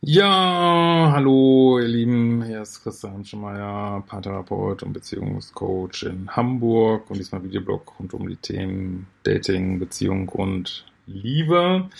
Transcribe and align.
Ja, 0.00 1.10
hallo 1.12 1.80
ihr 1.80 1.88
Lieben, 1.88 2.44
hier 2.44 2.62
ist 2.62 2.82
Christian 2.84 3.24
Schemeier, 3.24 4.02
Paartherapeut 4.06 4.84
und 4.84 4.92
Beziehungscoach 4.92 6.04
in 6.04 6.28
Hamburg 6.34 7.10
und 7.10 7.18
diesmal 7.18 7.42
Videoblog 7.42 7.98
rund 7.98 8.14
um 8.14 8.28
die 8.28 8.36
Themen 8.36 9.08
Dating, 9.24 9.80
Beziehung 9.80 10.28
und 10.28 10.86
Liebe. 11.06 11.90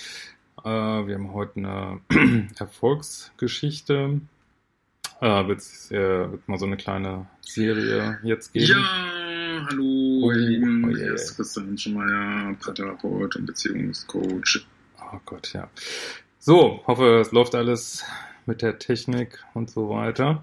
Äh, 0.65 0.69
wir 0.69 1.15
haben 1.17 1.33
heute 1.35 1.57
eine 1.57 2.01
Erfolgsgeschichte. 2.59 4.21
Äh, 5.21 5.49
wird 5.49 5.59
es 5.59 5.91
äh, 5.91 6.29
mal 6.47 6.59
so 6.59 6.67
eine 6.67 6.77
kleine 6.77 7.27
Serie 7.41 8.21
jetzt 8.23 8.53
geben. 8.53 8.67
Ja, 8.67 9.67
hallo 9.71 10.21
Oh, 10.23 10.31
ihr 10.31 10.37
Lieben, 10.39 10.85
oh 10.85 10.91
je. 10.91 11.03
hier 11.03 11.15
ist 11.15 11.35
Christian 11.35 11.77
Schemeier, 11.77 12.55
Paartherapeut 12.61 13.35
und 13.35 13.47
Beziehungscoach. 13.47 14.65
Oh 15.01 15.19
Gott, 15.27 15.53
ja. 15.53 15.69
So, 16.49 16.81
hoffe, 16.87 17.21
es 17.21 17.31
läuft 17.31 17.55
alles 17.55 18.07
mit 18.47 18.63
der 18.63 18.79
Technik 18.79 19.45
und 19.53 19.69
so 19.69 19.91
weiter. 19.91 20.43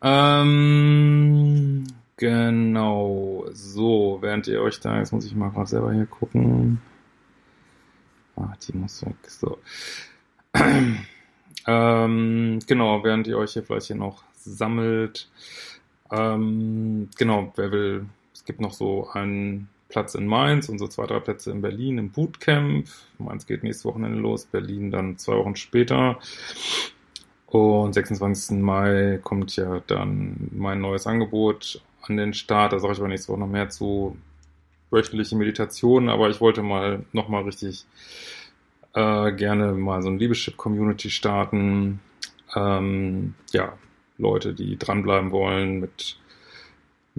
Ähm, 0.00 1.84
genau. 2.16 3.44
So, 3.52 4.16
während 4.22 4.46
ihr 4.46 4.62
euch 4.62 4.80
da, 4.80 4.96
jetzt 4.96 5.12
muss 5.12 5.26
ich 5.26 5.34
mal 5.34 5.52
selber 5.66 5.92
hier 5.92 6.06
gucken. 6.06 6.80
Ah, 8.36 8.54
die 8.66 8.74
muss 8.74 9.04
weg. 9.04 9.16
So. 9.26 9.58
ähm, 11.66 12.58
genau, 12.66 13.04
während 13.04 13.26
ihr 13.26 13.36
euch 13.36 13.52
hier 13.52 13.64
vielleicht 13.64 13.88
hier 13.88 13.96
noch 13.96 14.22
sammelt. 14.32 15.28
Ähm, 16.10 17.10
genau, 17.18 17.52
wer 17.56 17.70
will, 17.70 18.06
es 18.32 18.46
gibt 18.46 18.62
noch 18.62 18.72
so 18.72 19.10
einen 19.10 19.68
Platz 19.88 20.14
in 20.14 20.26
Mainz 20.26 20.68
und 20.68 20.78
so 20.78 20.86
zwei, 20.86 21.06
drei 21.06 21.20
Plätze 21.20 21.50
in 21.50 21.62
Berlin 21.62 21.98
im 21.98 22.10
Bootcamp. 22.10 22.86
Mainz 23.18 23.46
geht 23.46 23.62
nächstes 23.62 23.84
Wochenende 23.84 24.18
los, 24.18 24.46
Berlin 24.46 24.90
dann 24.90 25.16
zwei 25.18 25.36
Wochen 25.36 25.56
später. 25.56 26.18
Und 27.46 27.94
26. 27.94 28.58
Mai 28.58 29.18
kommt 29.22 29.56
ja 29.56 29.80
dann 29.86 30.50
mein 30.52 30.80
neues 30.80 31.06
Angebot 31.06 31.80
an 32.02 32.18
den 32.18 32.34
Start. 32.34 32.74
Da 32.74 32.78
sage 32.78 32.92
ich 32.92 32.98
aber 32.98 33.08
nächste 33.08 33.32
Woche 33.32 33.40
noch 33.40 33.48
mehr 33.48 33.70
zu 33.70 34.16
wöchentliche 34.90 35.36
Meditation, 35.36 36.08
aber 36.08 36.28
ich 36.28 36.40
wollte 36.40 36.62
mal 36.62 37.04
nochmal 37.12 37.44
richtig 37.44 37.86
äh, 38.94 39.32
gerne 39.32 39.72
mal 39.72 40.02
so 40.02 40.08
ein 40.08 40.18
Liebeschip-Community 40.18 41.10
starten. 41.10 42.00
Ähm, 42.54 43.34
ja, 43.52 43.74
Leute, 44.18 44.54
die 44.54 44.78
dranbleiben 44.78 45.30
wollen 45.30 45.80
mit 45.80 46.18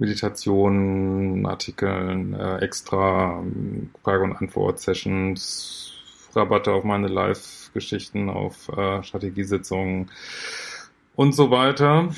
Meditationen, 0.00 1.44
Artikeln, 1.44 2.32
äh, 2.32 2.56
extra 2.60 3.40
ähm, 3.40 3.90
Frage- 4.02 4.24
und 4.24 4.34
Antwort-Sessions, 4.34 5.92
Rabatte 6.34 6.72
auf 6.72 6.84
meine 6.84 7.08
Live-Geschichten, 7.08 8.30
auf 8.30 8.70
äh, 8.70 9.02
Strategiesitzungen 9.02 10.10
und 11.16 11.34
so 11.34 11.50
weiter. 11.50 12.08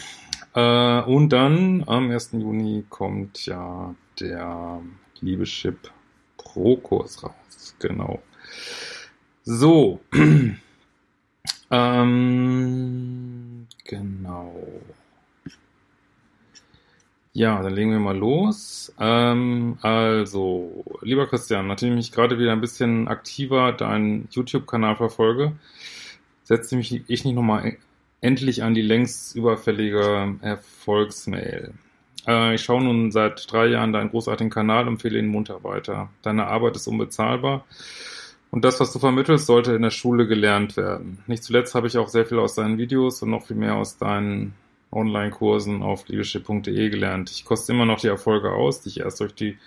Äh, 0.54 1.00
und 1.02 1.30
dann 1.30 1.82
am 1.88 2.08
1. 2.08 2.32
Juni 2.34 2.84
kommt 2.88 3.46
ja 3.46 3.96
der 4.20 4.80
Liebeschip 5.20 5.90
Pro-Kurs 6.36 7.24
raus. 7.24 7.74
Genau. 7.80 8.22
So. 9.42 9.98
ähm, 11.72 13.66
genau. 13.84 14.54
Ja, 17.34 17.62
dann 17.62 17.74
legen 17.74 17.90
wir 17.90 17.98
mal 17.98 18.16
los. 18.16 18.92
Ähm, 19.00 19.78
also, 19.80 20.84
lieber 21.00 21.26
Christian, 21.26 21.66
nachdem 21.66 21.96
ich 21.96 22.12
gerade 22.12 22.38
wieder 22.38 22.52
ein 22.52 22.60
bisschen 22.60 23.08
aktiver 23.08 23.72
deinen 23.72 24.28
YouTube-Kanal 24.30 24.96
verfolge, 24.96 25.52
setze 26.44 26.76
mich 26.76 27.08
ich 27.08 27.24
nicht 27.24 27.34
nochmal 27.34 27.76
endlich 28.20 28.62
an 28.62 28.74
die 28.74 28.82
längst 28.82 29.34
überfällige 29.34 30.36
Erfolgsmail. 30.42 31.72
Äh, 32.26 32.54
ich 32.54 32.62
schaue 32.62 32.84
nun 32.84 33.10
seit 33.10 33.50
drei 33.50 33.66
Jahren 33.66 33.92
deinen 33.94 34.10
großartigen 34.10 34.50
Kanal 34.50 34.82
und 34.82 34.94
empfehle 34.94 35.18
ihn 35.18 35.28
munter 35.28 35.64
weiter. 35.64 36.10
Deine 36.22 36.46
Arbeit 36.46 36.76
ist 36.76 36.86
unbezahlbar 36.86 37.64
und 38.50 38.64
das, 38.64 38.78
was 38.80 38.92
du 38.92 38.98
vermittelst, 38.98 39.46
sollte 39.46 39.72
in 39.72 39.82
der 39.82 39.90
Schule 39.90 40.26
gelernt 40.26 40.76
werden. 40.76 41.18
Nicht 41.26 41.42
zuletzt 41.42 41.74
habe 41.74 41.86
ich 41.86 41.96
auch 41.96 42.08
sehr 42.08 42.26
viel 42.26 42.38
aus 42.38 42.54
deinen 42.54 42.76
Videos 42.78 43.22
und 43.22 43.30
noch 43.30 43.46
viel 43.46 43.56
mehr 43.56 43.76
aus 43.76 43.96
deinen 43.96 44.54
Online-Kursen 44.92 45.82
auf 45.82 46.06
liebeschip.de 46.08 46.90
gelernt. 46.90 47.30
Ich 47.30 47.44
koste 47.44 47.72
immer 47.72 47.86
noch 47.86 48.00
die 48.00 48.08
Erfolge 48.08 48.52
aus, 48.52 48.80
die 48.82 48.90
ich 48.90 49.00
erst 49.00 49.20
durch 49.20 49.34
die 49.34 49.58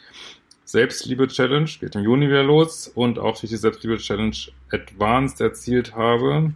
Selbstliebe-Challenge, 0.66 1.70
geht 1.80 1.96
im 1.96 2.04
Juni 2.04 2.28
wieder 2.28 2.44
los, 2.44 2.88
und 2.88 3.20
auch 3.20 3.40
durch 3.40 3.52
die 3.52 3.58
Selbstliebe-Challenge 3.58 4.36
Advanced 4.72 5.42
erzielt 5.42 5.96
habe 5.96 6.54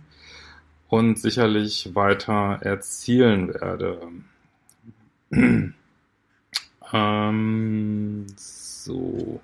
und 0.88 1.20
sicherlich 1.20 1.94
weiter 1.94 2.60
erzielen 2.62 3.54
werde. 3.54 4.02
ähm, 6.94 8.26
so. 8.36 9.42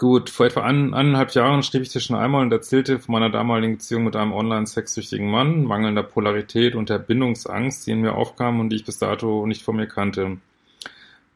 Gut, 0.00 0.30
vor 0.30 0.46
etwa 0.46 0.62
ein, 0.62 0.94
eineinhalb 0.94 1.34
Jahren 1.34 1.62
schrieb 1.62 1.82
ich 1.82 1.90
dir 1.90 2.00
schon 2.00 2.16
einmal 2.16 2.40
und 2.40 2.50
erzählte 2.50 3.00
von 3.00 3.12
meiner 3.12 3.28
damaligen 3.28 3.74
Beziehung 3.74 4.04
mit 4.04 4.16
einem 4.16 4.32
online-sexsüchtigen 4.32 5.30
Mann, 5.30 5.64
mangelnder 5.64 6.02
Polarität 6.02 6.74
und 6.74 6.88
der 6.88 6.98
Bindungsangst, 6.98 7.86
die 7.86 7.90
in 7.90 8.00
mir 8.00 8.14
aufkam 8.14 8.60
und 8.60 8.70
die 8.70 8.76
ich 8.76 8.86
bis 8.86 8.96
dato 8.96 9.44
nicht 9.44 9.62
von 9.62 9.76
mir 9.76 9.86
kannte. 9.86 10.38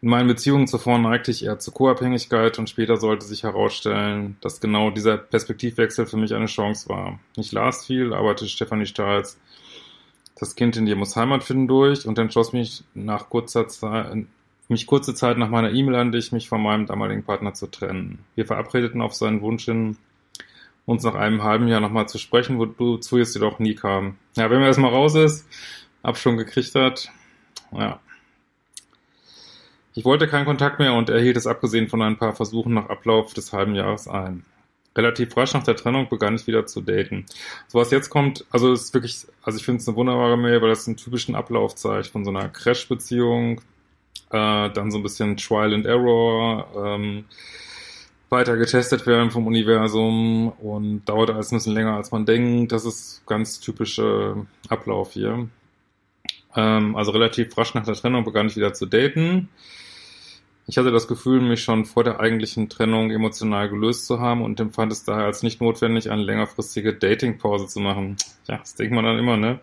In 0.00 0.08
meinen 0.08 0.28
Beziehungen 0.28 0.66
zuvor 0.66 0.98
neigte 0.98 1.30
ich 1.30 1.44
eher 1.44 1.58
zur 1.58 1.74
Co-Abhängigkeit 1.74 2.58
und 2.58 2.70
später 2.70 2.96
sollte 2.96 3.26
sich 3.26 3.42
herausstellen, 3.42 4.38
dass 4.40 4.62
genau 4.62 4.88
dieser 4.88 5.18
Perspektivwechsel 5.18 6.06
für 6.06 6.16
mich 6.16 6.32
eine 6.32 6.46
Chance 6.46 6.88
war. 6.88 7.18
Ich 7.36 7.52
las 7.52 7.84
viel, 7.84 8.14
arbeitete 8.14 8.48
Stefanie 8.48 8.86
Stahls 8.86 9.38
Das 10.40 10.56
Kind 10.56 10.78
in 10.78 10.86
dir 10.86 10.96
muss 10.96 11.16
Heimat 11.16 11.44
finden 11.44 11.68
durch 11.68 12.06
und 12.06 12.18
entschloss 12.18 12.54
mich 12.54 12.82
nach 12.94 13.28
kurzer 13.28 13.68
Zeit, 13.68 14.24
mich 14.68 14.86
kurze 14.86 15.14
Zeit 15.14 15.38
nach 15.38 15.50
meiner 15.50 15.72
E-Mail 15.72 15.96
an 15.96 16.12
dich, 16.12 16.32
mich 16.32 16.48
von 16.48 16.62
meinem 16.62 16.86
damaligen 16.86 17.24
Partner 17.24 17.54
zu 17.54 17.66
trennen. 17.66 18.24
Wir 18.34 18.46
verabredeten 18.46 19.02
auf 19.02 19.14
seinen 19.14 19.42
Wunsch 19.42 19.64
hin, 19.64 19.96
uns 20.86 21.02
nach 21.02 21.14
einem 21.14 21.42
halben 21.42 21.68
Jahr 21.68 21.80
nochmal 21.80 22.08
zu 22.08 22.18
sprechen, 22.18 22.58
wozu 22.58 23.18
es 23.18 23.34
jedoch 23.34 23.58
nie 23.58 23.74
kam. 23.74 24.16
Ja, 24.36 24.50
wenn 24.50 24.58
man 24.58 24.66
erstmal 24.66 24.90
raus 24.90 25.14
ist, 25.14 25.46
ab 26.02 26.18
schon 26.18 26.36
gekriegt 26.36 26.74
hat, 26.74 27.10
ja. 27.72 28.00
Ich 29.96 30.04
wollte 30.04 30.26
keinen 30.26 30.44
Kontakt 30.44 30.80
mehr 30.80 30.94
und 30.94 31.08
erhielt 31.08 31.36
es 31.36 31.46
abgesehen 31.46 31.88
von 31.88 32.02
ein 32.02 32.18
paar 32.18 32.34
Versuchen 32.34 32.74
nach 32.74 32.88
Ablauf 32.88 33.32
des 33.32 33.52
halben 33.52 33.76
Jahres 33.76 34.08
ein. 34.08 34.44
Relativ 34.96 35.36
rasch 35.36 35.54
nach 35.54 35.62
der 35.62 35.76
Trennung 35.76 36.08
begann 36.08 36.34
ich 36.34 36.46
wieder 36.46 36.66
zu 36.66 36.80
daten. 36.80 37.26
So 37.68 37.78
was 37.78 37.90
jetzt 37.90 38.10
kommt, 38.10 38.44
also 38.50 38.72
ist 38.72 38.92
wirklich, 38.92 39.26
also 39.42 39.58
ich 39.58 39.64
finde 39.64 39.80
es 39.80 39.88
eine 39.88 39.96
wunderbare 39.96 40.36
Mail, 40.36 40.62
weil 40.62 40.68
das 40.68 40.86
einen 40.86 40.96
typischen 40.96 41.34
Ablauf 41.34 41.74
zeigt 41.74 42.08
von 42.08 42.24
so 42.24 42.30
einer 42.30 42.48
Crash-Beziehung, 42.48 43.60
äh, 44.34 44.70
dann 44.70 44.90
so 44.90 44.98
ein 44.98 45.02
bisschen 45.02 45.36
Trial 45.36 45.72
and 45.72 45.86
Error, 45.86 46.66
ähm, 46.76 47.24
weiter 48.30 48.56
getestet 48.56 49.06
werden 49.06 49.30
vom 49.30 49.46
Universum 49.46 50.48
und 50.48 51.04
dauert 51.04 51.30
alles 51.30 51.52
ein 51.52 51.58
bisschen 51.58 51.74
länger 51.74 51.94
als 51.94 52.10
man 52.10 52.26
denkt. 52.26 52.72
Das 52.72 52.84
ist 52.84 53.22
ganz 53.26 53.60
typischer 53.60 54.44
Ablauf 54.68 55.12
hier. 55.12 55.48
Ähm, 56.56 56.96
also 56.96 57.12
relativ 57.12 57.56
rasch 57.56 57.74
nach 57.74 57.84
der 57.84 57.94
Trennung 57.94 58.24
begann 58.24 58.48
ich 58.48 58.56
wieder 58.56 58.74
zu 58.74 58.86
daten. 58.86 59.48
Ich 60.66 60.78
hatte 60.78 60.90
das 60.90 61.06
Gefühl, 61.06 61.40
mich 61.40 61.62
schon 61.62 61.84
vor 61.84 62.02
der 62.02 62.20
eigentlichen 62.20 62.68
Trennung 62.68 63.10
emotional 63.10 63.68
gelöst 63.68 64.06
zu 64.06 64.18
haben 64.18 64.42
und 64.42 64.58
empfand 64.58 64.90
es 64.90 65.04
daher 65.04 65.26
als 65.26 65.42
nicht 65.42 65.60
notwendig, 65.60 66.10
eine 66.10 66.22
längerfristige 66.22 66.94
Datingpause 66.94 67.68
zu 67.68 67.80
machen. 67.80 68.16
Ja, 68.48 68.58
das 68.58 68.74
denkt 68.74 68.94
man 68.94 69.04
dann 69.04 69.18
immer, 69.18 69.36
ne? 69.36 69.60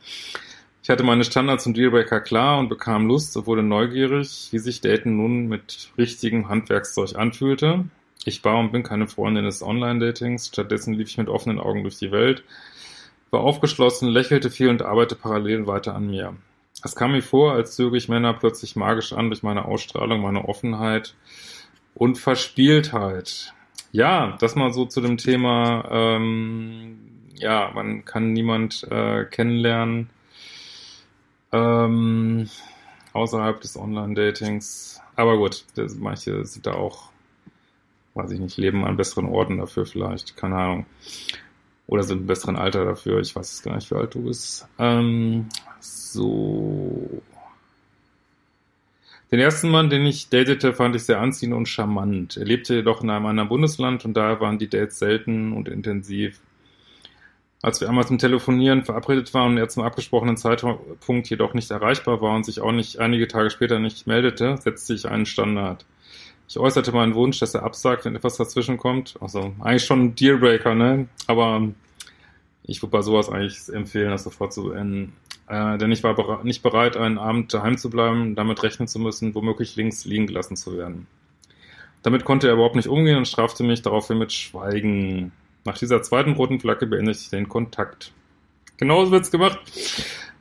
Ich 0.84 0.90
hatte 0.90 1.04
meine 1.04 1.24
Standards 1.24 1.68
und 1.68 1.78
Dealbreaker 1.78 2.22
klar 2.22 2.58
und 2.58 2.68
bekam 2.68 3.06
Lust 3.06 3.38
und 3.38 3.46
wurde 3.46 3.62
neugierig, 3.62 4.48
wie 4.52 4.58
sich 4.58 4.82
Daten 4.82 5.16
nun 5.16 5.48
mit 5.48 5.92
richtigem 5.96 6.50
Handwerkszeug 6.50 7.16
anfühlte. 7.16 7.86
Ich 8.26 8.44
war 8.44 8.58
und 8.58 8.72
bin 8.72 8.82
keine 8.82 9.08
Freundin 9.08 9.46
des 9.46 9.62
Online-Datings, 9.62 10.48
stattdessen 10.48 10.96
lief 10.96 11.10
ich 11.10 11.18
mit 11.20 11.30
offenen 11.30 11.60
Augen 11.60 11.84
durch 11.84 12.00
die 12.00 12.12
Welt, 12.12 12.44
war 13.30 13.42
aufgeschlossen, 13.42 14.10
lächelte 14.10 14.50
viel 14.50 14.70
und 14.70 14.82
arbeitete 14.82 15.22
parallel 15.22 15.68
weiter 15.68 15.94
an 15.94 16.08
mir. 16.08 16.36
Es 16.84 16.96
kam 16.96 17.12
mir 17.12 17.22
vor, 17.22 17.54
als 17.54 17.76
zöge 17.76 17.98
ich 17.98 18.10
Männer 18.10 18.34
plötzlich 18.34 18.76
magisch 18.76 19.14
an 19.14 19.30
durch 19.30 19.44
meine 19.44 19.66
Ausstrahlung, 19.66 20.22
meine 20.22 20.48
Offenheit 20.48 21.14
und 21.94 22.18
Verspieltheit. 22.18 23.54
Ja, 23.92 24.36
das 24.40 24.56
mal 24.56 24.74
so 24.74 24.86
zu 24.86 25.02
dem 25.02 25.18
Thema, 25.18 25.88
ähm, 25.92 26.98
ja, 27.36 27.70
man 27.76 28.04
kann 28.04 28.34
niemand 28.34 28.84
äh, 28.90 29.26
kennenlernen 29.26 30.10
ähm, 31.52 32.50
außerhalb 33.14 33.62
des 33.62 33.78
Online-Datings. 33.78 35.02
Aber 35.16 35.38
gut, 35.38 35.66
das, 35.76 35.96
manche 35.96 36.46
sind 36.46 36.66
da 36.66 36.74
auch 36.74 37.12
weiß 38.14 38.32
ich 38.32 38.40
nicht, 38.40 38.58
leben 38.58 38.86
an 38.86 38.98
besseren 38.98 39.28
Orten 39.28 39.58
dafür 39.58 39.86
vielleicht, 39.86 40.36
keine 40.36 40.56
Ahnung. 40.56 40.86
Oder 41.88 42.04
sind 42.04 42.22
im 42.22 42.28
besseren 42.28 42.56
Alter 42.56 42.86
dafür, 42.86 43.20
ich 43.20 43.36
weiß 43.36 43.54
es 43.54 43.64
gar 43.64 43.76
nicht, 43.76 43.92
wie 43.92 43.96
alt 43.96 44.16
du 44.16 44.24
bist. 44.24 44.68
Ähm, 44.80 45.48
so. 45.80 47.22
Den 49.32 49.40
ersten 49.40 49.70
Mann, 49.70 49.90
den 49.90 50.06
ich 50.06 50.30
datete, 50.30 50.74
fand 50.74 50.96
ich 50.96 51.04
sehr 51.04 51.20
anziehend 51.20 51.54
und 51.54 51.68
charmant. 51.68 52.38
Er 52.38 52.46
lebte 52.46 52.76
jedoch 52.76 53.02
in 53.02 53.10
einem 53.10 53.26
anderen 53.26 53.50
Bundesland 53.50 54.04
und 54.04 54.16
daher 54.16 54.42
waren 54.42 54.60
die 54.60 54.70
Dates 54.70 55.00
selten 55.00 55.54
und 55.54 55.70
intensiv. 55.70 56.40
Als 57.64 57.80
wir 57.80 57.88
einmal 57.88 58.08
zum 58.08 58.18
Telefonieren 58.18 58.84
verabredet 58.84 59.34
waren 59.34 59.52
und 59.52 59.58
er 59.58 59.70
zum 59.70 59.84
abgesprochenen 59.84 60.36
Zeitpunkt 60.36 61.30
jedoch 61.30 61.54
nicht 61.54 61.70
erreichbar 61.70 62.22
war 62.22 62.36
und 62.36 62.44
sich 62.44 62.60
auch 62.60 62.72
nicht 62.72 63.00
einige 63.00 63.28
Tage 63.28 63.52
später 63.52 63.78
nicht 63.80 64.08
meldete, 64.08 64.58
setzte 64.58 64.94
ich 64.94 65.08
einen 65.08 65.28
Standard. 65.28 65.86
Ich 66.48 66.58
äußerte 66.58 66.92
meinen 66.92 67.14
Wunsch, 67.14 67.40
dass 67.40 67.54
er 67.54 67.64
absagt, 67.64 68.06
wenn 68.06 68.16
etwas 68.16 68.38
dazwischen 68.38 68.78
kommt. 68.78 69.16
Also 69.22 69.54
eigentlich 69.60 69.86
schon 69.86 70.02
ein 70.02 70.16
Dealbreaker, 70.16 70.74
ne? 70.74 71.08
Aber 71.28 71.70
ich 72.64 72.82
würde 72.82 72.92
bei 72.92 73.02
sowas 73.02 73.30
eigentlich 73.30 73.70
empfehlen, 73.70 74.10
das 74.10 74.24
sofort 74.24 74.54
zu 74.54 74.66
beenden. 74.66 75.14
Äh, 75.48 75.78
denn 75.78 75.92
ich 75.92 76.04
war 76.04 76.16
bere 76.16 76.40
nicht 76.44 76.64
bereit, 76.64 76.98
einen 76.98 77.18
Abend 77.18 77.54
daheim 77.54 77.78
zu 77.78 77.90
bleiben, 77.90 78.36
damit 78.36 78.64
rechnen 78.64 78.88
zu 78.88 79.00
müssen, 79.00 79.36
womöglich 79.36 79.76
links 79.76 80.06
liegen 80.06 80.28
gelassen 80.28 80.56
zu 80.56 80.78
werden. 80.78 81.08
Damit 82.04 82.26
konnte 82.26 82.48
er 82.48 82.54
überhaupt 82.54 82.76
nicht 82.76 82.88
umgehen 82.88 83.18
und 83.18 83.28
strafte 83.28 83.64
mich 83.64 83.82
daraufhin 83.82 84.18
mit 84.18 84.34
Schweigen. 84.34 85.32
Nach 85.64 85.78
dieser 85.78 86.02
zweiten 86.02 86.34
roten 86.34 86.60
Flagge 86.60 86.88
beendete 86.88 87.20
ich 87.20 87.30
den 87.30 87.50
Kontakt. 87.50 88.12
Genauso 88.78 89.12
wird's 89.12 89.32
gemacht. 89.32 89.60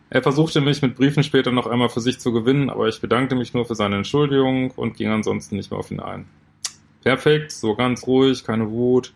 Er 0.08 0.22
versuchte 0.22 0.60
mich 0.60 0.82
mit 0.82 0.96
Briefen 0.96 1.22
später 1.22 1.52
noch 1.52 1.66
einmal 1.66 1.88
für 1.88 2.00
sich 2.00 2.18
zu 2.18 2.32
gewinnen, 2.32 2.70
aber 2.70 2.88
ich 2.88 3.00
bedankte 3.00 3.36
mich 3.36 3.54
nur 3.54 3.66
für 3.66 3.74
seine 3.74 3.96
Entschuldigung 3.96 4.70
und 4.72 4.96
ging 4.96 5.08
ansonsten 5.08 5.56
nicht 5.56 5.70
mehr 5.70 5.78
auf 5.78 5.90
ihn 5.90 6.00
ein. 6.00 6.26
Perfekt, 7.02 7.52
so 7.52 7.74
ganz 7.74 8.06
ruhig, 8.06 8.44
keine 8.44 8.70
Wut. 8.70 9.12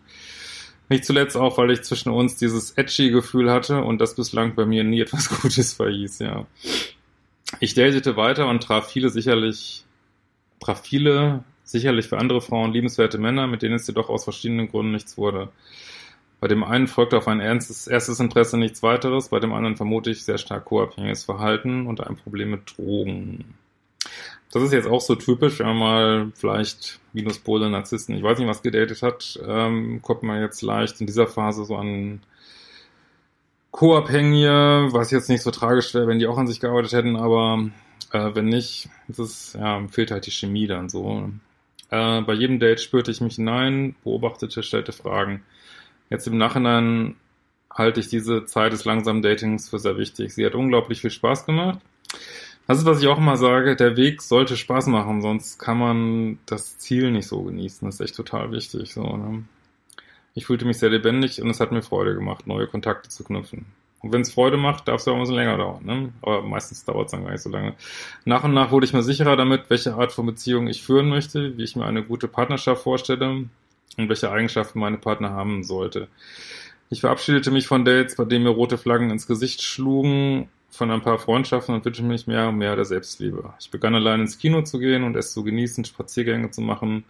Nicht 0.87 1.05
zuletzt 1.05 1.35
auch, 1.35 1.57
weil 1.57 1.71
ich 1.71 1.81
zwischen 1.81 2.09
uns 2.09 2.35
dieses 2.35 2.71
edgy 2.77 3.09
Gefühl 3.09 3.51
hatte 3.51 3.83
und 3.83 3.99
das 3.99 4.15
bislang 4.15 4.55
bei 4.55 4.65
mir 4.65 4.83
nie 4.83 5.01
etwas 5.01 5.29
Gutes 5.41 5.73
verhieß, 5.73 6.19
ja. 6.19 6.45
Ich 7.59 7.73
datete 7.73 8.15
weiter 8.15 8.47
und 8.47 8.63
traf 8.63 8.89
viele 8.89 9.09
sicherlich, 9.09 9.83
traf 10.59 10.81
viele 10.81 11.43
sicherlich 11.63 12.07
für 12.07 12.19
andere 12.19 12.41
Frauen 12.41 12.71
liebenswerte 12.71 13.17
Männer, 13.17 13.47
mit 13.47 13.63
denen 13.63 13.75
es 13.75 13.87
jedoch 13.87 14.09
aus 14.09 14.23
verschiedenen 14.23 14.69
Gründen 14.69 14.91
nichts 14.91 15.17
wurde. 15.17 15.49
Bei 16.45 16.49
dem 16.49 16.63
einen 16.63 16.85
folgte 16.85 17.17
auf 17.17 17.27
ein 17.27 17.39
ernstes, 17.39 17.87
erstes 17.87 18.19
Interesse 18.19 18.55
nichts 18.59 18.83
weiteres, 18.83 19.29
bei 19.29 19.39
dem 19.39 19.51
anderen 19.51 19.77
vermute 19.77 20.11
ich 20.11 20.23
sehr 20.23 20.37
stark 20.37 20.65
co-abhängiges 20.65 21.23
Verhalten 21.23 21.87
und 21.87 22.01
ein 22.01 22.17
Problem 22.17 22.51
mit 22.51 22.77
Drogen. 22.77 23.55
Das 24.51 24.61
ist 24.61 24.71
jetzt 24.71 24.87
auch 24.87 25.01
so 25.01 25.15
typisch, 25.15 25.57
wenn 25.57 25.65
man 25.65 25.77
mal 25.79 26.31
vielleicht 26.35 26.99
Minuspole, 27.13 27.67
Narzissten, 27.71 28.15
ich 28.15 28.21
weiß 28.21 28.37
nicht, 28.37 28.47
was 28.47 28.61
gedatet 28.61 29.01
hat, 29.01 29.39
ähm, 29.43 30.03
kommt 30.03 30.21
man 30.21 30.39
jetzt 30.39 30.61
leicht 30.61 31.01
in 31.01 31.07
dieser 31.07 31.25
Phase 31.25 31.65
so 31.65 31.77
an 31.77 32.21
Co-Abhängige, 33.71 34.89
was 34.91 35.09
jetzt 35.09 35.29
nicht 35.29 35.41
so 35.41 35.49
tragisch 35.49 35.95
wäre, 35.95 36.05
wenn 36.05 36.19
die 36.19 36.27
auch 36.27 36.37
an 36.37 36.45
sich 36.45 36.59
gearbeitet 36.59 36.93
hätten, 36.93 37.15
aber 37.15 37.71
äh, 38.11 38.35
wenn 38.35 38.49
nicht, 38.49 38.87
ist, 39.07 39.55
ja, 39.55 39.83
fehlt 39.87 40.11
halt 40.11 40.27
die 40.27 40.31
Chemie 40.31 40.67
dann 40.67 40.89
so. 40.89 41.27
Äh, 41.89 42.21
bei 42.21 42.33
jedem 42.33 42.59
Date 42.59 42.81
spürte 42.81 43.09
ich 43.09 43.19
mich 43.19 43.37
hinein, 43.37 43.95
beobachtete, 44.03 44.61
stellte 44.61 44.91
Fragen. 44.91 45.43
Jetzt 46.09 46.27
im 46.27 46.37
Nachhinein 46.37 47.15
halte 47.71 47.99
ich 47.99 48.07
diese 48.07 48.45
Zeit 48.45 48.73
des 48.73 48.85
langsamen 48.85 49.21
Datings 49.21 49.69
für 49.69 49.79
sehr 49.79 49.97
wichtig. 49.97 50.33
Sie 50.33 50.45
hat 50.45 50.55
unglaublich 50.55 51.01
viel 51.01 51.11
Spaß 51.11 51.45
gemacht. 51.45 51.79
Das 52.67 52.79
ist, 52.79 52.85
was 52.85 53.01
ich 53.01 53.07
auch 53.07 53.17
immer 53.17 53.37
sage, 53.37 53.75
der 53.75 53.95
Weg 53.95 54.21
sollte 54.21 54.57
Spaß 54.57 54.87
machen, 54.87 55.21
sonst 55.21 55.59
kann 55.59 55.77
man 55.77 56.39
das 56.47 56.79
Ziel 56.79 57.11
nicht 57.11 57.27
so 57.27 57.43
genießen. 57.43 57.87
Das 57.87 57.95
ist 57.95 58.01
echt 58.01 58.15
total 58.15 58.51
wichtig. 58.51 58.93
So, 58.93 59.03
ne? 59.03 59.43
Ich 60.33 60.47
fühlte 60.47 60.65
mich 60.65 60.79
sehr 60.79 60.89
lebendig 60.89 61.41
und 61.41 61.49
es 61.49 61.59
hat 61.59 61.71
mir 61.71 61.83
Freude 61.83 62.15
gemacht, 62.15 62.47
neue 62.47 62.67
Kontakte 62.67 63.09
zu 63.09 63.23
knüpfen. 63.23 63.65
Und 64.01 64.11
wenn 64.11 64.21
es 64.21 64.33
Freude 64.33 64.57
macht, 64.57 64.87
darf 64.87 64.99
es 64.99 65.05
ja 65.05 65.13
auch 65.13 65.17
ein 65.17 65.21
bisschen 65.21 65.35
länger 65.35 65.57
dauern. 65.57 65.83
Ne? 65.83 66.13
Aber 66.21 66.41
meistens 66.43 66.85
dauert 66.85 67.07
es 67.07 67.11
dann 67.11 67.23
gar 67.23 67.31
nicht 67.31 67.41
so 67.41 67.49
lange. 67.49 67.73
Nach 68.23 68.43
und 68.43 68.53
nach 68.53 68.71
wurde 68.71 68.85
ich 68.85 68.93
mir 68.93 69.01
sicherer 69.01 69.35
damit, 69.35 69.69
welche 69.69 69.95
Art 69.95 70.11
von 70.11 70.25
Beziehung 70.25 70.67
ich 70.67 70.83
führen 70.83 71.09
möchte, 71.09 71.57
wie 71.57 71.63
ich 71.63 71.75
mir 71.75 71.85
eine 71.85 72.03
gute 72.03 72.27
Partnerschaft 72.27 72.83
vorstelle 72.83 73.45
und 73.97 74.09
welche 74.09 74.31
Eigenschaften 74.31 74.79
meine 74.79 74.97
Partner 74.97 75.31
haben 75.31 75.63
sollte. 75.63 76.07
Ich 76.89 77.01
verabschiedete 77.01 77.51
mich 77.51 77.67
von 77.67 77.85
Dates, 77.85 78.15
bei 78.15 78.25
denen 78.25 78.43
mir 78.43 78.51
rote 78.51 78.77
Flaggen 78.77 79.09
ins 79.09 79.27
Gesicht 79.27 79.61
schlugen 79.61 80.49
von 80.69 80.91
ein 80.91 81.01
paar 81.01 81.17
Freundschaften 81.17 81.73
und 81.73 81.85
wünsche 81.85 82.03
mich 82.03 82.27
mehr 82.27 82.49
und 82.49 82.57
mehr 82.57 82.75
der 82.75 82.85
Selbstliebe. 82.85 83.53
Ich 83.59 83.71
begann 83.71 83.95
allein 83.95 84.21
ins 84.21 84.37
Kino 84.37 84.61
zu 84.61 84.77
gehen 84.79 85.03
und 85.03 85.15
es 85.15 85.33
zu 85.33 85.43
genießen, 85.43 85.85
Spaziergänge 85.85 86.51
zu 86.51 86.61
machen, 86.61 87.05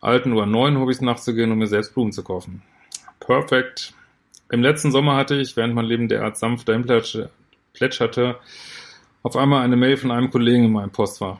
alten 0.00 0.32
oder 0.32 0.46
neuen 0.46 0.78
Hobbys 0.78 1.00
nachzugehen 1.00 1.52
und 1.52 1.58
mir 1.58 1.66
selbst 1.66 1.94
Blumen 1.94 2.12
zu 2.12 2.24
kaufen. 2.24 2.62
Perfekt. 3.20 3.92
Im 4.50 4.62
letzten 4.62 4.90
Sommer 4.90 5.16
hatte 5.16 5.36
ich, 5.36 5.56
während 5.56 5.74
mein 5.74 5.84
Leben 5.84 6.08
derart 6.08 6.36
sanft 6.36 6.68
dahin 6.68 6.84
plätscherte, 7.72 8.36
auf 9.22 9.36
einmal 9.36 9.62
eine 9.62 9.76
Mail 9.76 9.96
von 9.96 10.10
einem 10.10 10.30
Kollegen 10.30 10.64
in 10.64 10.72
meinem 10.72 10.90
Postfach. 10.90 11.38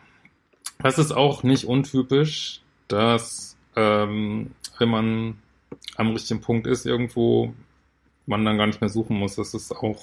Das 0.78 0.98
ist 0.98 1.12
auch 1.12 1.42
nicht 1.42 1.64
untypisch, 1.64 2.60
dass 2.88 3.49
ähm, 3.76 4.50
wenn 4.78 4.88
man 4.88 5.38
am 5.96 6.12
richtigen 6.12 6.40
Punkt 6.40 6.66
ist 6.66 6.86
irgendwo, 6.86 7.54
man 8.26 8.44
dann 8.44 8.58
gar 8.58 8.66
nicht 8.66 8.80
mehr 8.80 8.90
suchen 8.90 9.16
muss. 9.18 9.36
Das 9.36 9.54
ist 9.54 9.72
auch 9.72 10.00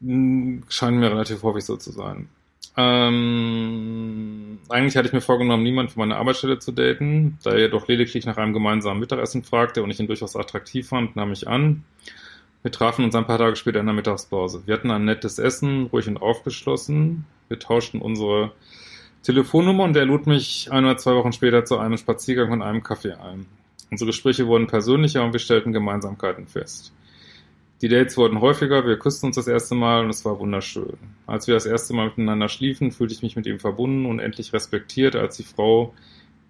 hm, 0.00 0.64
scheint 0.68 0.98
mir 0.98 1.10
relativ 1.10 1.42
häufig 1.42 1.64
so 1.64 1.76
zu 1.76 1.92
sein. 1.92 2.28
Ähm, 2.76 4.58
eigentlich 4.68 4.96
hatte 4.96 5.06
ich 5.06 5.12
mir 5.12 5.20
vorgenommen, 5.20 5.62
niemand 5.62 5.92
für 5.92 5.98
meine 5.98 6.16
Arbeitsstelle 6.16 6.58
zu 6.58 6.72
daten. 6.72 7.38
Da 7.42 7.52
er 7.52 7.60
jedoch 7.60 7.86
lediglich 7.86 8.24
nach 8.24 8.38
einem 8.38 8.52
gemeinsamen 8.52 9.00
Mittagessen 9.00 9.42
fragte 9.42 9.82
und 9.82 9.90
ich 9.90 10.00
ihn 10.00 10.06
durchaus 10.06 10.36
attraktiv 10.36 10.88
fand, 10.88 11.14
nahm 11.14 11.32
ich 11.32 11.46
an. 11.48 11.84
Wir 12.62 12.72
trafen 12.72 13.04
uns 13.04 13.14
ein 13.14 13.26
paar 13.26 13.38
Tage 13.38 13.56
später 13.56 13.80
in 13.80 13.86
der 13.86 13.94
Mittagspause. 13.94 14.62
Wir 14.66 14.74
hatten 14.74 14.90
ein 14.90 15.04
nettes 15.04 15.38
Essen, 15.38 15.86
ruhig 15.86 16.08
und 16.08 16.22
aufgeschlossen. 16.22 17.26
Wir 17.48 17.58
tauschten 17.58 18.00
unsere 18.00 18.52
Telefonnummer 19.22 19.84
und 19.84 19.96
er 19.96 20.04
lud 20.04 20.26
mich 20.26 20.72
ein 20.72 20.84
oder 20.84 20.96
zwei 20.96 21.14
Wochen 21.14 21.32
später 21.32 21.64
zu 21.64 21.78
einem 21.78 21.96
Spaziergang 21.96 22.50
und 22.50 22.62
einem 22.62 22.82
Kaffee 22.82 23.12
ein. 23.12 23.46
Unsere 23.90 24.08
Gespräche 24.08 24.46
wurden 24.46 24.66
persönlicher 24.66 25.24
und 25.24 25.32
wir 25.32 25.38
stellten 25.38 25.72
Gemeinsamkeiten 25.72 26.48
fest. 26.48 26.92
Die 27.82 27.88
Dates 27.88 28.16
wurden 28.16 28.40
häufiger, 28.40 28.86
wir 28.86 28.98
küssten 28.98 29.26
uns 29.26 29.36
das 29.36 29.48
erste 29.48 29.74
Mal 29.74 30.04
und 30.04 30.10
es 30.10 30.24
war 30.24 30.38
wunderschön. 30.38 30.96
Als 31.26 31.46
wir 31.46 31.54
das 31.54 31.66
erste 31.66 31.94
Mal 31.94 32.06
miteinander 32.06 32.48
schliefen, 32.48 32.90
fühlte 32.90 33.12
ich 33.12 33.22
mich 33.22 33.36
mit 33.36 33.46
ihm 33.46 33.60
verbunden 33.60 34.06
und 34.06 34.18
endlich 34.18 34.52
respektiert 34.52 35.14
als 35.14 35.36
die 35.36 35.42
Frau, 35.42 35.94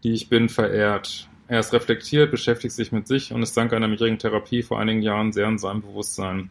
die 0.02 0.12
ich 0.12 0.28
bin, 0.28 0.48
verehrt. 0.48 1.28
Er 1.48 1.60
ist 1.60 1.72
reflektiert, 1.72 2.30
beschäftigt 2.30 2.74
sich 2.74 2.92
mit 2.92 3.06
sich 3.06 3.32
und 3.32 3.42
ist 3.42 3.56
dank 3.56 3.72
einer 3.72 3.88
mehrjährigen 3.88 4.18
Therapie 4.18 4.62
vor 4.62 4.78
einigen 4.78 5.02
Jahren 5.02 5.32
sehr 5.32 5.48
in 5.48 5.58
seinem 5.58 5.82
Bewusstsein. 5.82 6.50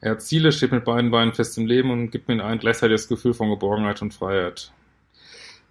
Er 0.00 0.12
hat 0.12 0.22
Ziele, 0.22 0.50
steht 0.50 0.72
mit 0.72 0.84
beiden 0.84 1.12
Beinen 1.12 1.32
fest 1.32 1.58
im 1.58 1.66
Leben 1.66 1.90
und 1.90 2.10
gibt 2.10 2.26
mir 2.26 2.44
ein 2.44 2.58
gleichzeitiges 2.58 3.06
Gefühl 3.06 3.34
von 3.34 3.50
Geborgenheit 3.50 4.02
und 4.02 4.14
Freiheit. 4.14 4.72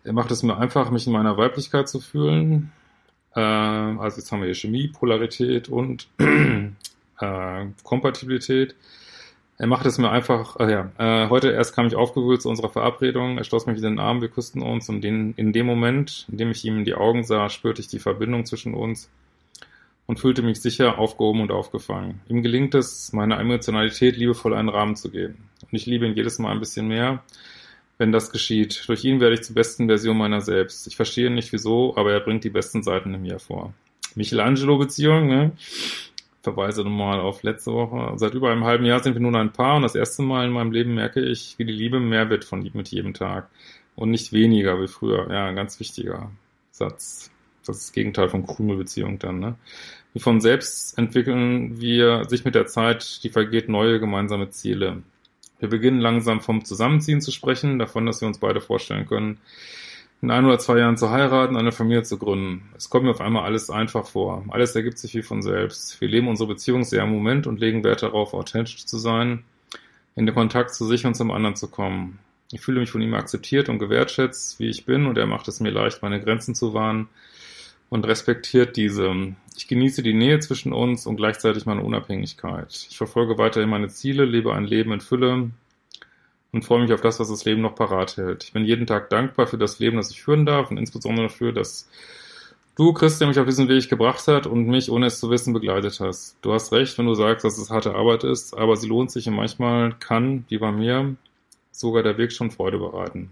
Er 0.03 0.13
macht 0.13 0.31
es 0.31 0.43
mir 0.43 0.57
einfach, 0.57 0.89
mich 0.91 1.07
in 1.07 1.13
meiner 1.13 1.37
Weiblichkeit 1.37 1.87
zu 1.87 1.99
fühlen. 1.99 2.71
Äh, 3.35 3.39
also 3.39 4.17
jetzt 4.17 4.31
haben 4.31 4.39
wir 4.39 4.45
hier 4.45 4.55
Chemie, 4.55 4.87
Polarität 4.87 5.69
und 5.69 6.07
äh, 7.19 7.65
Kompatibilität. 7.83 8.75
Er 9.57 9.67
macht 9.67 9.85
es 9.85 9.99
mir 9.99 10.09
einfach, 10.09 10.59
äh, 10.59 10.71
ja, 10.71 10.91
äh, 10.97 11.29
heute 11.29 11.51
erst 11.51 11.75
kam 11.75 11.85
ich 11.85 11.95
aufgewühlt 11.95 12.41
zu 12.41 12.49
unserer 12.49 12.69
Verabredung, 12.69 13.37
er 13.37 13.43
schloss 13.43 13.67
mich 13.67 13.77
in 13.77 13.83
den 13.83 13.99
Arm, 13.99 14.19
wir 14.19 14.29
küssten 14.29 14.63
uns 14.63 14.89
und 14.89 15.01
den, 15.01 15.35
in 15.37 15.53
dem 15.53 15.67
Moment, 15.67 16.25
in 16.31 16.37
dem 16.37 16.49
ich 16.49 16.65
ihm 16.65 16.79
in 16.79 16.83
die 16.83 16.95
Augen 16.95 17.23
sah, 17.23 17.47
spürte 17.47 17.79
ich 17.79 17.87
die 17.87 17.99
Verbindung 17.99 18.45
zwischen 18.45 18.73
uns 18.73 19.11
und 20.07 20.19
fühlte 20.19 20.41
mich 20.41 20.61
sicher, 20.61 20.97
aufgehoben 20.97 21.41
und 21.41 21.51
aufgefangen. 21.51 22.21
Ihm 22.27 22.41
gelingt 22.41 22.73
es, 22.73 23.13
meiner 23.13 23.39
Emotionalität 23.39 24.17
liebevoll 24.17 24.55
einen 24.55 24.69
Rahmen 24.69 24.95
zu 24.95 25.11
geben. 25.11 25.49
Und 25.61 25.73
ich 25.77 25.85
liebe 25.85 26.07
ihn 26.07 26.15
jedes 26.15 26.39
Mal 26.39 26.51
ein 26.51 26.59
bisschen 26.59 26.87
mehr, 26.87 27.23
wenn 28.01 28.11
das 28.11 28.31
geschieht. 28.31 28.83
Durch 28.87 29.05
ihn 29.05 29.21
werde 29.21 29.35
ich 29.35 29.43
zur 29.43 29.55
besten 29.55 29.87
Version 29.87 30.17
meiner 30.17 30.41
selbst. 30.41 30.87
Ich 30.87 30.95
verstehe 30.95 31.29
nicht 31.29 31.53
wieso, 31.53 31.95
aber 31.95 32.11
er 32.11 32.19
bringt 32.19 32.43
die 32.43 32.49
besten 32.49 32.81
Seiten 32.83 33.13
in 33.13 33.21
mir 33.21 33.39
vor. 33.39 33.73
Michelangelo-Beziehung, 34.15 35.27
ne? 35.27 35.51
verweise 36.41 36.83
nochmal 36.83 37.19
auf 37.19 37.43
letzte 37.43 37.71
Woche. 37.71 38.17
Seit 38.17 38.33
über 38.33 38.51
einem 38.51 38.65
halben 38.65 38.85
Jahr 38.85 39.03
sind 39.03 39.13
wir 39.13 39.21
nun 39.21 39.35
ein 39.35 39.53
Paar 39.53 39.75
und 39.75 39.83
das 39.83 39.93
erste 39.93 40.23
Mal 40.23 40.47
in 40.47 40.51
meinem 40.51 40.71
Leben 40.71 40.95
merke 40.95 41.21
ich, 41.21 41.53
wie 41.57 41.65
die 41.65 41.71
Liebe 41.71 41.99
mehr 41.99 42.31
wird 42.31 42.43
von 42.43 42.67
mit 42.73 42.89
jedem 42.89 43.13
Tag 43.13 43.49
und 43.95 44.09
nicht 44.09 44.33
weniger 44.33 44.81
wie 44.81 44.87
früher. 44.87 45.31
Ja, 45.31 45.45
ein 45.45 45.55
ganz 45.55 45.79
wichtiger 45.79 46.31
Satz. 46.71 47.29
Das 47.65 47.77
ist 47.77 47.85
das 47.85 47.93
Gegenteil 47.93 48.29
von 48.29 48.47
Krümelbeziehung 48.47 49.19
dann, 49.19 49.39
ne? 49.39 49.55
Wie 50.13 50.19
von 50.19 50.41
selbst 50.41 50.97
entwickeln 50.97 51.79
wir 51.79 52.25
sich 52.25 52.43
mit 52.43 52.55
der 52.55 52.65
Zeit, 52.65 53.23
die 53.23 53.29
vergeht, 53.29 53.69
neue 53.69 53.99
gemeinsame 53.99 54.49
Ziele. 54.49 55.03
Wir 55.61 55.69
beginnen 55.69 55.99
langsam 55.99 56.41
vom 56.41 56.65
Zusammenziehen 56.65 57.21
zu 57.21 57.31
sprechen, 57.31 57.77
davon, 57.77 58.07
dass 58.07 58.19
wir 58.19 58.27
uns 58.27 58.39
beide 58.39 58.61
vorstellen 58.61 59.05
können, 59.05 59.37
in 60.23 60.31
ein 60.31 60.45
oder 60.45 60.57
zwei 60.57 60.79
Jahren 60.79 60.97
zu 60.97 61.11
heiraten, 61.11 61.55
eine 61.55 61.71
Familie 61.71 62.01
zu 62.01 62.17
gründen. 62.17 62.69
Es 62.75 62.89
kommt 62.89 63.05
mir 63.05 63.11
auf 63.11 63.21
einmal 63.21 63.43
alles 63.43 63.69
einfach 63.69 64.07
vor. 64.07 64.43
Alles 64.49 64.75
ergibt 64.75 64.97
sich 64.97 65.13
wie 65.13 65.21
von 65.21 65.43
selbst. 65.43 66.01
Wir 66.01 66.07
leben 66.07 66.27
unsere 66.27 66.49
Beziehung 66.49 66.83
sehr 66.83 67.03
im 67.03 67.11
Moment 67.11 67.45
und 67.45 67.59
legen 67.59 67.83
Wert 67.83 68.01
darauf, 68.01 68.33
authentisch 68.33 68.87
zu 68.87 68.97
sein, 68.97 69.43
in 70.15 70.25
den 70.25 70.33
Kontakt 70.33 70.73
zu 70.73 70.85
sich 70.87 71.05
und 71.05 71.15
zum 71.15 71.29
anderen 71.29 71.55
zu 71.55 71.69
kommen. 71.69 72.17
Ich 72.51 72.61
fühle 72.61 72.79
mich 72.79 72.89
von 72.89 73.01
ihm 73.01 73.13
akzeptiert 73.13 73.69
und 73.69 73.77
gewertschätzt, 73.77 74.59
wie 74.59 74.67
ich 74.67 74.85
bin, 74.85 75.05
und 75.05 75.17
er 75.17 75.27
macht 75.27 75.47
es 75.47 75.59
mir 75.59 75.69
leicht, 75.69 76.01
meine 76.01 76.21
Grenzen 76.21 76.55
zu 76.55 76.73
wahren 76.73 77.07
und 77.91 78.07
respektiert 78.07 78.77
diese. 78.77 79.35
Ich 79.57 79.67
genieße 79.67 80.01
die 80.01 80.13
Nähe 80.13 80.39
zwischen 80.39 80.71
uns 80.71 81.05
und 81.05 81.17
gleichzeitig 81.17 81.65
meine 81.65 81.83
Unabhängigkeit. 81.83 82.87
Ich 82.89 82.97
verfolge 82.97 83.37
weiterhin 83.37 83.69
meine 83.69 83.89
Ziele, 83.89 84.23
lebe 84.23 84.55
ein 84.55 84.63
Leben 84.63 84.93
in 84.93 85.01
Fülle 85.01 85.51
und 86.53 86.65
freue 86.65 86.81
mich 86.81 86.93
auf 86.93 87.01
das, 87.01 87.19
was 87.19 87.27
das 87.27 87.43
Leben 87.43 87.61
noch 87.61 87.75
parat 87.75 88.15
hält. 88.15 88.45
Ich 88.45 88.53
bin 88.53 88.63
jeden 88.63 88.87
Tag 88.87 89.09
dankbar 89.09 89.45
für 89.45 89.57
das 89.57 89.79
Leben, 89.79 89.97
das 89.97 90.09
ich 90.09 90.23
führen 90.23 90.45
darf 90.45 90.71
und 90.71 90.77
insbesondere 90.77 91.27
dafür, 91.27 91.51
dass 91.51 91.89
du, 92.75 92.93
Christian, 92.93 93.27
mich 93.27 93.39
auf 93.39 93.45
diesen 93.45 93.67
Weg 93.67 93.89
gebracht 93.89 94.25
hast 94.25 94.47
und 94.47 94.67
mich, 94.67 94.89
ohne 94.89 95.07
es 95.07 95.19
zu 95.19 95.29
wissen, 95.29 95.51
begleitet 95.51 95.99
hast. 95.99 96.37
Du 96.41 96.53
hast 96.53 96.71
recht, 96.71 96.97
wenn 96.97 97.07
du 97.07 97.13
sagst, 97.13 97.43
dass 97.43 97.57
es 97.57 97.69
harte 97.69 97.93
Arbeit 97.93 98.23
ist, 98.23 98.57
aber 98.57 98.77
sie 98.77 98.87
lohnt 98.87 99.11
sich 99.11 99.27
und 99.27 99.35
manchmal 99.35 99.93
kann, 99.99 100.45
wie 100.47 100.59
bei 100.59 100.71
mir, 100.71 101.17
sogar 101.73 102.03
der 102.03 102.17
Weg 102.17 102.31
schon 102.31 102.51
Freude 102.51 102.77
bereiten. 102.77 103.31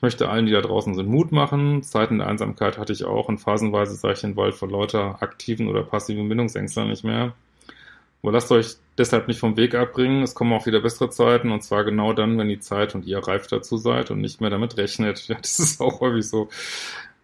Ich 0.00 0.02
möchte 0.02 0.30
allen, 0.30 0.46
die 0.46 0.52
da 0.52 0.62
draußen 0.62 0.94
sind, 0.94 1.10
Mut 1.10 1.30
machen. 1.30 1.82
Zeiten 1.82 2.16
der 2.16 2.26
Einsamkeit 2.26 2.78
hatte 2.78 2.94
ich 2.94 3.04
auch 3.04 3.28
und 3.28 3.36
phasenweise 3.36 3.94
sah 3.96 4.12
ich 4.12 4.22
den 4.22 4.34
Wald 4.34 4.54
vor 4.54 4.70
lauter 4.70 5.22
aktiven 5.22 5.68
oder 5.68 5.82
passiven 5.82 6.26
Bindungsängstern 6.26 6.88
nicht 6.88 7.04
mehr. 7.04 7.34
Aber 8.22 8.32
lasst 8.32 8.50
euch 8.50 8.76
deshalb 8.96 9.28
nicht 9.28 9.40
vom 9.40 9.58
Weg 9.58 9.74
abbringen. 9.74 10.22
Es 10.22 10.34
kommen 10.34 10.54
auch 10.54 10.64
wieder 10.64 10.80
bessere 10.80 11.10
Zeiten 11.10 11.50
und 11.50 11.62
zwar 11.62 11.84
genau 11.84 12.14
dann, 12.14 12.38
wenn 12.38 12.48
die 12.48 12.60
Zeit 12.60 12.94
und 12.94 13.04
ihr 13.04 13.18
reif 13.18 13.46
dazu 13.46 13.76
seid 13.76 14.10
und 14.10 14.22
nicht 14.22 14.40
mehr 14.40 14.48
damit 14.48 14.78
rechnet. 14.78 15.18
Ja, 15.28 15.36
das 15.38 15.58
ist 15.58 15.82
auch 15.82 16.00
häufig 16.00 16.26
so. 16.26 16.48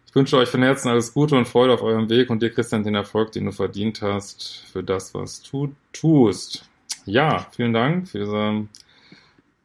Ich 0.05 0.13
wünsche 0.13 0.37
euch 0.37 0.49
von 0.49 0.61
Herzen 0.61 0.89
alles 0.89 1.15
Gute 1.15 1.35
und 1.35 1.47
Freude 1.47 1.73
auf 1.73 1.81
eurem 1.81 2.11
Weg 2.11 2.29
und 2.29 2.43
dir, 2.43 2.51
Christian, 2.51 2.83
den 2.83 2.93
Erfolg, 2.93 3.31
den 3.31 3.45
du 3.45 3.51
verdient 3.53 4.03
hast 4.03 4.63
für 4.71 4.83
das, 4.83 5.15
was 5.15 5.41
du 5.41 5.73
tust. 5.93 6.69
Ja, 7.07 7.47
vielen 7.55 7.73
Dank 7.73 8.07
für 8.07 8.19
diese 8.19 8.67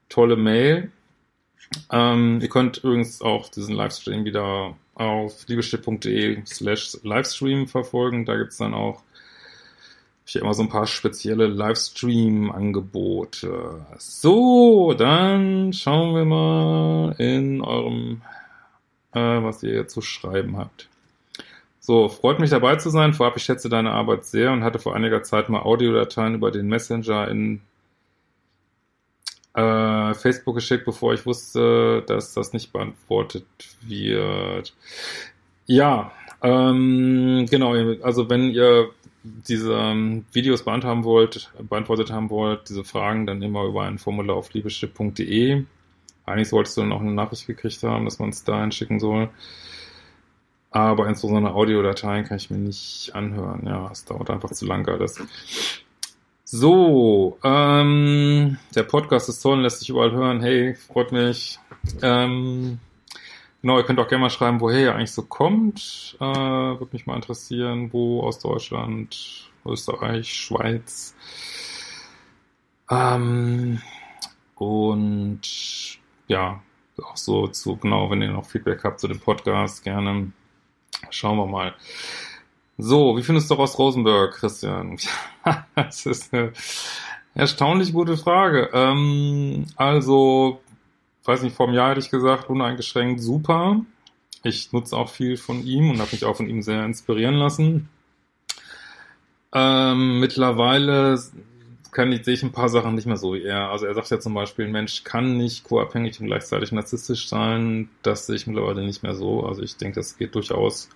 tolle 0.09 0.37
Mail. 0.37 0.90
Ähm, 1.91 2.38
ihr 2.41 2.49
könnt 2.49 2.79
übrigens 2.79 3.23
auch 3.23 3.49
diesen 3.49 3.75
Livestream 3.75 4.25
wieder 4.25 4.76
auf 4.95 5.47
liebestipp.de 5.47 6.43
slash 6.47 6.99
Livestream 7.02 7.67
verfolgen. 7.67 8.25
Da 8.25 8.37
gibt's 8.37 8.59
dann 8.59 8.75
auch 8.75 9.02
ich 10.25 10.37
immer 10.37 10.55
so 10.55 10.62
ein 10.62 10.69
paar 10.69 10.87
spezielle 10.87 11.47
Livestream-Angebote. 11.47 13.85
So, 13.99 14.95
dann 14.95 15.73
schauen 15.73 16.14
wir 16.14 16.25
mal 16.25 17.17
in 17.19 17.61
eurem, 17.61 18.23
äh, 19.12 19.21
was 19.21 19.61
ihr 19.62 19.87
zu 19.88 20.00
schreiben 20.00 20.57
habt. 20.57 20.88
So, 21.81 22.09
freut 22.09 22.38
mich 22.38 22.50
dabei 22.50 22.76
zu 22.76 22.91
sein. 22.91 23.12
Vorab, 23.12 23.37
ich 23.37 23.43
schätze 23.43 23.69
deine 23.69 23.91
Arbeit 23.91 24.25
sehr 24.25 24.52
und 24.52 24.62
hatte 24.62 24.79
vor 24.79 24.95
einiger 24.95 25.25
Zeit 25.25 25.49
mal 25.49 25.62
Audiodateien 25.62 26.37
über 26.37 26.52
den 26.52 26.69
Messenger 26.69 27.26
in 27.29 27.61
äh, 29.55 30.15
Facebook 30.15 30.57
geschickt, 30.57 30.85
bevor 30.85 31.15
ich 31.15 31.27
wusste, 31.27 32.03
dass 32.07 32.35
das 32.35 32.53
nicht 32.53 32.73
beantwortet 32.73 33.47
wird. 33.83 34.75
Ja, 35.67 36.13
ähm, 36.43 37.47
genau, 37.51 37.75
also 38.03 38.29
wenn 38.29 38.51
ihr 38.51 38.91
diese 39.23 39.75
ähm, 39.75 40.25
Videos 40.33 40.65
beantwortet 40.65 40.91
haben 40.91 41.05
wollt, 41.05 41.51
beantwortet 41.69 42.11
haben 42.11 42.31
wollt, 42.31 42.69
diese 42.69 42.85
Fragen, 42.85 43.27
dann 43.27 43.43
immer 43.43 43.65
über 43.65 43.83
ein 43.83 43.99
Formular 43.99 44.37
auf 44.37 44.53
liebeschiff.de. 44.53 45.65
Eigentlich 46.27 46.49
solltest 46.49 46.77
du 46.77 46.81
dann 46.81 46.93
auch 46.93 47.01
eine 47.01 47.13
Nachricht 47.13 47.47
gekriegt 47.47 47.83
haben, 47.83 48.05
dass 48.05 48.19
man 48.19 48.31
es 48.31 48.45
dahin 48.45 48.73
schicken 48.73 48.99
soll. 48.99 49.31
Aber 50.71 51.07
insbesondere 51.07 51.55
Audiodateien 51.55 52.25
kann 52.25 52.39
ich 52.39 52.51
mir 52.51 52.59
nicht 52.59 53.11
anhören. 53.15 53.67
Ja, 53.67 53.91
es 53.93 54.05
dauert 54.05 54.31
einfach 54.31 54.51
zu 54.51 54.67
lang 54.67 54.89
alles. 54.89 55.21
So, 56.55 57.39
ähm, 57.43 58.59
der 58.75 58.83
Podcast 58.83 59.31
ist 59.31 59.41
toll, 59.41 59.63
lässt 59.63 59.79
sich 59.79 59.89
überall 59.89 60.13
hören. 60.13 60.43
Hey, 60.43 60.75
freut 60.75 61.11
mich. 61.11 61.59
Ähm, 62.03 62.79
genau, 63.63 63.79
ihr 63.79 63.85
könnt 63.85 63.99
auch 63.99 64.07
gerne 64.07 64.21
mal 64.21 64.29
schreiben, 64.29 64.61
woher 64.61 64.81
ihr 64.81 64.95
eigentlich 64.95 65.13
so 65.13 65.23
kommt. 65.23 66.15
Äh, 66.21 66.25
Würde 66.27 66.91
mich 66.93 67.07
mal 67.07 67.17
interessieren, 67.17 67.91
wo 67.95 68.21
aus 68.21 68.39
Deutschland, 68.39 69.51
Österreich, 69.65 70.31
Schweiz. 70.31 71.15
Ähm, 72.91 73.81
und 74.55 75.41
ja, 76.29 76.61
auch 77.03 77.17
so 77.17 77.47
zu, 77.47 77.79
genau, 77.79 78.11
wenn 78.11 78.21
ihr 78.21 78.31
noch 78.31 78.45
Feedback 78.45 78.85
habt 78.85 79.01
zu 79.01 79.09
dem 79.09 79.21
Podcast, 79.21 79.85
gerne. 79.85 80.33
Schauen 81.09 81.39
wir 81.39 81.47
mal. 81.47 81.75
So, 82.85 83.17
wie 83.17 83.23
findest 83.23 83.49
du 83.49 83.55
Ross 83.55 83.79
Rosenberg, 83.79 84.33
Christian? 84.33 84.99
das 85.77 86.05
ist 86.05 86.35
eine 86.35 86.53
erstaunlich 87.33 87.93
gute 87.93 88.17
Frage. 88.17 88.71
Ähm, 88.73 89.67
also, 89.77 90.61
weiß 91.23 91.43
nicht, 91.43 91.55
vor 91.55 91.69
einem 91.69 91.77
Jahr 91.77 91.91
hätte 91.91 92.01
ich 92.01 92.11
gesagt, 92.11 92.51
uneingeschränkt 92.51 93.21
super. 93.21 93.83
Ich 94.43 94.73
nutze 94.73 94.97
auch 94.97 95.11
viel 95.11 95.37
von 95.37 95.65
ihm 95.65 95.91
und 95.91 96.01
habe 96.01 96.11
mich 96.11 96.25
auch 96.25 96.35
von 96.35 96.49
ihm 96.49 96.61
sehr 96.61 96.85
inspirieren 96.85 97.37
lassen. 97.37 97.89
Ähm, 99.55 100.19
mittlerweile 100.19 101.23
kann 101.93 102.11
ich, 102.11 102.25
sehe 102.25 102.35
ich 102.35 102.43
ein 102.43 102.51
paar 102.51 102.69
Sachen 102.69 102.97
nicht 102.97 103.07
mehr 103.07 103.17
so 103.17 103.35
wie 103.35 103.45
er. 103.45 103.71
Also 103.71 103.87
er 103.87 103.95
sagt 103.95 104.11
ja 104.11 104.19
zum 104.19 104.35
Beispiel, 104.35 104.65
ein 104.65 104.73
Mensch 104.73 105.05
kann 105.05 105.37
nicht 105.37 105.62
co-abhängig 105.62 106.19
und 106.19 106.27
gleichzeitig 106.27 106.73
narzisstisch 106.73 107.29
sein. 107.29 107.91
Das 108.03 108.27
sehe 108.27 108.35
ich 108.35 108.49
mittlerweile 108.49 108.85
nicht 108.85 109.05
mehr 109.05 109.15
so. 109.15 109.47
Also 109.47 109.62
ich 109.62 109.77
denke, 109.77 110.01
das 110.01 110.19
geht 110.19 110.35
durchaus 110.35 110.89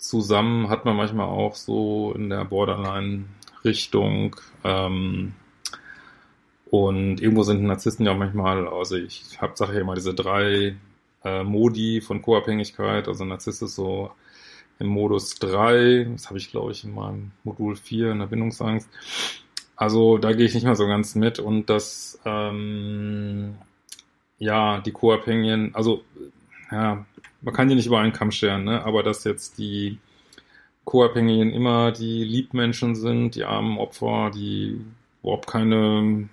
zusammen 0.00 0.68
hat 0.70 0.84
man 0.84 0.96
manchmal 0.96 1.26
auch 1.26 1.54
so 1.54 2.12
in 2.16 2.30
der 2.30 2.44
Borderline-Richtung. 2.44 4.36
Ähm, 4.64 5.34
und 6.70 7.20
irgendwo 7.20 7.42
sind 7.42 7.62
Narzissten 7.62 8.06
ja 8.06 8.12
auch 8.12 8.16
manchmal, 8.16 8.66
also 8.66 8.96
ich 8.96 9.40
habe 9.40 9.52
sage 9.56 9.74
ja 9.74 9.80
immer 9.80 9.94
diese 9.94 10.14
drei 10.14 10.76
äh, 11.24 11.42
Modi 11.44 12.00
von 12.00 12.22
Co-Abhängigkeit. 12.22 13.08
Also 13.08 13.24
Narzisst 13.24 13.62
ist 13.62 13.74
so 13.74 14.10
im 14.78 14.86
Modus 14.86 15.34
3, 15.34 16.08
das 16.12 16.28
habe 16.28 16.38
ich 16.38 16.50
glaube 16.50 16.72
ich 16.72 16.84
in 16.84 16.94
meinem 16.94 17.32
Modul 17.44 17.76
4 17.76 18.12
in 18.12 18.20
der 18.20 18.26
Bindungsangst. 18.26 18.88
Also 19.76 20.16
da 20.18 20.32
gehe 20.32 20.46
ich 20.46 20.54
nicht 20.54 20.64
mehr 20.64 20.76
so 20.76 20.86
ganz 20.86 21.14
mit 21.14 21.38
und 21.38 21.68
das, 21.68 22.18
ähm, 22.24 23.56
ja, 24.38 24.80
die 24.80 24.92
Co-Abhängigen, 24.92 25.74
also 25.74 26.02
ja, 26.70 27.04
man 27.42 27.54
kann 27.54 27.68
die 27.68 27.74
nicht 27.74 27.86
über 27.86 28.00
einen 28.00 28.12
Kamm 28.12 28.30
scheren, 28.30 28.64
ne? 28.64 28.84
aber 28.84 29.02
dass 29.02 29.24
jetzt 29.24 29.58
die 29.58 29.98
Co-Abhängigen 30.84 31.52
immer 31.52 31.92
die 31.92 32.24
Liebmenschen 32.24 32.94
sind, 32.94 33.34
die 33.34 33.44
armen 33.44 33.78
Opfer, 33.78 34.30
die 34.34 34.84
überhaupt 35.22 35.46
keine, 35.46 36.28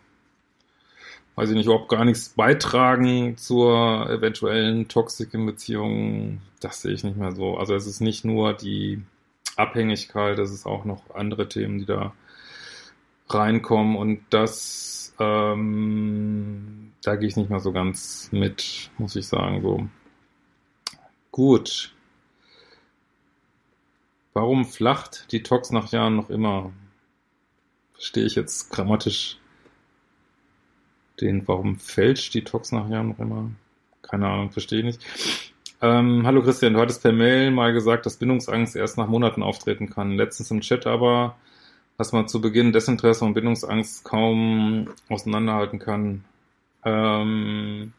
weiß 1.35 1.49
ich 1.49 1.55
nicht, 1.55 1.65
überhaupt 1.65 1.89
gar 1.89 2.05
nichts 2.05 2.29
beitragen 2.29 3.37
zur 3.37 4.09
eventuellen 4.09 4.87
toxischen 4.87 5.45
Beziehung, 5.45 6.41
das 6.59 6.81
sehe 6.81 6.93
ich 6.93 7.03
nicht 7.03 7.17
mehr 7.17 7.33
so. 7.33 7.57
Also 7.57 7.75
es 7.75 7.87
ist 7.87 8.01
nicht 8.01 8.25
nur 8.25 8.53
die 8.53 9.01
Abhängigkeit, 9.55 10.39
es 10.39 10.51
ist 10.51 10.65
auch 10.65 10.85
noch 10.85 11.13
andere 11.13 11.49
Themen, 11.49 11.79
die 11.79 11.85
da 11.85 12.13
reinkommen 13.29 13.95
und 13.95 14.21
das, 14.29 15.13
ähm, 15.19 16.93
da 17.03 17.15
gehe 17.15 17.27
ich 17.27 17.35
nicht 17.35 17.49
mehr 17.49 17.59
so 17.59 17.71
ganz 17.71 18.29
mit, 18.31 18.89
muss 18.97 19.15
ich 19.15 19.27
sagen, 19.27 19.61
so. 19.61 19.87
Gut. 21.37 21.93
Warum 24.33 24.65
flacht 24.65 25.31
die 25.31 25.43
Tox 25.43 25.69
nach 25.69 25.91
Jahren 25.91 26.15
noch 26.15 26.31
immer? 26.31 26.71
Verstehe 27.93 28.25
ich 28.25 28.33
jetzt 28.33 28.71
grammatisch 28.71 29.37
den, 31.21 31.47
warum 31.47 31.77
fälscht 31.77 32.33
die 32.33 32.43
Tox 32.43 32.71
nach 32.71 32.89
Jahren 32.89 33.09
noch 33.09 33.19
immer? 33.19 33.51
Keine 34.01 34.27
Ahnung, 34.27 34.49
verstehe 34.49 34.79
ich 34.79 34.85
nicht. 34.85 35.05
Ähm, 35.79 36.25
hallo 36.25 36.41
Christian, 36.41 36.73
du 36.73 36.79
hattest 36.79 37.03
per 37.03 37.13
Mail 37.13 37.51
mal 37.51 37.71
gesagt, 37.71 38.07
dass 38.07 38.17
Bindungsangst 38.17 38.75
erst 38.75 38.97
nach 38.97 39.07
Monaten 39.07 39.43
auftreten 39.43 39.91
kann. 39.91 40.17
Letztens 40.17 40.49
im 40.49 40.61
Chat 40.61 40.87
aber, 40.87 41.35
dass 41.99 42.13
man 42.13 42.27
zu 42.27 42.41
Beginn 42.41 42.73
Desinteresse 42.73 43.23
und 43.23 43.35
Bindungsangst 43.35 44.03
kaum 44.03 44.89
auseinanderhalten 45.07 45.77
kann. 45.77 46.25
Ähm, 46.83 47.93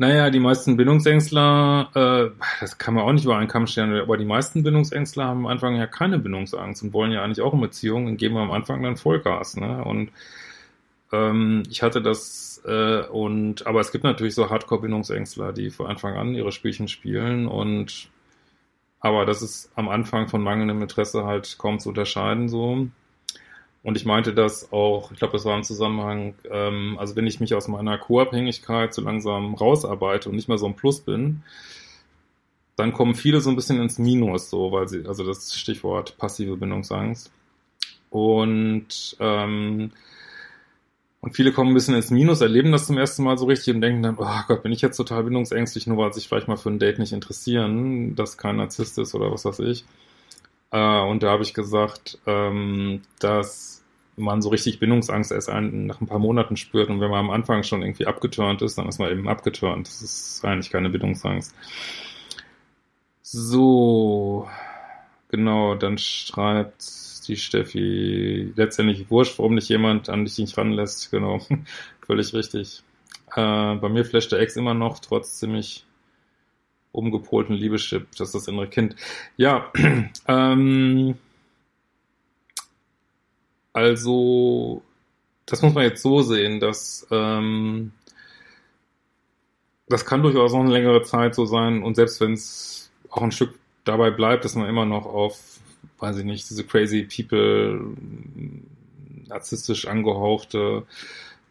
naja, 0.00 0.30
die 0.30 0.40
meisten 0.40 0.78
Bindungsängstler, 0.78 1.90
äh, 1.94 2.42
das 2.58 2.78
kann 2.78 2.94
man 2.94 3.04
auch 3.04 3.12
nicht 3.12 3.26
über 3.26 3.36
einen 3.36 3.48
Kamm 3.48 3.66
stellen, 3.66 4.00
aber 4.00 4.16
die 4.16 4.24
meisten 4.24 4.62
Bindungsängstler 4.62 5.26
haben 5.26 5.40
am 5.40 5.46
Anfang 5.46 5.76
ja 5.76 5.86
keine 5.86 6.18
Bindungsangst 6.18 6.82
und 6.82 6.94
wollen 6.94 7.12
ja 7.12 7.22
eigentlich 7.22 7.42
auch 7.42 7.52
in 7.52 7.60
Beziehungen 7.60 8.06
und 8.06 8.16
geben 8.16 8.38
am 8.38 8.50
Anfang 8.50 8.82
dann 8.82 8.96
Vollgas. 8.96 9.58
Ne? 9.58 9.84
Und 9.84 10.10
ähm, 11.12 11.64
ich 11.68 11.82
hatte 11.82 12.00
das, 12.00 12.62
äh, 12.64 13.02
und 13.08 13.66
aber 13.66 13.80
es 13.80 13.92
gibt 13.92 14.04
natürlich 14.04 14.34
so 14.34 14.48
Hardcore-Bindungsängstler, 14.48 15.52
die 15.52 15.68
von 15.68 15.88
Anfang 15.88 16.16
an 16.16 16.32
ihre 16.34 16.50
Spielchen 16.50 16.88
spielen 16.88 17.46
und 17.46 18.08
aber 19.00 19.26
das 19.26 19.42
ist 19.42 19.70
am 19.76 19.90
Anfang 19.90 20.28
von 20.28 20.42
mangelndem 20.42 20.80
Interesse 20.80 21.26
halt 21.26 21.58
kaum 21.58 21.78
zu 21.78 21.90
unterscheiden 21.90 22.48
so. 22.48 22.88
Und 23.82 23.96
ich 23.96 24.04
meinte 24.04 24.34
das 24.34 24.72
auch, 24.72 25.10
ich 25.12 25.18
glaube, 25.18 25.32
das 25.32 25.44
war 25.46 25.56
im 25.56 25.62
Zusammenhang, 25.64 26.34
ähm, 26.50 26.96
also 26.98 27.16
wenn 27.16 27.26
ich 27.26 27.40
mich 27.40 27.54
aus 27.54 27.68
meiner 27.68 27.96
Co-Abhängigkeit 27.98 28.92
so 28.92 29.02
langsam 29.02 29.54
rausarbeite 29.54 30.28
und 30.28 30.36
nicht 30.36 30.48
mehr 30.48 30.58
so 30.58 30.66
ein 30.66 30.76
Plus 30.76 31.00
bin, 31.00 31.42
dann 32.76 32.92
kommen 32.92 33.14
viele 33.14 33.40
so 33.40 33.50
ein 33.50 33.56
bisschen 33.56 33.80
ins 33.80 33.98
Minus, 33.98 34.50
so, 34.50 34.72
weil 34.72 34.88
sie, 34.88 35.06
also 35.06 35.24
das 35.24 35.54
Stichwort 35.54 36.16
passive 36.18 36.56
Bindungsangst. 36.56 37.30
Und 38.10 39.16
ähm, 39.20 39.92
Und 41.22 41.34
viele 41.36 41.52
kommen 41.52 41.70
ein 41.72 41.74
bisschen 41.74 41.94
ins 41.94 42.10
Minus, 42.10 42.40
erleben 42.40 42.72
das 42.72 42.86
zum 42.86 42.96
ersten 42.96 43.22
Mal 43.24 43.36
so 43.36 43.44
richtig 43.46 43.74
und 43.74 43.82
denken 43.82 44.02
dann, 44.02 44.16
oh 44.18 44.40
Gott, 44.48 44.62
bin 44.62 44.72
ich 44.72 44.80
jetzt 44.80 44.96
total 44.96 45.24
bindungsängstlich, 45.24 45.86
nur 45.86 45.98
weil 45.98 46.12
sich 46.14 46.28
vielleicht 46.28 46.48
mal 46.48 46.56
für 46.56 46.70
ein 46.70 46.78
Date 46.78 46.98
nicht 46.98 47.12
interessieren, 47.12 48.14
dass 48.14 48.38
kein 48.38 48.56
Narzisst 48.56 48.98
ist 48.98 49.14
oder 49.14 49.30
was 49.30 49.44
weiß 49.44 49.58
ich. 49.60 49.84
Äh, 50.70 51.00
und 51.02 51.22
da 51.22 51.30
habe 51.30 51.42
ich 51.42 51.54
gesagt, 51.54 52.18
ähm, 52.26 53.02
dass 53.18 53.84
man 54.16 54.42
so 54.42 54.50
richtig 54.50 54.78
Bindungsangst 54.78 55.32
erst 55.32 55.48
ein, 55.48 55.86
nach 55.86 56.00
ein 56.00 56.06
paar 56.06 56.18
Monaten 56.18 56.56
spürt 56.56 56.90
und 56.90 57.00
wenn 57.00 57.10
man 57.10 57.20
am 57.20 57.30
Anfang 57.30 57.62
schon 57.62 57.82
irgendwie 57.82 58.06
abgeturnt 58.06 58.62
ist, 58.62 58.78
dann 58.78 58.88
ist 58.88 58.98
man 58.98 59.10
eben 59.10 59.28
abgeturnt. 59.28 59.88
Das 59.88 60.02
ist 60.02 60.44
eigentlich 60.44 60.70
keine 60.70 60.90
Bindungsangst. 60.90 61.54
So, 63.22 64.48
genau, 65.28 65.74
dann 65.74 65.98
schreibt 65.98 67.28
die 67.28 67.36
Steffi 67.36 68.52
letztendlich 68.56 69.10
wurscht, 69.10 69.38
warum 69.38 69.54
nicht 69.54 69.68
jemand 69.68 70.08
an 70.08 70.24
dich 70.24 70.38
nicht 70.38 70.56
ranlässt. 70.58 71.10
Genau, 71.10 71.40
völlig 72.06 72.34
richtig. 72.34 72.82
Äh, 73.36 73.76
bei 73.76 73.88
mir 73.88 74.04
flasht 74.04 74.32
der 74.32 74.40
Ex 74.40 74.56
immer 74.56 74.74
noch, 74.74 74.98
trotz 74.98 75.38
ziemlich 75.38 75.84
umgepolten 76.92 77.54
Liebeschip, 77.54 78.08
das 78.12 78.28
ist 78.28 78.34
das 78.34 78.48
innere 78.48 78.68
Kind. 78.68 78.96
Ja, 79.36 79.70
ähm, 80.28 81.14
also, 83.72 84.82
das 85.46 85.62
muss 85.62 85.74
man 85.74 85.84
jetzt 85.84 86.02
so 86.02 86.22
sehen, 86.22 86.60
dass 86.60 87.06
ähm, 87.10 87.92
das 89.88 90.04
kann 90.04 90.22
durchaus 90.22 90.52
noch 90.52 90.60
eine 90.60 90.72
längere 90.72 91.02
Zeit 91.02 91.34
so 91.34 91.46
sein 91.46 91.82
und 91.82 91.94
selbst 91.96 92.20
wenn 92.20 92.32
es 92.34 92.90
auch 93.10 93.22
ein 93.22 93.32
Stück 93.32 93.54
dabei 93.84 94.10
bleibt, 94.10 94.44
dass 94.44 94.54
man 94.54 94.68
immer 94.68 94.84
noch 94.84 95.06
auf 95.06 95.60
weiß 96.00 96.18
ich 96.18 96.24
nicht, 96.24 96.48
diese 96.48 96.64
crazy 96.64 97.04
people, 97.04 97.94
narzisstisch 99.28 99.86
angehauchte 99.86 100.86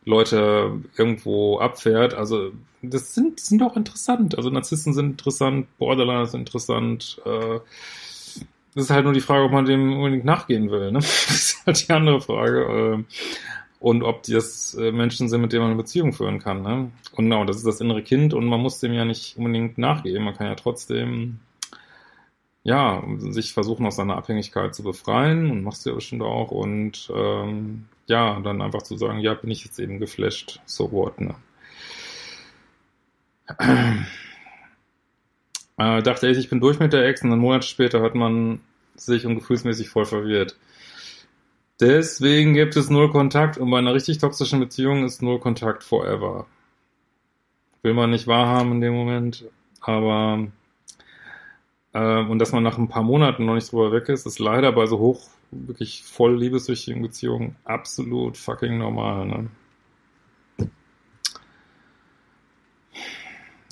Leute 0.06 0.82
irgendwo 0.98 1.60
abfährt. 1.60 2.14
Also 2.14 2.52
das 2.82 3.14
sind, 3.14 3.40
sind 3.40 3.62
auch 3.62 3.76
interessant. 3.76 4.38
Also 4.38 4.50
Narzissten 4.50 4.94
sind 4.94 5.12
interessant, 5.12 5.68
Borderliner 5.78 6.26
sind 6.26 6.42
interessant. 6.42 7.22
Äh, 7.26 7.60
das 8.76 8.86
ist 8.86 8.90
halt 8.92 9.04
nur 9.04 9.14
die 9.14 9.22
Frage, 9.22 9.46
ob 9.46 9.52
man 9.52 9.66
dem 9.66 9.98
unbedingt 9.98 10.26
nachgehen 10.26 10.72
will. 10.72 10.92
Ne? 10.92 11.00
Das 11.00 11.56
ist 11.56 11.66
halt 11.66 11.88
die 11.88 11.94
andere 11.94 12.22
Frage. 12.22 12.62
Äh, 13.00 13.04
und 13.80 14.04
ob 14.04 14.24
das 14.24 14.74
äh, 14.76 14.92
Menschen 14.92 15.30
sind, 15.30 15.42
mit 15.42 15.54
denen 15.54 15.62
man 15.62 15.72
eine 15.72 15.82
Beziehung 15.82 16.14
führen 16.14 16.40
kann. 16.40 16.62
Ne? 16.62 16.92
Und 17.16 17.26
genau, 17.26 17.46
das 17.46 17.58
ist 17.58 17.66
das 17.66 17.82
innere 17.82 18.04
Kind 18.04 18.34
und 18.34 18.46
man 18.46 18.60
muss 18.60 18.80
dem 18.80 18.94
ja 18.94 19.06
nicht 19.06 19.38
unbedingt 19.38 19.78
nachgehen. 19.78 20.24
Man 20.24 20.36
kann 20.36 20.48
ja 20.48 20.56
trotzdem 20.56 21.40
ja, 22.64 23.04
sich 23.18 23.54
versuchen 23.54 23.86
aus 23.86 23.96
seiner 23.96 24.18
Abhängigkeit 24.18 24.76
zu 24.76 24.84
befreien 24.84 25.50
und 25.50 25.64
machst 25.64 25.86
du 25.86 25.90
ja 25.90 25.96
bestimmt 25.96 26.22
auch 26.22 26.52
und 26.52 27.10
ähm, 27.16 27.86
ja, 28.10 28.40
dann 28.42 28.62
einfach 28.62 28.82
zu 28.82 28.98
sagen, 28.98 29.20
ja, 29.20 29.34
bin 29.34 29.52
ich 29.52 29.64
jetzt 29.64 29.80
eben 29.80 30.00
geflasht, 30.00 30.60
so 30.66 30.92
what, 30.92 31.22
ne? 31.22 31.36
Äh, 35.82 36.04
dachte 36.04 36.28
ich, 36.28 36.38
ich 36.38 36.50
bin 36.50 36.60
durch 36.60 36.78
mit 36.80 36.92
der 36.92 37.06
Ex 37.06 37.24
und 37.24 37.32
einen 37.32 37.40
Monat 37.40 37.64
später 37.64 38.02
hat 38.02 38.14
man 38.14 38.60
sich 38.96 39.26
und 39.26 39.36
gefühlsmäßig 39.36 39.90
voll 39.90 40.04
verwirrt. 40.04 40.58
Deswegen 41.80 42.54
gibt 42.54 42.76
es 42.76 42.90
null 42.90 43.10
Kontakt 43.10 43.58
und 43.58 43.70
bei 43.72 43.78
einer 43.78 43.94
richtig 43.94 44.18
toxischen 44.18 44.60
Beziehung 44.60 45.06
ist 45.06 45.22
null 45.22 45.40
Kontakt 45.40 45.86
forever. 45.86 46.48
Will 47.82 47.94
man 47.94 48.10
nicht 48.10 48.28
wahrhaben 48.28 48.74
in 48.74 48.82
dem 48.82 48.94
Moment, 48.94 49.46
aber 49.80 50.48
äh, 51.94 52.20
und 52.26 52.40
dass 52.40 52.52
man 52.52 52.64
nach 52.64 52.78
ein 52.78 52.90
paar 52.90 53.04
Monaten 53.04 53.46
noch 53.46 53.56
nicht 53.56 53.72
drüber 53.72 53.94
weg 53.94 54.10
ist, 54.10 54.26
ist 54.26 54.40
leider 54.40 54.74
bei 54.74 54.86
so 54.86 55.00
hoch, 55.00 55.30
wirklich 55.52 56.04
voll 56.04 56.38
liebessüchtigen 56.38 57.02
Beziehungen 57.02 57.56
absolut 57.64 58.38
fucking 58.38 58.78
normal. 58.78 59.26
Ne? 59.26 59.50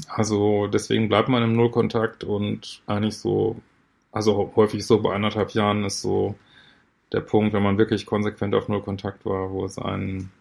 Also 0.07 0.67
deswegen 0.67 1.09
bleibt 1.09 1.29
man 1.29 1.43
im 1.43 1.53
Nullkontakt 1.53 2.23
und 2.23 2.81
eigentlich 2.87 3.17
so, 3.17 3.57
also 4.11 4.53
häufig 4.55 4.85
so 4.85 5.01
bei 5.01 5.13
anderthalb 5.13 5.51
Jahren 5.51 5.83
ist 5.83 6.01
so 6.01 6.35
der 7.11 7.21
Punkt, 7.21 7.53
wenn 7.53 7.63
man 7.63 7.77
wirklich 7.77 8.05
konsequent 8.05 8.55
auf 8.55 8.67
Nullkontakt 8.67 9.25
war, 9.25 9.51
wo 9.51 9.65
es 9.65 9.77
einen 9.77 10.31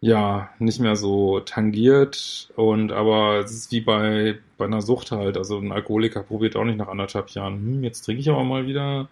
ja, 0.00 0.50
nicht 0.58 0.78
mehr 0.80 0.94
so 0.94 1.40
tangiert 1.40 2.50
und 2.54 2.92
aber 2.92 3.38
es 3.40 3.52
ist 3.52 3.72
wie 3.72 3.80
bei, 3.80 4.38
bei 4.58 4.66
einer 4.66 4.82
Sucht 4.82 5.10
halt. 5.10 5.36
Also 5.36 5.58
ein 5.58 5.72
Alkoholiker 5.72 6.22
probiert 6.22 6.56
auch 6.56 6.64
nicht 6.64 6.76
nach 6.78 6.88
anderthalb 6.88 7.30
Jahren, 7.30 7.54
hm, 7.56 7.84
jetzt 7.84 8.02
trinke 8.02 8.20
ich 8.20 8.30
aber 8.30 8.44
mal 8.44 8.66
wieder 8.66 9.08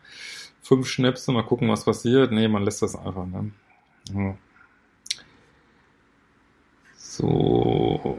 fünf 0.65 0.89
Schnäpse, 0.89 1.31
mal 1.31 1.45
gucken, 1.45 1.69
was 1.69 1.85
passiert. 1.85 2.33
Nee, 2.33 2.49
man 2.49 2.65
lässt 2.65 2.83
das 2.83 2.97
einfach, 2.97 3.27
ne? 3.27 3.53
Ja. 4.13 4.37
So. 6.97 8.19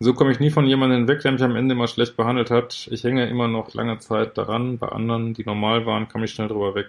So 0.00 0.12
komme 0.12 0.32
ich 0.32 0.40
nie 0.40 0.50
von 0.50 0.66
jemandem 0.66 1.08
weg, 1.08 1.20
der 1.22 1.32
mich 1.32 1.42
am 1.42 1.56
Ende 1.56 1.74
immer 1.74 1.88
schlecht 1.88 2.16
behandelt 2.16 2.50
hat. 2.50 2.88
Ich 2.90 3.04
hänge 3.04 3.26
immer 3.26 3.48
noch 3.48 3.72
lange 3.74 3.98
Zeit 3.98 4.36
daran. 4.36 4.78
Bei 4.78 4.88
anderen, 4.88 5.32
die 5.34 5.44
normal 5.44 5.86
waren, 5.86 6.08
kam 6.08 6.22
ich 6.24 6.32
schnell 6.32 6.48
drüber 6.48 6.74
weg. 6.74 6.88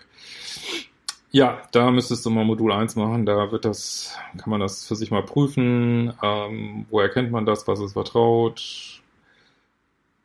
Ja, 1.35 1.61
da 1.73 1.91
müsstest 1.91 2.25
du 2.25 2.29
mal 2.29 2.45
Modul 2.45 2.71
1 2.71 2.95
machen. 2.95 3.25
Da 3.25 3.51
wird 3.51 3.65
das, 3.65 4.17
kann 4.37 4.49
man 4.51 4.61
das 4.61 4.85
für 4.87 4.95
sich 4.95 5.11
mal 5.11 5.21
prüfen. 5.21 6.13
Ähm, 6.23 6.85
wo 6.89 7.01
erkennt 7.01 7.29
man 7.29 7.45
das? 7.45 7.67
Was 7.67 7.81
ist 7.81 7.91
vertraut? 7.91 9.01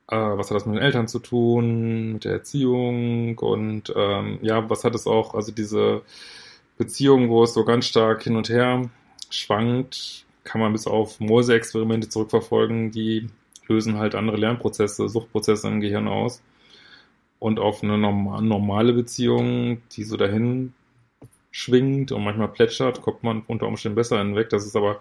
Äh, 0.08 0.14
was 0.16 0.50
hat 0.50 0.56
das 0.56 0.66
mit 0.66 0.76
den 0.76 0.82
Eltern 0.84 1.08
zu 1.08 1.18
tun? 1.18 2.12
Mit 2.12 2.24
der 2.24 2.34
Erziehung? 2.34 3.36
Und 3.38 3.92
ähm, 3.96 4.38
ja, 4.42 4.70
was 4.70 4.84
hat 4.84 4.94
es 4.94 5.08
auch, 5.08 5.34
also 5.34 5.50
diese 5.50 6.02
Beziehung, 6.78 7.28
wo 7.28 7.42
es 7.42 7.54
so 7.54 7.64
ganz 7.64 7.86
stark 7.86 8.22
hin 8.22 8.36
und 8.36 8.48
her 8.48 8.88
schwankt, 9.30 10.26
kann 10.44 10.60
man 10.60 10.72
bis 10.72 10.86
auf 10.86 11.18
Morse-Experimente 11.18 12.08
zurückverfolgen, 12.08 12.92
die 12.92 13.28
lösen 13.66 13.98
halt 13.98 14.14
andere 14.14 14.36
Lernprozesse, 14.36 15.08
Suchtprozesse 15.08 15.66
im 15.68 15.80
Gehirn 15.80 16.06
aus. 16.06 16.40
Und 17.40 17.58
auf 17.58 17.82
eine 17.82 17.98
normale 17.98 18.92
Beziehung, 18.92 19.82
die 19.92 20.04
so 20.04 20.16
dahin 20.16 20.72
schwingt 21.50 22.12
und 22.12 22.24
manchmal 22.24 22.48
plätschert, 22.48 23.02
kommt 23.02 23.22
man 23.22 23.42
unter 23.46 23.66
Umständen 23.66 23.96
besser 23.96 24.18
hinweg. 24.18 24.48
Das 24.50 24.66
ist 24.66 24.76
aber 24.76 25.00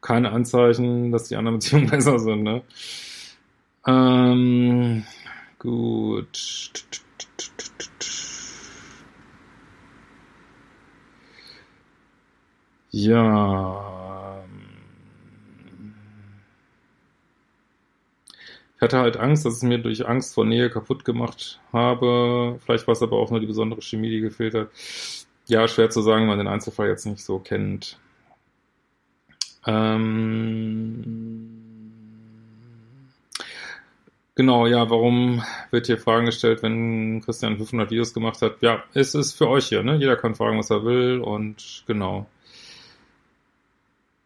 keine 0.00 0.32
Anzeichen, 0.32 1.12
dass 1.12 1.28
die 1.28 1.36
anderen 1.36 1.58
Beziehungen 1.58 1.86
besser 1.90 2.18
sind. 2.18 2.42
Ne? 2.42 2.62
Ähm, 3.86 5.04
gut. 5.58 6.72
Ja. 12.90 14.42
Ich 18.76 18.82
hatte 18.82 18.98
halt 18.98 19.16
Angst, 19.16 19.46
dass 19.46 19.54
es 19.54 19.62
mir 19.62 19.78
durch 19.78 20.06
Angst 20.08 20.34
vor 20.34 20.44
Nähe 20.44 20.68
kaputt 20.68 21.04
gemacht 21.04 21.60
habe. 21.72 22.58
Vielleicht 22.64 22.86
war 22.88 22.92
es 22.92 23.02
aber 23.02 23.16
auch 23.16 23.30
nur 23.30 23.38
die 23.40 23.46
besondere 23.46 23.80
Chemie, 23.80 24.10
die 24.10 24.20
gefehlt 24.20 24.54
hat. 24.54 24.70
Ja, 25.46 25.66
schwer 25.68 25.90
zu 25.90 26.02
sagen, 26.02 26.22
wenn 26.22 26.28
man 26.28 26.38
den 26.38 26.48
Einzelfall 26.48 26.88
jetzt 26.88 27.06
nicht 27.06 27.24
so 27.24 27.38
kennt. 27.38 27.98
Ähm 29.66 31.48
genau, 34.34 34.66
ja, 34.66 34.88
warum 34.90 35.42
wird 35.70 35.86
hier 35.86 35.98
Fragen 35.98 36.26
gestellt, 36.26 36.62
wenn 36.62 37.22
Christian 37.24 37.56
500 37.56 37.90
Videos 37.90 38.14
gemacht 38.14 38.40
hat? 38.42 38.62
Ja, 38.62 38.82
es 38.94 39.14
ist 39.14 39.34
für 39.34 39.48
euch 39.48 39.66
hier, 39.66 39.82
ne? 39.82 39.96
Jeder 39.96 40.16
kann 40.16 40.34
fragen, 40.34 40.58
was 40.58 40.70
er 40.70 40.84
will 40.84 41.20
und 41.20 41.84
genau. 41.86 42.26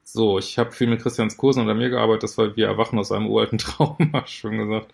So, 0.04 0.38
ich 0.38 0.58
habe 0.58 0.72
viel 0.72 0.86
mit 0.86 1.02
Christians 1.02 1.36
Kursen 1.36 1.60
unter 1.60 1.74
mir 1.74 1.90
gearbeitet, 1.90 2.22
das 2.22 2.38
war 2.38 2.56
wir 2.56 2.66
erwachen 2.66 2.98
aus 2.98 3.12
einem 3.12 3.26
uralten 3.26 3.58
Traum, 3.58 3.98
hast 4.12 4.30
schon 4.32 4.56
gesagt. 4.58 4.92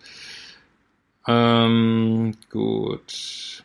Ähm, 1.27 2.35
gut. 2.49 3.63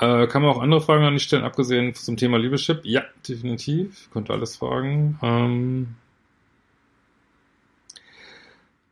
Äh, 0.00 0.26
kann 0.28 0.42
man 0.42 0.52
auch 0.52 0.60
andere 0.60 0.80
Fragen 0.80 1.04
an 1.04 1.14
die 1.14 1.20
stellen, 1.20 1.44
abgesehen 1.44 1.94
zum 1.94 2.16
Thema 2.16 2.38
Liebeschip? 2.38 2.80
Ja, 2.84 3.02
definitiv. 3.28 4.08
Könnt 4.12 4.30
alles 4.30 4.56
fragen. 4.56 5.18
Ähm, 5.22 5.96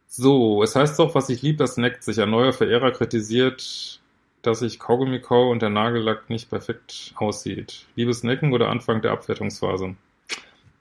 so, 0.09 0.63
es 0.63 0.75
heißt 0.75 0.99
doch, 0.99 1.15
was 1.15 1.29
ich 1.29 1.43
lieb, 1.43 1.59
das 1.59 1.77
neckt 1.77 2.03
sich. 2.03 2.21
Ein 2.21 2.31
neuer 2.31 2.53
Verehrer 2.53 2.91
kritisiert 2.91 4.01
dass 4.47 4.63
ich 4.63 4.79
Kaugummi 4.79 5.21
kau 5.21 5.51
und 5.51 5.61
der 5.61 5.71
Nagellack 5.71 6.31
nicht 6.31 6.49
perfekt 6.49 7.13
aussieht. 7.17 7.87
Liebes 7.97 8.23
Necken 8.23 8.53
oder 8.53 8.69
Anfang 8.69 9.03
der 9.03 9.11
Abwertungsphase? 9.11 9.97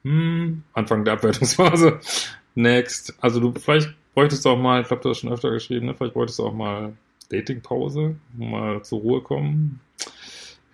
Hm, 0.03 0.63
Anfang 0.73 1.03
der 1.03 1.15
Abwertungsphase. 1.15 1.99
Next. 2.55 3.15
Also 3.19 3.39
du, 3.39 3.59
vielleicht 3.59 3.89
bräuchtest 4.13 4.45
du 4.45 4.49
auch 4.49 4.57
mal, 4.57 4.81
ich 4.81 4.87
glaube, 4.87 5.01
du 5.01 5.09
hast 5.09 5.19
schon 5.19 5.33
öfter 5.33 5.49
geschrieben, 5.49 5.87
ne? 5.87 5.95
vielleicht 5.95 6.13
bräuchtest 6.13 6.39
du 6.39 6.45
auch 6.45 6.53
mal 6.53 6.93
Datingpause, 7.29 8.15
mal 8.37 8.83
zur 8.83 8.99
Ruhe 8.99 9.21
kommen. 9.21 9.81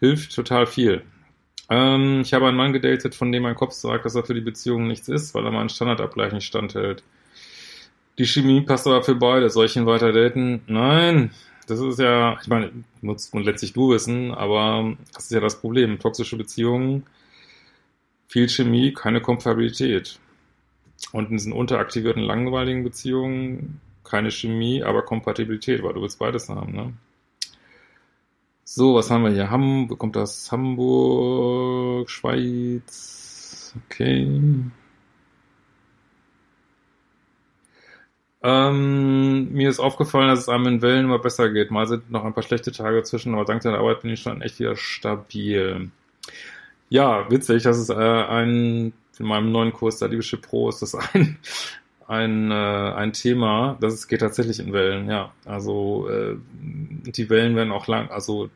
Hilft 0.01 0.35
total 0.35 0.65
viel. 0.65 1.03
Ähm, 1.69 2.21
ich 2.21 2.33
habe 2.33 2.47
einen 2.47 2.57
Mann 2.57 2.73
gedatet, 2.73 3.15
von 3.15 3.31
dem 3.31 3.43
mein 3.43 3.55
Kopf 3.55 3.71
sagt, 3.71 4.03
dass 4.03 4.15
er 4.15 4.25
für 4.25 4.33
die 4.33 4.41
Beziehung 4.41 4.87
nichts 4.87 5.07
ist, 5.07 5.33
weil 5.33 5.45
er 5.45 5.51
meinen 5.51 5.69
Standardabgleich 5.69 6.33
nicht 6.33 6.47
standhält. 6.47 7.03
Die 8.17 8.25
Chemie 8.25 8.61
passt 8.61 8.87
aber 8.87 9.03
für 9.03 9.15
beide. 9.15 9.49
Soll 9.49 9.67
ich 9.67 9.77
ihn 9.77 9.85
weiter 9.85 10.11
daten? 10.11 10.63
Nein. 10.67 11.31
Das 11.67 11.79
ist 11.79 11.99
ja, 11.99 12.37
ich 12.41 12.47
meine, 12.47 12.71
muss 13.01 13.31
man 13.31 13.43
letztlich 13.43 13.73
du 13.73 13.91
wissen, 13.91 14.33
aber 14.33 14.97
das 15.13 15.25
ist 15.25 15.31
ja 15.31 15.39
das 15.39 15.61
Problem. 15.61 15.99
Toxische 15.99 16.35
Beziehungen, 16.35 17.05
viel 18.27 18.49
Chemie, 18.49 18.91
keine 18.93 19.21
Kompatibilität. 19.21 20.19
Und 21.13 21.29
in 21.29 21.37
diesen 21.37 21.53
unteraktivierten, 21.53 22.23
langweiligen 22.23 22.83
Beziehungen 22.83 23.79
keine 24.03 24.31
Chemie, 24.31 24.83
aber 24.83 25.03
Kompatibilität, 25.03 25.83
weil 25.83 25.93
du 25.93 26.01
willst 26.01 26.19
beides 26.19 26.49
haben, 26.49 26.73
ne? 26.73 26.93
So, 28.73 28.95
was 28.95 29.11
haben 29.11 29.23
wir 29.25 29.31
hier? 29.31 29.49
Hamburg, 29.49 29.99
kommt 29.99 30.15
das 30.15 30.49
Hamburg, 30.49 32.09
Schweiz, 32.09 33.75
okay. 33.85 34.71
Ähm, 38.41 39.51
mir 39.51 39.69
ist 39.69 39.79
aufgefallen, 39.79 40.29
dass 40.29 40.39
es 40.39 40.49
einem 40.49 40.67
in 40.67 40.81
Wellen 40.81 41.03
immer 41.05 41.19
besser 41.19 41.49
geht. 41.49 41.69
Mal 41.69 41.85
sind 41.85 42.11
noch 42.11 42.23
ein 42.23 42.33
paar 42.33 42.43
schlechte 42.43 42.71
Tage 42.71 43.03
zwischen, 43.03 43.33
aber 43.33 43.43
dank 43.43 43.61
der 43.61 43.73
Arbeit 43.73 44.03
bin 44.03 44.11
ich 44.11 44.21
schon 44.21 44.41
echt 44.41 44.57
wieder 44.59 44.77
stabil. 44.77 45.91
Ja, 46.89 47.29
witzig, 47.29 47.63
das 47.63 47.77
ist 47.77 47.89
äh, 47.89 47.93
ein, 47.95 48.93
in 49.19 49.25
meinem 49.25 49.51
neuen 49.51 49.73
Kurs, 49.73 49.99
der 49.99 50.07
Liebeschiff 50.07 50.41
Pro, 50.41 50.69
ist 50.69 50.81
das 50.81 50.95
ein, 51.13 51.37
ein, 52.11 52.51
äh, 52.51 52.53
ein 52.53 53.13
Thema, 53.13 53.77
das 53.79 53.93
es 53.93 54.07
geht 54.07 54.19
tatsächlich 54.19 54.59
in 54.59 54.73
Wellen, 54.73 55.09
ja. 55.09 55.31
Also 55.45 56.09
äh, 56.09 56.35
die 56.61 57.29
Wellen 57.29 57.55
werden 57.55 57.71
auch 57.71 57.87
lang, 57.87 58.09
also 58.11 58.49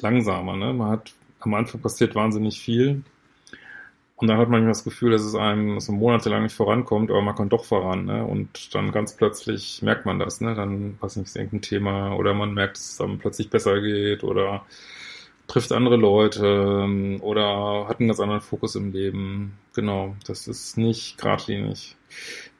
langsamer, 0.00 0.56
ne? 0.56 0.72
Man 0.72 0.90
hat 0.90 1.12
am 1.40 1.52
Anfang 1.54 1.80
passiert 1.82 2.14
wahnsinnig 2.14 2.60
viel 2.60 3.02
und 4.16 4.28
dann 4.28 4.38
hat 4.38 4.48
man 4.48 4.66
das 4.66 4.84
Gefühl, 4.84 5.10
dass 5.10 5.22
es 5.22 5.34
einem 5.34 5.78
so 5.80 5.92
monatelang 5.92 6.44
nicht 6.44 6.54
vorankommt, 6.54 7.10
aber 7.10 7.20
man 7.20 7.34
kommt 7.34 7.52
doch 7.52 7.66
voran, 7.66 8.06
ne? 8.06 8.24
Und 8.24 8.74
dann 8.74 8.92
ganz 8.92 9.14
plötzlich 9.14 9.82
merkt 9.82 10.06
man 10.06 10.18
das, 10.18 10.40
ne? 10.40 10.54
Dann, 10.54 10.96
weiß 11.00 11.16
nicht, 11.16 11.26
ist 11.26 11.36
irgendein 11.36 11.60
Thema 11.60 12.16
oder 12.16 12.32
man 12.32 12.54
merkt, 12.54 12.76
dass 12.78 12.92
es 12.92 12.96
dann 12.96 13.18
plötzlich 13.18 13.50
besser 13.50 13.80
geht 13.82 14.24
oder 14.24 14.64
trifft 15.46 15.72
andere 15.72 15.96
Leute 15.96 16.46
ähm, 16.84 17.18
oder 17.20 17.86
hat 17.88 18.00
einen 18.00 18.08
ganz 18.08 18.20
anderen 18.20 18.40
Fokus 18.40 18.74
im 18.74 18.92
Leben. 18.92 19.58
Genau, 19.74 20.16
das 20.26 20.48
ist 20.48 20.78
nicht 20.78 21.18
geradlinig. 21.18 21.96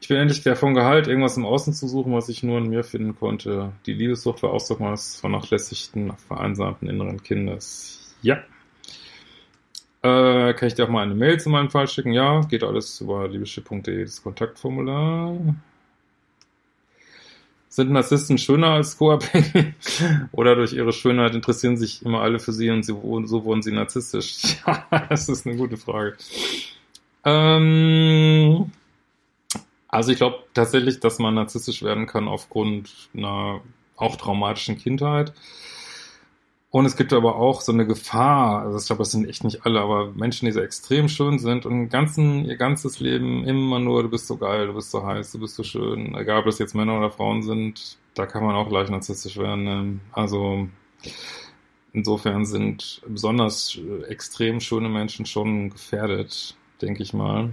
Ich 0.01 0.09
bin 0.09 0.17
endlich 0.17 0.43
davon 0.43 0.75
geheilt, 0.75 1.07
irgendwas 1.07 1.37
im 1.37 1.47
Außen 1.47 1.73
zu 1.75 1.87
suchen, 1.87 2.13
was 2.13 2.29
ich 2.29 2.43
nur 2.43 2.59
in 2.59 2.69
mir 2.69 2.85
finden 2.85 3.17
konnte. 3.17 3.73
Die 3.87 3.95
Liebessucht 3.95 4.43
war 4.43 4.51
Ausdruck 4.51 4.81
meines 4.81 5.21
vernachlässigten, 5.21 6.13
vereinsamten 6.17 6.89
inneren 6.89 7.23
Kindes. 7.23 8.15
Ja. 8.23 8.43
Äh, 10.03 10.55
kann 10.55 10.67
ich 10.67 10.75
dir 10.75 10.85
auch 10.85 10.89
mal 10.89 11.05
eine 11.05 11.15
Mail 11.15 11.39
zu 11.39 11.49
meinem 11.49 11.71
Fall 11.71 11.87
schicken? 11.87 12.13
Ja, 12.13 12.41
geht 12.41 12.65
alles 12.65 13.01
über 13.01 13.29
liebeschiff.de, 13.29 14.03
das 14.03 14.23
Kontaktformular. 14.23 15.39
Sind 17.73 17.91
Narzissten 17.91 18.37
schöner 18.37 18.73
als 18.73 18.99
co-abhängig? 18.99 19.73
Oder 20.33 20.57
durch 20.57 20.75
ihre 20.75 20.93
Schönheit 20.93 21.35
interessieren 21.35 21.79
sich 21.79 22.05
immer 22.05 22.21
alle 22.21 22.39
für 22.39 22.53
sie 22.53 22.69
und 22.69 22.83
sie, 22.83 22.93
so 22.93 23.45
wurden 23.45 23.63
sie 23.63 23.73
narzisstisch? 23.73 24.59
Ja, 24.67 25.07
das 25.09 25.31
ist 25.31 25.47
eine 25.47 25.57
gute 25.57 25.79
Frage. 25.79 26.19
Ähm, 27.25 28.71
also 29.89 30.13
ich 30.13 30.19
glaube 30.19 30.41
tatsächlich, 30.53 31.01
dass 31.01 31.19
man 31.19 31.33
narzisstisch 31.33 31.83
werden 31.83 32.07
kann 32.07 32.29
aufgrund 32.29 32.91
einer 33.17 33.63
auch 33.97 34.17
traumatischen 34.17 34.77
Kindheit. 34.77 35.33
Und 36.73 36.87
es 36.87 36.97
gibt 36.97 37.13
aber 37.13 37.37
auch 37.37 37.61
so 37.61 37.71
eine 37.71 37.87
Gefahr, 37.87 38.63
also 38.63 38.79
ich 38.79 38.87
glaube, 38.87 39.01
das 39.01 39.11
sind 39.11 39.29
echt 39.29 39.45
nicht 39.45 39.67
alle, 39.67 39.83
aber 39.83 40.11
Menschen, 40.13 40.47
die 40.47 40.53
so 40.53 40.61
extrem 40.63 41.07
schön 41.07 41.39
sind 41.39 41.67
und 41.67 41.91
ganzen, 41.91 42.47
ihr 42.47 42.57
ganzes 42.57 42.99
Leben 42.99 43.45
immer 43.45 43.79
nur, 43.79 44.03
du 44.03 44.09
bist 44.09 44.27
so 44.27 44.39
geil, 44.39 44.69
du 44.69 44.73
bist 44.73 44.91
so 44.91 45.07
heiß, 45.07 45.33
du 45.33 45.41
bist 45.41 45.55
so 45.55 45.65
schön, 45.65 46.15
egal 46.17 46.39
ob 46.39 46.47
das 46.47 46.59
jetzt 46.59 46.75
Männer 46.75 46.97
oder 46.97 47.11
Frauen 47.11 47.43
sind, 47.43 47.99
da 48.15 48.25
kann 48.25 48.43
man 48.43 48.57
auch 48.57 48.71
gleich 48.71 48.89
narzisstisch 48.89 49.37
werden. 49.37 49.65
Ne? 49.65 50.01
Also 50.13 50.67
insofern 51.93 52.47
sind 52.47 53.03
besonders 53.07 53.79
extrem 54.09 54.59
schöne 54.61 54.89
Menschen 54.89 55.27
schon 55.27 55.69
gefährdet, 55.69 56.57
denke 56.81 57.03
ich 57.03 57.13
mal. 57.13 57.51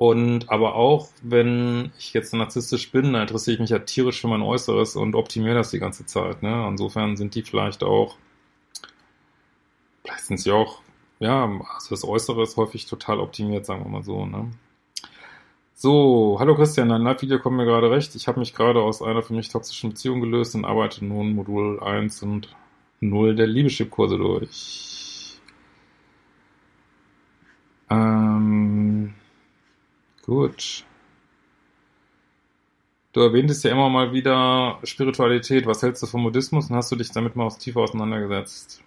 Und 0.00 0.48
aber 0.48 0.76
auch, 0.76 1.08
wenn 1.22 1.92
ich 1.98 2.14
jetzt 2.14 2.32
narzisstisch 2.32 2.90
bin, 2.90 3.12
dann 3.12 3.20
interessiere 3.20 3.52
ich 3.56 3.60
mich 3.60 3.68
ja 3.68 3.80
tierisch 3.80 4.22
für 4.22 4.28
mein 4.28 4.40
Äußeres 4.40 4.96
und 4.96 5.14
optimiere 5.14 5.56
das 5.56 5.72
die 5.72 5.78
ganze 5.78 6.06
Zeit. 6.06 6.42
Ne? 6.42 6.66
Insofern 6.70 7.18
sind 7.18 7.34
die 7.34 7.42
vielleicht 7.42 7.84
auch, 7.84 8.16
vielleicht 10.02 10.24
sind 10.24 10.40
sie 10.40 10.52
auch, 10.52 10.80
ja, 11.18 11.44
also 11.44 11.90
das 11.90 12.02
Äußere 12.02 12.44
ist 12.44 12.56
häufig 12.56 12.86
total 12.86 13.20
optimiert, 13.20 13.66
sagen 13.66 13.84
wir 13.84 13.90
mal 13.90 14.02
so. 14.02 14.24
Ne? 14.24 14.50
So, 15.74 16.38
hallo 16.40 16.54
Christian, 16.54 16.88
dein 16.88 17.02
Live-Video 17.02 17.38
kommt 17.38 17.58
mir 17.58 17.66
gerade 17.66 17.90
recht. 17.90 18.14
Ich 18.14 18.26
habe 18.26 18.40
mich 18.40 18.54
gerade 18.54 18.80
aus 18.80 19.02
einer 19.02 19.20
für 19.20 19.34
mich 19.34 19.50
toxischen 19.50 19.90
Beziehung 19.90 20.22
gelöst 20.22 20.54
und 20.54 20.64
arbeite 20.64 21.04
nun 21.04 21.34
Modul 21.34 21.78
1 21.78 22.22
und 22.22 22.56
0 23.00 23.34
der 23.34 23.48
Liebeschip-Kurse 23.48 24.16
durch. 24.16 25.38
Ähm, 27.90 28.69
Gut. 30.30 30.84
Du 33.12 33.20
erwähntest 33.20 33.64
ja 33.64 33.72
immer 33.72 33.88
mal 33.88 34.12
wieder 34.12 34.78
Spiritualität. 34.84 35.66
Was 35.66 35.82
hältst 35.82 36.04
du 36.04 36.06
vom 36.06 36.22
Buddhismus 36.22 36.70
und 36.70 36.76
hast 36.76 36.92
du 36.92 36.94
dich 36.94 37.10
damit 37.10 37.34
mal 37.34 37.46
aus 37.46 37.58
tiefer 37.58 37.80
auseinandergesetzt? 37.80 38.80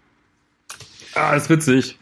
Ah, 1.16 1.36
ist 1.36 1.50
witzig. 1.50 2.00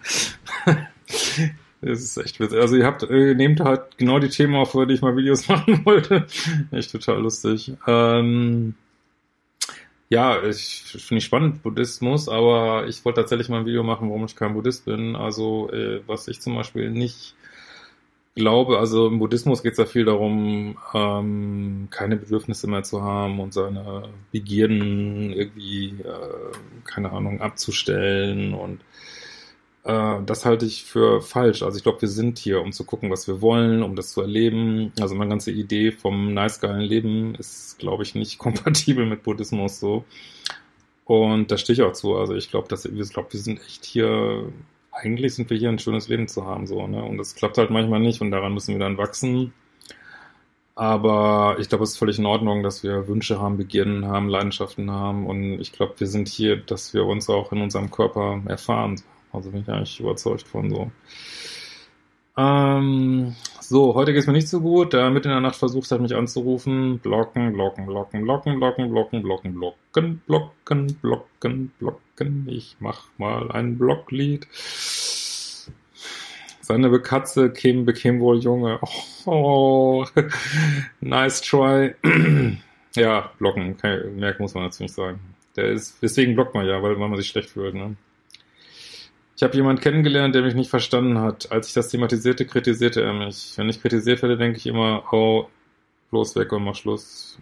Das 1.84 2.00
ist 2.00 2.18
echt 2.18 2.40
witzig. 2.40 2.60
Also 2.60 2.76
ihr 2.76 2.86
habt, 2.86 3.02
äh, 3.02 3.34
nehmt 3.34 3.62
halt 3.62 3.98
genau 3.98 4.20
die 4.20 4.30
Themen 4.30 4.54
auf, 4.54 4.74
die 4.74 4.94
ich 4.94 5.02
mal 5.02 5.18
Videos 5.18 5.48
machen 5.48 5.84
wollte. 5.88 6.28
Echt 6.70 6.92
total 6.92 7.20
lustig. 7.24 7.74
Ähm, 7.88 8.76
ja, 10.10 10.44
ich 10.44 10.84
finde 11.00 11.18
ich 11.18 11.26
spannend, 11.26 11.64
Buddhismus, 11.64 12.30
aber 12.30 12.86
ich 12.88 13.04
wollte 13.04 13.22
tatsächlich 13.22 13.50
mal 13.50 13.62
ein 13.62 13.66
Video 13.66 13.82
machen, 13.82 14.08
warum 14.08 14.26
ich 14.26 14.36
kein 14.36 14.54
Buddhist 14.54 14.86
bin. 14.86 15.16
Also, 15.16 15.72
äh, 15.72 16.04
was 16.06 16.28
ich 16.28 16.42
zum 16.42 16.54
Beispiel 16.54 16.92
nicht 16.92 17.34
glaube, 18.36 18.80
also 18.80 19.08
im 19.08 19.20
Buddhismus 19.20 19.64
geht 19.64 19.74
es 19.74 19.78
ja 19.78 19.86
viel 19.86 20.06
darum, 20.06 20.78
ähm, 20.94 21.88
keine 21.92 22.16
Bedürfnisse 22.18 22.68
mehr 22.68 22.84
zu 22.84 23.02
haben 23.02 23.40
und 23.40 23.54
seine 23.54 24.10
Begierden 24.32 25.34
irgendwie, 25.34 25.96
äh, 26.02 26.84
keine 26.86 27.12
Ahnung, 27.12 27.42
abzustellen 27.42 28.54
und 28.54 28.82
äh, 29.84 30.22
das 30.26 30.46
halte 30.46 30.66
ich 30.66 30.84
für 30.84 31.22
falsch. 31.22 31.64
Also 31.64 31.78
ich 31.78 31.84
glaube, 31.84 32.02
wir 32.02 32.10
sind 32.10 32.40
hier, 32.40 32.62
um 32.62 32.72
zu 32.72 32.86
gucken, 32.86 33.10
was 33.10 33.28
wir 33.28 33.42
wollen, 33.42 33.84
um 33.84 33.96
das 33.96 34.12
zu 34.12 34.22
erleben. 34.22 34.92
Also 35.00 35.16
meine 35.16 35.30
ganze 35.30 35.52
Idee 35.52 35.92
vom 35.92 36.34
nice 36.34 36.60
geilen 36.60 36.82
Leben 36.82 37.36
ist, 37.36 37.80
glaube 37.80 38.04
ich, 38.04 38.16
nicht 38.16 38.38
kompatibel 38.40 39.06
mit 39.06 39.24
Buddhismus 39.24 39.80
so. 39.80 40.06
Und 41.06 41.52
da 41.52 41.58
stehe 41.58 41.74
ich 41.76 41.82
auch 41.84 41.94
zu. 41.94 42.16
Also 42.16 42.36
ich 42.36 42.50
glaube, 42.52 42.68
dass 42.70 42.86
ich 42.86 43.10
glaube, 43.10 43.34
wir 43.34 43.40
sind 43.40 43.60
echt 43.66 43.86
hier 43.86 44.52
eigentlich 44.92 45.36
sind 45.36 45.50
wir 45.50 45.58
hier 45.58 45.70
ein 45.70 45.80
schönes 45.80 46.08
Leben 46.08 46.28
zu 46.28 46.46
haben, 46.46 46.68
so, 46.68 46.88
ne? 46.88 47.04
Und 47.04 47.18
das 47.18 47.36
klappt 47.36 47.58
halt 47.58 47.70
manchmal 47.72 48.00
nicht 48.00 48.22
und 48.22 48.32
daran 48.32 48.54
müssen 48.54 48.74
wir 48.74 48.80
dann 48.80 48.98
wachsen. 48.98 49.54
Aber 50.76 51.58
ich 51.60 51.70
glaube, 51.70 51.84
es 51.84 51.92
ist 51.92 51.98
völlig 51.98 52.18
in 52.18 52.26
Ordnung, 52.26 52.64
dass 52.64 52.82
wir 52.84 53.08
Wünsche 53.08 53.40
haben, 53.40 53.58
Begierden 53.58 54.06
haben, 54.08 54.30
Leidenschaften 54.30 54.90
haben. 54.90 55.28
Und 55.28 55.60
ich 55.60 55.72
glaube, 55.74 55.96
wir 55.98 56.08
sind 56.08 56.28
hier, 56.28 56.58
dass 56.58 56.94
wir 56.94 57.06
uns 57.06 57.30
auch 57.30 57.52
in 57.52 57.62
unserem 57.62 57.92
Körper 57.92 58.42
erfahren. 58.48 59.02
Also 59.34 59.52
bin 59.52 59.62
ich 59.62 59.70
eigentlich 59.70 60.00
überzeugt 60.00 60.48
von 60.48 60.70
so. 60.70 60.92
Ähm, 62.38 63.36
so, 63.60 63.94
heute 63.96 64.14
geht 64.14 64.22
es 64.22 64.28
mir 64.28 64.34
nicht 64.34 64.48
so 64.48 64.62
gut. 64.62 64.94
Der 64.94 65.10
mit 65.10 65.26
in 65.26 65.32
der 65.32 65.42
Nacht 65.42 65.56
versucht 65.56 65.92
hat, 65.92 66.02
mich 66.02 66.16
anzurufen. 66.16 67.00
Blocken, 67.00 67.54
blocken, 67.54 67.86
blocken, 67.86 68.24
blocken, 68.24 68.60
blocken, 68.60 68.90
blocken, 68.90 69.22
blocken, 69.22 69.54
blocken, 69.54 70.22
blocken, 70.26 71.00
blocken, 71.02 71.72
blocken. 71.80 72.48
Ich 72.50 72.78
mach 72.80 73.06
mal 73.18 73.52
ein 73.52 73.78
Blocklied. 73.78 74.48
Seine 76.62 77.00
Katze 77.02 77.52
Kim 77.52 77.86
bekäme 77.86 78.20
wohl 78.20 78.40
Junge. 78.40 78.80
Oh, 79.26 80.04
nice 81.00 81.42
try. 81.42 81.94
ja, 82.96 83.32
blocken. 83.38 83.78
Mehr 84.16 84.36
muss 84.40 84.56
man 84.56 84.64
dazu 84.64 84.82
nicht 84.82 84.96
sagen. 84.96 85.20
Der 85.56 85.66
ist, 85.66 86.02
deswegen 86.02 86.34
blockt 86.34 86.56
man 86.56 86.66
ja, 86.66 86.82
weil, 86.82 87.00
weil 87.00 87.08
man 87.08 87.18
sich 87.18 87.28
schlecht 87.28 87.52
fühlt, 87.52 87.76
ne? 87.76 87.96
Ich 89.42 89.44
habe 89.44 89.56
jemanden 89.56 89.82
kennengelernt, 89.82 90.36
der 90.36 90.44
mich 90.44 90.54
nicht 90.54 90.70
verstanden 90.70 91.18
hat. 91.18 91.52
Als 91.52 91.68
ich 91.68 91.74
das 91.74 91.88
thematisierte, 91.90 92.46
kritisierte 92.46 93.02
er 93.02 93.12
mich. 93.12 93.54
Wenn 93.56 93.70
ich 93.70 93.82
kritisiert 93.82 94.22
werde, 94.22 94.38
denke 94.38 94.60
ich 94.60 94.68
immer, 94.68 95.04
oh, 95.12 95.48
bloß 96.12 96.36
weg 96.36 96.52
und 96.52 96.64
mach 96.64 96.76
Schluss. 96.76 97.40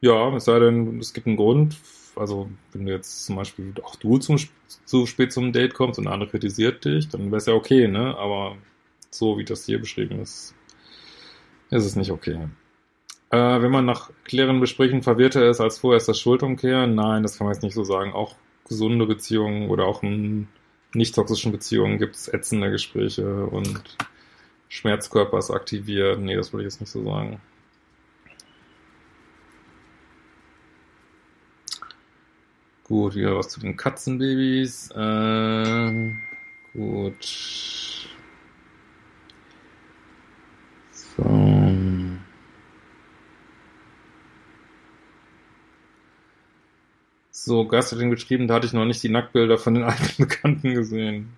Ja, 0.00 0.32
es 0.36 0.44
sei 0.44 0.60
denn, 0.60 1.00
es 1.00 1.12
gibt 1.12 1.26
einen 1.26 1.34
Grund. 1.36 1.76
Also, 2.14 2.48
wenn 2.72 2.86
du 2.86 2.92
jetzt 2.92 3.26
zum 3.26 3.34
Beispiel 3.34 3.74
auch 3.82 3.96
du 3.96 4.18
zum, 4.18 4.38
zu 4.84 5.06
spät 5.06 5.32
zum 5.32 5.52
Date 5.52 5.74
kommst 5.74 5.98
und 5.98 6.04
der 6.04 6.14
andere 6.14 6.30
kritisiert 6.30 6.84
dich, 6.84 7.08
dann 7.08 7.32
wäre 7.32 7.38
es 7.38 7.46
ja 7.46 7.54
okay, 7.54 7.88
ne? 7.88 8.16
Aber 8.16 8.56
so 9.10 9.36
wie 9.36 9.44
das 9.44 9.66
hier 9.66 9.80
beschrieben 9.80 10.20
ist, 10.20 10.54
ist 11.70 11.86
es 11.86 11.96
nicht 11.96 12.12
okay. 12.12 12.46
Äh, 13.30 13.62
wenn 13.62 13.72
man 13.72 13.84
nach 13.84 14.12
klären 14.22 14.60
Gesprächen 14.60 15.02
verwirrter 15.02 15.50
ist 15.50 15.60
als 15.60 15.78
vorher, 15.80 15.96
ist 15.96 16.08
das 16.08 16.20
Schuldumkehr? 16.20 16.86
Nein, 16.86 17.24
das 17.24 17.36
kann 17.36 17.48
man 17.48 17.54
jetzt 17.54 17.64
nicht 17.64 17.74
so 17.74 17.82
sagen. 17.82 18.12
Auch 18.12 18.36
gesunde 18.68 19.06
Beziehungen 19.06 19.70
oder 19.70 19.84
auch 19.84 20.04
ein 20.04 20.46
nicht 20.94 21.14
toxischen 21.14 21.52
Beziehungen 21.52 21.98
gibt 21.98 22.16
es 22.16 22.28
ätzende 22.28 22.70
Gespräche 22.70 23.46
und 23.46 23.96
Schmerzkörper 24.68 25.38
ist 25.38 25.50
aktiviert. 25.50 26.20
Nee, 26.20 26.36
das 26.36 26.52
würde 26.52 26.66
ich 26.66 26.72
jetzt 26.72 26.80
nicht 26.80 26.90
so 26.90 27.04
sagen. 27.04 27.40
Gut, 32.84 33.14
wieder 33.14 33.36
was 33.36 33.50
zu 33.50 33.60
den 33.60 33.76
Katzenbabys. 33.76 34.90
Äh, 34.92 36.14
gut. 36.72 38.08
So. 40.92 41.67
So, 47.48 47.62
ihn 47.62 48.10
geschrieben, 48.10 48.46
da 48.46 48.54
hatte 48.54 48.66
ich 48.66 48.74
noch 48.74 48.84
nicht 48.84 49.02
die 49.02 49.08
Nacktbilder 49.08 49.56
von 49.56 49.72
den 49.72 49.82
alten 49.84 50.22
Bekannten 50.22 50.74
gesehen. 50.74 51.32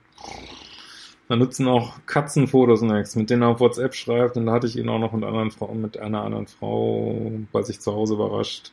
Da 1.28 1.36
nutzen 1.36 1.68
auch 1.68 2.04
Katzenfotos 2.06 2.82
nichts, 2.82 3.14
mit 3.14 3.30
denen 3.30 3.42
er 3.42 3.48
auf 3.50 3.60
WhatsApp 3.60 3.94
schreibt. 3.94 4.36
Und 4.36 4.46
da 4.46 4.52
hatte 4.52 4.66
ich 4.66 4.76
ihn 4.76 4.88
auch 4.88 4.98
noch 4.98 5.12
mit, 5.12 5.22
anderen 5.22 5.52
Frau, 5.52 5.72
mit 5.72 6.00
einer 6.00 6.24
anderen 6.24 6.48
Frau 6.48 7.30
bei 7.52 7.62
sich 7.62 7.80
zu 7.80 7.92
Hause 7.92 8.14
überrascht. 8.14 8.72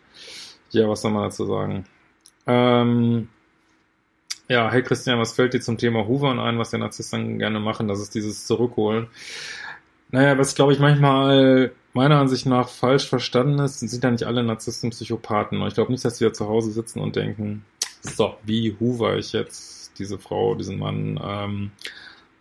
Ja, 0.71 0.89
was 0.89 1.02
soll 1.02 1.12
man 1.12 1.26
dazu 1.26 1.45
sagen? 1.45 1.86
Ähm, 2.47 3.30
ja, 4.50 4.71
hey 4.71 4.82
Christian, 4.82 5.19
was 5.19 5.34
fällt 5.34 5.54
dir 5.54 5.62
zum 5.62 5.78
Thema 5.78 6.08
Hoovern 6.08 6.39
ein, 6.39 6.58
was 6.58 6.71
der 6.71 6.80
Narzissten 6.80 7.38
gerne 7.38 7.60
machen? 7.60 7.88
Das 7.88 8.00
ist 8.00 8.15
dieses 8.15 8.47
Zurückholen. 8.47 9.10
Naja, 10.10 10.39
was 10.39 10.56
glaube 10.56 10.73
ich 10.73 10.80
manchmal 10.80 11.71
meiner 11.97 12.19
Ansicht 12.19 12.45
nach 12.45 12.69
falsch 12.69 13.07
verstanden 13.07 13.60
ist, 13.60 13.79
sind 13.79 14.03
ja 14.03 14.12
nicht 14.12 14.23
alle 14.23 14.43
Narzissten 14.43 14.91
Psychopathen. 14.91 15.62
Ich 15.67 15.73
glaube 15.73 15.91
nicht, 15.91 16.05
dass 16.05 16.17
die 16.17 16.23
da 16.23 16.31
zu 16.31 16.47
Hause 16.47 16.71
sitzen 16.71 16.99
und 16.99 17.15
denken, 17.15 17.65
so, 18.01 18.36
wie 18.43 18.75
hoover 18.79 19.17
ich 19.17 19.33
jetzt 19.33 19.99
diese 19.99 20.17
Frau, 20.17 20.55
diesen 20.55 20.79
Mann, 20.79 21.19
ähm, 21.21 21.71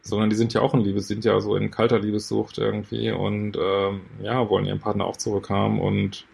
sondern 0.02 0.30
die 0.30 0.36
sind 0.36 0.54
ja 0.54 0.60
auch 0.60 0.74
in 0.74 0.80
Liebe, 0.80 1.00
sind 1.00 1.24
ja 1.24 1.40
so 1.40 1.56
in 1.56 1.70
kalter 1.70 1.98
Liebessucht 1.98 2.58
irgendwie 2.58 3.10
und 3.10 3.56
ähm, 3.60 4.02
ja, 4.22 4.48
wollen 4.48 4.66
ihren 4.66 4.78
Partner 4.78 5.06
auch 5.06 5.16
zurückhaben 5.16 5.80
und 5.80 6.26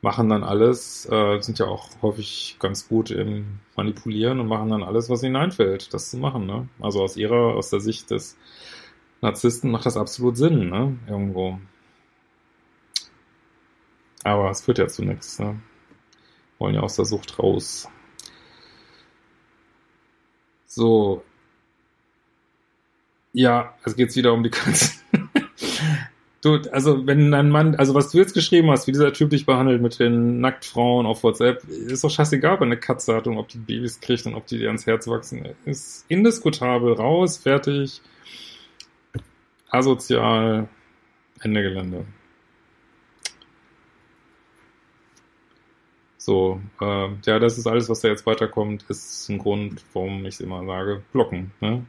machen 0.00 0.28
dann 0.28 0.44
alles, 0.44 1.08
äh, 1.10 1.40
sind 1.40 1.58
ja 1.58 1.66
auch 1.66 1.88
häufig 2.02 2.56
ganz 2.60 2.88
gut 2.88 3.10
im 3.10 3.58
Manipulieren 3.76 4.38
und 4.38 4.46
machen 4.46 4.70
dann 4.70 4.82
alles, 4.82 5.10
was 5.10 5.22
ihnen 5.22 5.36
einfällt, 5.36 5.92
das 5.92 6.10
zu 6.10 6.18
machen. 6.18 6.46
Ne? 6.46 6.68
Also 6.80 7.02
aus 7.02 7.16
ihrer, 7.16 7.54
aus 7.56 7.70
der 7.70 7.80
Sicht 7.80 8.10
des 8.10 8.36
Narzissten 9.20 9.70
macht 9.70 9.86
das 9.86 9.96
absolut 9.96 10.36
Sinn, 10.36 10.68
ne? 10.68 10.98
Irgendwo. 11.08 11.58
Aber 14.24 14.50
es 14.50 14.62
führt 14.62 14.78
ja 14.78 14.88
zu 14.88 15.04
nichts, 15.04 15.38
ne? 15.38 15.60
Wollen 16.58 16.74
ja 16.74 16.80
aus 16.80 16.96
der 16.96 17.04
Sucht 17.04 17.38
raus. 17.38 17.88
So. 20.66 21.22
Ja, 23.32 23.74
es 23.84 23.94
geht 23.94 24.14
wieder 24.16 24.32
um 24.32 24.42
die 24.42 24.50
Katzen. 24.50 25.02
du, 26.40 26.54
also 26.72 27.06
wenn 27.06 27.34
ein 27.34 27.50
Mann, 27.50 27.74
also 27.76 27.94
was 27.94 28.10
du 28.10 28.18
jetzt 28.18 28.34
geschrieben 28.34 28.70
hast, 28.70 28.86
wie 28.86 28.92
dieser 28.92 29.12
Typ 29.12 29.30
dich 29.30 29.46
behandelt 29.46 29.82
mit 29.82 29.98
den 30.00 30.40
Nacktfrauen 30.40 31.06
auf 31.06 31.22
WhatsApp, 31.22 31.64
ist 31.64 32.02
doch 32.02 32.10
scheißegal, 32.10 32.56
er 32.56 32.62
eine 32.62 32.76
Katze 32.78 33.14
hat 33.14 33.26
und 33.26 33.38
ob 33.38 33.48
die 33.48 33.58
Babys 33.58 34.00
kriegt 34.00 34.26
und 34.26 34.34
ob 34.34 34.46
die 34.46 34.58
dir 34.58 34.68
ans 34.68 34.86
Herz 34.86 35.06
wachsen. 35.06 35.48
Ist 35.64 36.06
indiskutabel, 36.08 36.94
raus, 36.94 37.36
fertig 37.38 38.00
asozial, 39.74 40.68
Ende 41.40 41.62
Gelände. 41.62 42.06
So, 46.24 46.58
äh, 46.80 47.08
ja, 47.26 47.38
das 47.38 47.58
ist 47.58 47.66
alles, 47.66 47.90
was 47.90 48.00
da 48.00 48.08
jetzt 48.08 48.24
weiterkommt, 48.24 48.86
ist 48.88 49.28
ein 49.28 49.36
Grund, 49.36 49.84
warum 49.92 50.24
ich 50.24 50.40
immer 50.40 50.64
sage, 50.64 51.02
blocken. 51.12 51.52
Ne? 51.60 51.84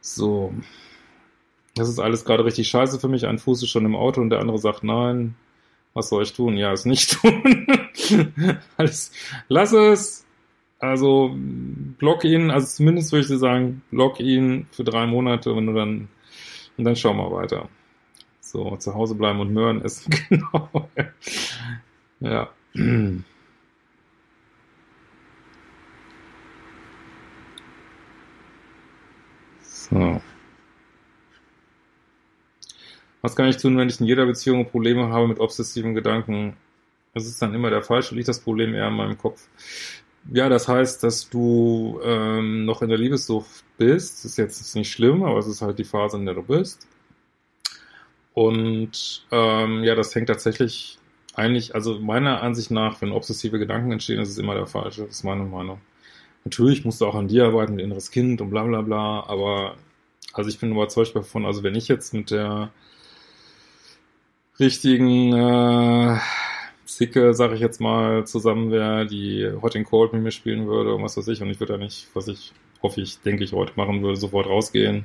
So, 0.00 0.54
das 1.74 1.90
ist 1.90 1.98
alles 1.98 2.24
gerade 2.24 2.46
richtig 2.46 2.68
scheiße 2.68 2.98
für 2.98 3.08
mich. 3.08 3.26
Ein 3.26 3.38
Fuß 3.38 3.62
ist 3.62 3.68
schon 3.68 3.84
im 3.84 3.96
Auto 3.96 4.22
und 4.22 4.30
der 4.30 4.40
andere 4.40 4.56
sagt, 4.56 4.82
nein, 4.82 5.34
was 5.92 6.08
soll 6.08 6.22
ich 6.22 6.32
tun? 6.32 6.56
Ja, 6.56 6.72
es 6.72 6.86
nicht 6.86 7.10
tun. 7.20 7.76
alles, 8.78 9.12
lass 9.48 9.72
es, 9.72 10.24
also 10.78 11.36
block 11.36 12.24
ihn, 12.24 12.50
also 12.50 12.66
zumindest 12.66 13.12
würde 13.12 13.24
ich 13.24 13.28
dir 13.28 13.36
sagen, 13.36 13.82
block 13.90 14.20
ihn 14.20 14.66
für 14.70 14.84
drei 14.84 15.04
Monate 15.04 15.52
und 15.52 15.74
dann 15.74 16.08
und 16.78 16.84
dann 16.84 16.96
schauen 16.96 17.18
wir 17.18 17.30
weiter. 17.30 17.68
So, 18.40 18.74
zu 18.78 18.94
Hause 18.94 19.16
bleiben 19.16 19.38
und 19.40 19.52
Möhren 19.52 19.82
essen, 19.82 20.14
genau. 20.30 20.88
Ja. 22.20 22.50
So. 29.62 30.20
Was 33.22 33.36
kann 33.36 33.48
ich 33.48 33.56
tun, 33.58 33.76
wenn 33.76 33.88
ich 33.88 34.00
in 34.00 34.06
jeder 34.06 34.24
Beziehung 34.26 34.66
Probleme 34.66 35.08
habe 35.08 35.28
mit 35.28 35.40
obsessiven 35.40 35.94
Gedanken? 35.94 36.56
Es 37.12 37.26
ist 37.26 37.42
dann 37.42 37.54
immer 37.54 37.70
der 37.70 37.82
falsche, 37.82 38.14
liegt 38.14 38.28
das 38.28 38.40
Problem 38.40 38.74
eher 38.74 38.88
in 38.88 38.94
meinem 38.94 39.18
Kopf. 39.18 39.48
Ja, 40.32 40.48
das 40.48 40.68
heißt, 40.68 41.02
dass 41.02 41.28
du 41.28 42.00
ähm, 42.04 42.64
noch 42.64 42.82
in 42.82 42.88
der 42.88 42.98
Liebessucht 42.98 43.64
bist. 43.78 44.18
Das 44.18 44.24
ist 44.26 44.38
jetzt 44.38 44.76
nicht 44.76 44.92
schlimm, 44.92 45.24
aber 45.24 45.38
es 45.38 45.46
ist 45.46 45.62
halt 45.62 45.78
die 45.78 45.84
Phase, 45.84 46.18
in 46.18 46.26
der 46.26 46.34
du 46.34 46.42
bist. 46.42 46.86
Und 48.34 49.26
ähm, 49.32 49.82
ja, 49.82 49.94
das 49.94 50.14
hängt 50.14 50.28
tatsächlich 50.28 50.99
eigentlich, 51.40 51.74
also 51.74 51.98
meiner 51.98 52.42
Ansicht 52.42 52.70
nach, 52.70 53.00
wenn 53.02 53.12
obsessive 53.12 53.58
Gedanken 53.58 53.92
entstehen, 53.92 54.20
ist 54.20 54.30
es 54.30 54.38
immer 54.38 54.54
der 54.54 54.66
falsche. 54.66 55.02
Das 55.02 55.10
ist 55.16 55.24
meine 55.24 55.44
Meinung. 55.44 55.80
Natürlich 56.44 56.84
musst 56.84 57.00
du 57.00 57.06
auch 57.06 57.14
an 57.14 57.28
dir 57.28 57.46
arbeiten, 57.46 57.74
mit 57.74 57.84
inneres 57.84 58.10
Kind 58.10 58.40
und 58.40 58.50
bla 58.50 58.64
bla 58.64 58.80
bla, 58.82 59.24
aber 59.26 59.76
also 60.32 60.48
ich 60.48 60.58
bin 60.58 60.72
überzeugt 60.72 61.14
davon, 61.16 61.44
also 61.44 61.62
wenn 61.62 61.74
ich 61.74 61.88
jetzt 61.88 62.14
mit 62.14 62.30
der 62.30 62.70
richtigen 64.58 65.32
äh, 65.32 66.18
Zicke, 66.86 67.34
sag 67.34 67.52
ich 67.52 67.60
jetzt 67.60 67.80
mal, 67.80 68.26
zusammen 68.26 68.70
wäre, 68.70 69.06
die 69.06 69.50
Hot 69.62 69.76
and 69.76 69.86
Cold 69.86 70.12
mit 70.12 70.22
mir 70.22 70.30
spielen 70.30 70.66
würde 70.66 70.94
und 70.94 71.02
was 71.02 71.16
weiß 71.16 71.28
ich. 71.28 71.42
Und 71.42 71.50
ich 71.50 71.60
würde 71.60 71.74
ja 71.74 71.78
nicht, 71.78 72.08
was 72.14 72.28
ich 72.28 72.52
hoffe 72.82 73.00
ich, 73.00 73.20
denke 73.20 73.44
ich, 73.44 73.52
heute 73.52 73.72
machen 73.76 74.02
würde, 74.02 74.16
sofort 74.16 74.46
rausgehen. 74.46 75.04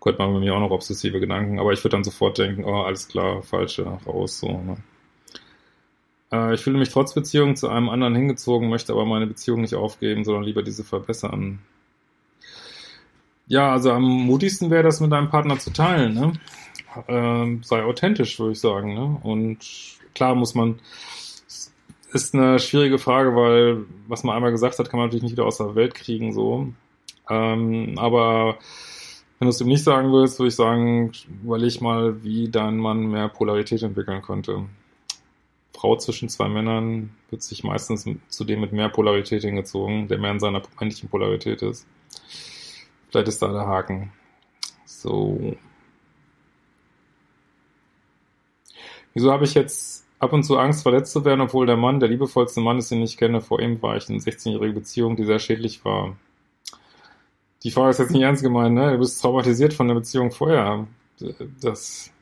Könnte 0.00 0.22
man 0.22 0.34
bei 0.34 0.40
mir 0.40 0.54
auch 0.54 0.60
noch 0.60 0.70
obsessive 0.70 1.20
Gedanken, 1.20 1.58
aber 1.60 1.72
ich 1.72 1.82
würde 1.84 1.96
dann 1.96 2.04
sofort 2.04 2.38
denken, 2.38 2.64
oh, 2.64 2.82
alles 2.82 3.08
klar, 3.08 3.42
falsche, 3.42 3.84
raus, 4.06 4.40
so, 4.40 4.48
ne? 4.48 4.76
Äh, 6.32 6.54
Ich 6.54 6.62
fühle 6.62 6.78
mich 6.78 6.88
trotz 6.88 7.14
Beziehung 7.14 7.56
zu 7.56 7.68
einem 7.68 7.88
anderen 7.88 8.14
hingezogen, 8.14 8.68
möchte 8.68 8.92
aber 8.92 9.04
meine 9.04 9.26
Beziehung 9.26 9.60
nicht 9.60 9.74
aufgeben, 9.74 10.24
sondern 10.24 10.44
lieber 10.44 10.62
diese 10.62 10.84
verbessern. 10.84 11.60
Ja, 13.46 13.72
also 13.72 13.92
am 13.92 14.02
mutigsten 14.02 14.70
wäre 14.70 14.82
das 14.82 15.00
mit 15.00 15.12
deinem 15.12 15.30
Partner 15.30 15.58
zu 15.58 15.72
teilen, 15.72 16.14
ne? 16.14 16.32
Ähm, 17.08 17.62
sei 17.62 17.82
authentisch, 17.82 18.38
würde 18.38 18.52
ich 18.52 18.60
sagen, 18.60 18.94
ne? 18.94 19.18
Und 19.22 19.58
klar 20.14 20.34
muss 20.34 20.54
man, 20.54 20.78
ist 22.12 22.34
eine 22.34 22.58
schwierige 22.58 22.98
Frage, 22.98 23.34
weil 23.34 23.84
was 24.08 24.24
man 24.24 24.36
einmal 24.36 24.52
gesagt 24.52 24.78
hat, 24.78 24.88
kann 24.88 24.98
man 24.98 25.08
natürlich 25.08 25.24
nicht 25.24 25.32
wieder 25.32 25.46
aus 25.46 25.58
der 25.58 25.74
Welt 25.74 25.94
kriegen, 25.94 26.32
so. 26.32 26.68
Ähm, 27.28 27.94
aber 27.98 28.58
wenn 29.38 29.46
du 29.46 29.50
es 29.50 29.60
ihm 29.60 29.68
nicht 29.68 29.84
sagen 29.84 30.12
willst, 30.12 30.38
würde 30.38 30.48
ich 30.48 30.54
sagen, 30.54 31.12
überleg 31.42 31.80
mal, 31.80 32.22
wie 32.22 32.48
dein 32.48 32.76
Mann 32.78 33.06
mehr 33.10 33.28
Polarität 33.28 33.82
entwickeln 33.82 34.22
könnte. 34.22 34.66
Frau 35.82 35.96
zwischen 35.96 36.28
zwei 36.28 36.48
Männern 36.48 37.10
wird 37.30 37.42
sich 37.42 37.64
meistens 37.64 38.08
zu 38.28 38.44
dem 38.44 38.60
mit 38.60 38.72
mehr 38.72 38.88
Polarität 38.88 39.42
hingezogen, 39.42 40.06
der 40.06 40.16
mehr 40.18 40.30
in 40.30 40.38
seiner 40.38 40.62
männlichen 40.78 41.08
Polarität 41.08 41.60
ist. 41.60 41.88
Vielleicht 43.08 43.26
ist 43.26 43.42
da 43.42 43.48
der 43.48 43.66
Haken. 43.66 44.12
So. 44.86 45.56
Wieso 49.12 49.32
habe 49.32 49.44
ich 49.44 49.54
jetzt 49.54 50.06
ab 50.20 50.32
und 50.32 50.44
zu 50.44 50.56
Angst, 50.56 50.84
verletzt 50.84 51.12
zu 51.12 51.24
werden, 51.24 51.40
obwohl 51.40 51.66
der 51.66 51.76
Mann, 51.76 51.98
der 51.98 52.10
liebevollste 52.10 52.60
Mann 52.60 52.78
ist, 52.78 52.92
den 52.92 53.02
ich 53.02 53.16
kenne, 53.16 53.40
vor 53.40 53.58
ihm 53.58 53.82
war 53.82 53.96
ich 53.96 54.08
in 54.08 54.20
16-jährige 54.20 54.74
Beziehung, 54.74 55.16
die 55.16 55.24
sehr 55.24 55.40
schädlich 55.40 55.84
war. 55.84 56.16
Die 57.64 57.72
Frage 57.72 57.90
ist 57.90 57.98
jetzt 57.98 58.12
nicht 58.12 58.22
ernst 58.22 58.44
gemeint, 58.44 58.76
ne? 58.76 58.92
Du 58.92 58.98
bist 58.98 59.20
traumatisiert 59.20 59.74
von 59.74 59.88
der 59.88 59.96
Beziehung 59.96 60.30
vorher. 60.30 60.86
Das. 61.60 62.12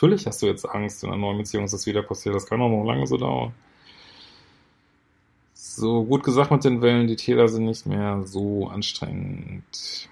Natürlich 0.00 0.26
hast 0.26 0.40
du 0.40 0.46
jetzt 0.46 0.64
Angst 0.64 1.04
in 1.04 1.10
einer 1.10 1.18
neuen 1.18 1.36
Beziehung, 1.36 1.64
dass 1.64 1.72
das 1.72 1.84
wieder 1.84 2.02
passiert. 2.02 2.34
Das 2.34 2.46
kann 2.46 2.62
auch 2.62 2.70
noch 2.70 2.86
lange 2.86 3.06
so 3.06 3.18
dauern. 3.18 3.52
So, 5.52 6.04
gut 6.04 6.22
gesagt 6.22 6.50
mit 6.50 6.64
den 6.64 6.80
Wellen, 6.80 7.06
die 7.06 7.16
Täler 7.16 7.48
sind 7.48 7.66
nicht 7.66 7.84
mehr 7.84 8.22
so 8.24 8.68
anstrengend. 8.68 10.08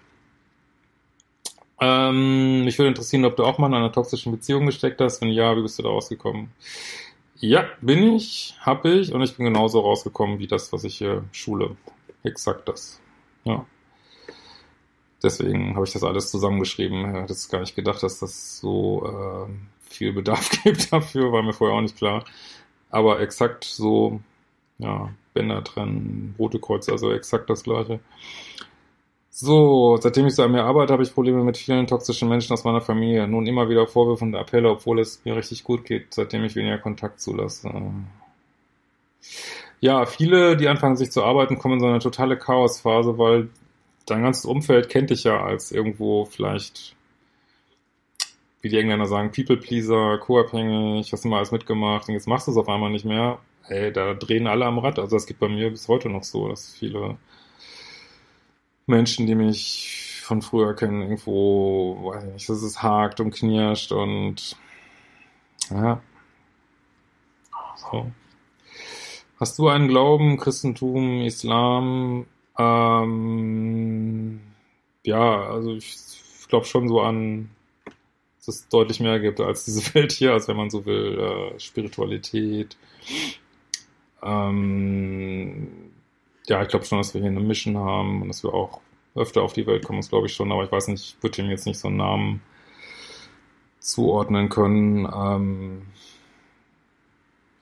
Ähm, 1.81 2.67
mich 2.67 2.79
würde 2.79 2.89
interessieren, 2.89 3.25
ob 3.25 3.37
du 3.37 3.45
auch 3.45 3.57
mal 3.57 3.69
in 3.69 3.75
einer 3.75 3.91
toxischen 3.91 4.31
Beziehung 4.31 4.67
gesteckt 4.67 5.01
hast. 5.01 5.23
Wenn 5.23 5.31
ja, 5.31 5.57
wie 5.57 5.63
bist 5.63 5.79
du 5.79 5.83
da 5.83 5.89
rausgekommen? 5.89 6.51
Ja, 7.37 7.65
bin 7.81 8.15
ich, 8.15 8.57
hab 8.61 8.85
ich 8.85 9.15
und 9.15 9.23
ich 9.23 9.39
bin 9.39 9.47
genauso 9.47 9.81
rausgekommen 9.81 10.39
wie 10.39 10.49
das, 10.49 10.71
was 10.71 10.85
ich 10.85 10.99
hier 10.99 11.25
schule. 11.33 11.79
Exakt 12.25 12.69
das. 12.69 13.01
Ja. 13.45 13.65
Deswegen 15.23 15.75
habe 15.77 15.87
ich 15.87 15.95
das 15.95 16.05
alles 16.05 16.31
zusammengeschrieben. 16.31 17.25
Ich 17.25 17.31
hätte 17.31 17.35
gar 17.51 17.61
nicht 17.61 17.75
gedacht, 17.75 18.03
dass 18.03 18.19
das 18.19 18.61
so 18.61 19.47
äh, 19.49 19.53
viel 19.99 20.13
Bedarf 20.13 20.51
gibt 20.65 20.93
dafür, 20.93 21.33
war 21.33 21.43
mir 21.43 21.53
vorher 21.53 21.77
auch 21.77 21.83
nicht 21.83 21.97
klar. 21.97 22.25
Aber 22.91 23.21
exakt 23.21 23.65
so, 23.65 24.21
ja, 24.79 25.11
Bänder 25.35 25.63
trennen, 25.63 26.35
Rote 26.39 26.59
Kreuz, 26.59 26.89
also 26.89 27.13
exakt 27.13 27.51
das 27.51 27.65
gleiche. 27.65 28.01
So, 29.31 29.97
seitdem 30.01 30.27
ich 30.27 30.35
so 30.35 30.43
an 30.43 30.51
mir 30.51 30.65
arbeite, 30.65 30.93
habe 30.93 31.05
ich 31.05 31.15
Probleme 31.15 31.45
mit 31.45 31.57
vielen 31.57 31.87
toxischen 31.87 32.29
Menschen 32.29 32.53
aus 32.55 32.65
meiner 32.65 32.81
Familie. 32.81 33.29
Nun 33.29 33.47
immer 33.47 33.69
wieder 33.69 33.87
Vorwürfe 33.87 34.25
und 34.25 34.35
Appelle, 34.35 34.69
obwohl 34.69 34.99
es 34.99 35.25
mir 35.25 35.37
richtig 35.37 35.63
gut 35.63 35.85
geht, 35.85 36.13
seitdem 36.13 36.43
ich 36.45 36.57
weniger 36.57 36.79
Kontakt 36.79 37.21
zulasse. 37.21 37.71
Ja, 39.81 40.07
viele, 40.07 40.57
die 40.57 40.67
anfangen 40.67 40.97
sich 40.97 41.13
zu 41.13 41.23
arbeiten, 41.23 41.59
kommen 41.59 41.75
in 41.75 41.81
so 41.81 41.87
eine 41.87 42.01
totale 42.01 42.37
Chaosphase, 42.37 43.17
weil 43.17 43.49
dein 44.07 44.23
ganzes 44.23 44.45
Umfeld 44.45 44.89
kennt 44.89 45.11
dich 45.11 45.25
ja 45.25 45.41
als 45.41 45.71
irgendwo 45.71 46.25
vielleicht, 46.25 46.97
wie 48.61 48.69
die 48.69 48.79
Engländer 48.79 49.07
sagen, 49.07 49.31
People-Pleaser, 49.33 50.19
co-abhängig, 50.19 51.13
hast 51.13 51.25
du 51.25 51.29
mal 51.29 51.39
alles 51.39 51.53
mitgemacht 51.53 52.09
und 52.09 52.15
jetzt 52.15 52.27
machst 52.29 52.47
du 52.47 52.53
es 52.53 52.57
auf 52.57 52.69
einmal 52.69 52.91
nicht 52.91 53.05
mehr. 53.05 53.39
Ey, 53.69 53.93
da 53.93 54.15
drehen 54.15 54.47
alle 54.47 54.65
am 54.67 54.79
Rad. 54.79 54.99
Also 54.99 55.17
das 55.17 55.27
geht 55.27 55.39
bei 55.39 55.49
mir 55.49 55.71
bis 55.71 55.89
heute 55.89 56.09
noch 56.09 56.25
so, 56.25 56.49
dass 56.49 56.73
viele 56.73 57.19
Menschen, 58.87 59.27
die 59.27 59.35
mich 59.35 60.23
von 60.23 60.43
früher 60.43 60.75
kennen, 60.75 61.03
irgendwo, 61.03 62.13
weiß 62.13 62.25
ich 62.25 62.33
nicht, 62.33 62.49
dass 62.49 62.63
es 62.63 62.83
hakt 62.83 63.21
und 63.21 63.33
knirscht 63.35 63.93
und 63.93 64.57
ja. 65.71 66.01
So. 67.77 68.11
Hast 69.39 69.59
du 69.59 69.69
einen 69.69 69.89
Glauben, 69.89 70.37
Christentum, 70.39 71.23
Islam? 71.23 72.27
Ähm, 72.59 74.41
ja, 75.05 75.43
also 75.43 75.75
ich 75.75 75.97
glaube 76.49 76.67
schon 76.67 76.89
so 76.89 77.01
an, 77.01 77.51
dass 78.49 78.61
es 78.61 78.69
deutlich 78.69 78.99
mehr 79.01 79.21
gibt 79.21 79.41
als 79.41 79.65
diese 79.65 79.83
Welt 79.95 80.13
hier, 80.13 80.33
als 80.33 80.49
wenn 80.49 80.57
man 80.57 80.71
so 80.71 80.87
will, 80.87 81.19
äh, 81.19 81.61
Spiritualität. 81.61 82.77
Ähm, 84.23 85.93
ja, 86.47 86.63
ich 86.63 86.69
glaube 86.69 86.87
schon, 86.87 86.99
dass 86.99 87.15
wir 87.15 87.21
hier 87.21 87.31
eine 87.31 87.41
Mission 87.41 87.77
haben 87.77 88.23
und 88.23 88.29
dass 88.29 88.43
wir 88.43 88.55
auch 88.55 88.81
öfter 89.15 89.43
auf 89.43 89.53
die 89.53 89.67
Welt 89.67 89.85
kommen, 89.85 90.01
das 90.01 90.09
glaube 90.09 90.27
ich 90.27 90.35
schon, 90.35 90.51
aber 90.53 90.65
ich 90.65 90.73
weiß 90.73 90.89
nicht, 90.89 91.17
ich 91.17 91.23
würde 91.23 91.43
ihm 91.43 91.51
jetzt 91.51 91.67
nicht 91.67 91.79
so 91.79 91.89
einen 91.89 91.99
Namen 91.99 92.43
zuordnen 93.81 94.49
können. 94.49 95.09
Ähm, 95.13 95.83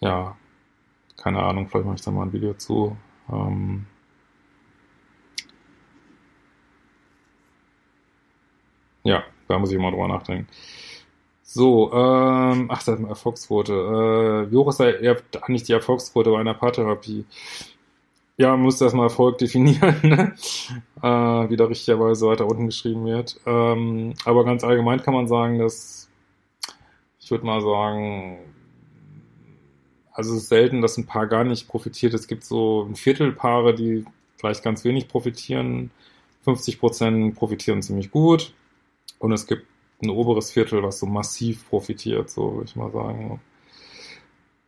ja, 0.00 0.36
keine 1.16 1.42
Ahnung, 1.42 1.68
vielleicht 1.68 1.86
mache 1.86 1.96
ich 1.96 2.02
da 2.02 2.10
mal 2.10 2.22
ein 2.26 2.32
Video 2.32 2.54
zu. 2.54 2.96
Ähm, 3.30 3.86
ja, 9.04 9.24
da 9.48 9.58
muss 9.58 9.72
ich 9.72 9.78
mal 9.78 9.90
drüber 9.90 10.08
nachdenken. 10.08 10.48
So, 11.42 11.92
ähm, 11.92 12.66
ach, 12.70 12.82
das 12.82 12.98
ist 12.98 13.06
Erfolgsquote. 13.06 13.72
Äh, 13.72 14.50
wie 14.50 14.56
hoch 14.56 14.68
ist 14.68 14.80
eigentlich 14.80 15.62
die 15.62 15.72
Erfolgsquote 15.72 16.30
bei 16.30 16.40
einer 16.40 16.54
Paartherapie? 16.54 17.24
Ja, 18.36 18.50
man 18.50 18.62
muss 18.62 18.80
erstmal 18.80 19.06
Erfolg 19.06 19.38
definieren, 19.38 19.96
ne? 20.02 20.34
äh, 21.02 21.50
wie 21.50 21.56
da 21.56 21.66
richtigerweise 21.66 22.26
weiter 22.26 22.46
unten 22.46 22.66
geschrieben 22.66 23.06
wird. 23.06 23.40
Ähm, 23.46 24.14
aber 24.24 24.44
ganz 24.44 24.64
allgemein 24.64 25.02
kann 25.02 25.14
man 25.14 25.28
sagen, 25.28 25.58
dass 25.58 26.08
ich 27.26 27.30
würde 27.30 27.44
mal 27.44 27.60
sagen, 27.60 28.38
also 30.12 30.34
es 30.34 30.42
ist 30.42 30.48
selten, 30.48 30.80
dass 30.80 30.96
ein 30.96 31.06
Paar 31.06 31.26
gar 31.26 31.44
nicht 31.44 31.68
profitiert. 31.68 32.14
Es 32.14 32.28
gibt 32.28 32.44
so 32.44 32.86
ein 32.88 32.94
Viertel 32.94 33.32
Paare, 33.32 33.74
die 33.74 34.04
vielleicht 34.36 34.62
ganz 34.62 34.84
wenig 34.84 35.08
profitieren. 35.08 35.90
50 36.44 36.78
Prozent 36.78 37.34
profitieren 37.34 37.82
ziemlich 37.82 38.10
gut. 38.10 38.54
Und 39.18 39.32
es 39.32 39.46
gibt 39.46 39.66
ein 40.02 40.10
oberes 40.10 40.50
Viertel, 40.50 40.82
was 40.82 40.98
so 40.98 41.06
massiv 41.06 41.68
profitiert, 41.68 42.30
so 42.30 42.54
würde 42.54 42.66
ich 42.66 42.76
mal 42.76 42.90
sagen. 42.92 43.40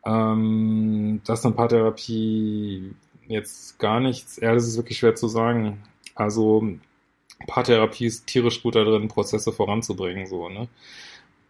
Ähm, 0.06 1.20
dass 1.24 1.44
eine 1.44 1.54
Paartherapie 1.54 2.94
jetzt 3.26 3.78
gar 3.78 4.00
nichts. 4.00 4.36
Ja, 4.40 4.54
das 4.54 4.66
ist 4.66 4.76
wirklich 4.76 4.98
schwer 4.98 5.14
zu 5.14 5.28
sagen. 5.28 5.82
Also 6.14 6.66
Paartherapie 7.46 8.06
ist 8.06 8.26
tierisch 8.26 8.62
gut 8.62 8.74
da 8.74 8.84
drin, 8.84 9.08
Prozesse 9.08 9.52
voranzubringen, 9.52 10.26
so, 10.26 10.48
ne? 10.48 10.68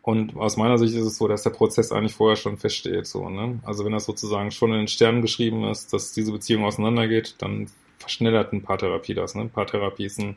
Und 0.02 0.36
aus 0.36 0.56
meiner 0.56 0.78
Sicht 0.78 0.94
ist 0.94 1.04
es 1.04 1.18
so, 1.18 1.28
dass 1.28 1.42
der 1.42 1.50
Prozess 1.50 1.92
eigentlich 1.92 2.14
vorher 2.14 2.36
schon 2.36 2.56
feststeht, 2.56 3.06
so, 3.06 3.28
ne? 3.28 3.60
Also 3.64 3.84
wenn 3.84 3.92
das 3.92 4.04
sozusagen 4.06 4.50
schon 4.50 4.72
in 4.72 4.78
den 4.78 4.88
Sternen 4.88 5.22
geschrieben 5.22 5.64
ist, 5.64 5.92
dass 5.92 6.12
diese 6.12 6.32
Beziehung 6.32 6.64
auseinandergeht, 6.64 7.36
dann 7.38 7.68
verschnellert 7.98 8.52
ein 8.52 8.62
Paartherapie 8.62 9.14
das, 9.14 9.34
ne? 9.34 9.46
Paartherapie 9.52 10.06
ist 10.06 10.18
ein 10.18 10.36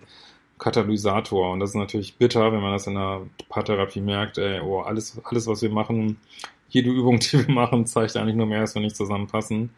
Katalysator 0.62 1.52
und 1.52 1.60
das 1.60 1.72
ist 1.72 1.76
natürlich 1.76 2.18
bitter, 2.18 2.54
wenn 2.54 2.62
man 2.62 2.74
das 2.74 2.86
in 2.86 2.94
der 2.94 3.24
Paartherapie 3.50 4.00
merkt, 4.00 4.38
ey, 4.38 4.60
oh, 4.62 4.82
alles, 4.82 5.20
alles, 5.24 5.48
was 5.48 5.64
wir 5.64 5.72
machen, 5.72 6.18
jede 6.70 6.92
Übung, 6.92 7.20
die 7.20 7.48
wir 7.48 7.54
machen, 7.54 7.88
zeigt 7.88 8.16
eigentlich 8.16 8.36
nur 8.36 8.46
mehr, 8.46 8.62
dass 8.62 8.76
wir 8.76 8.82
nicht 8.84 8.96
zusammenpassen. 8.96 9.72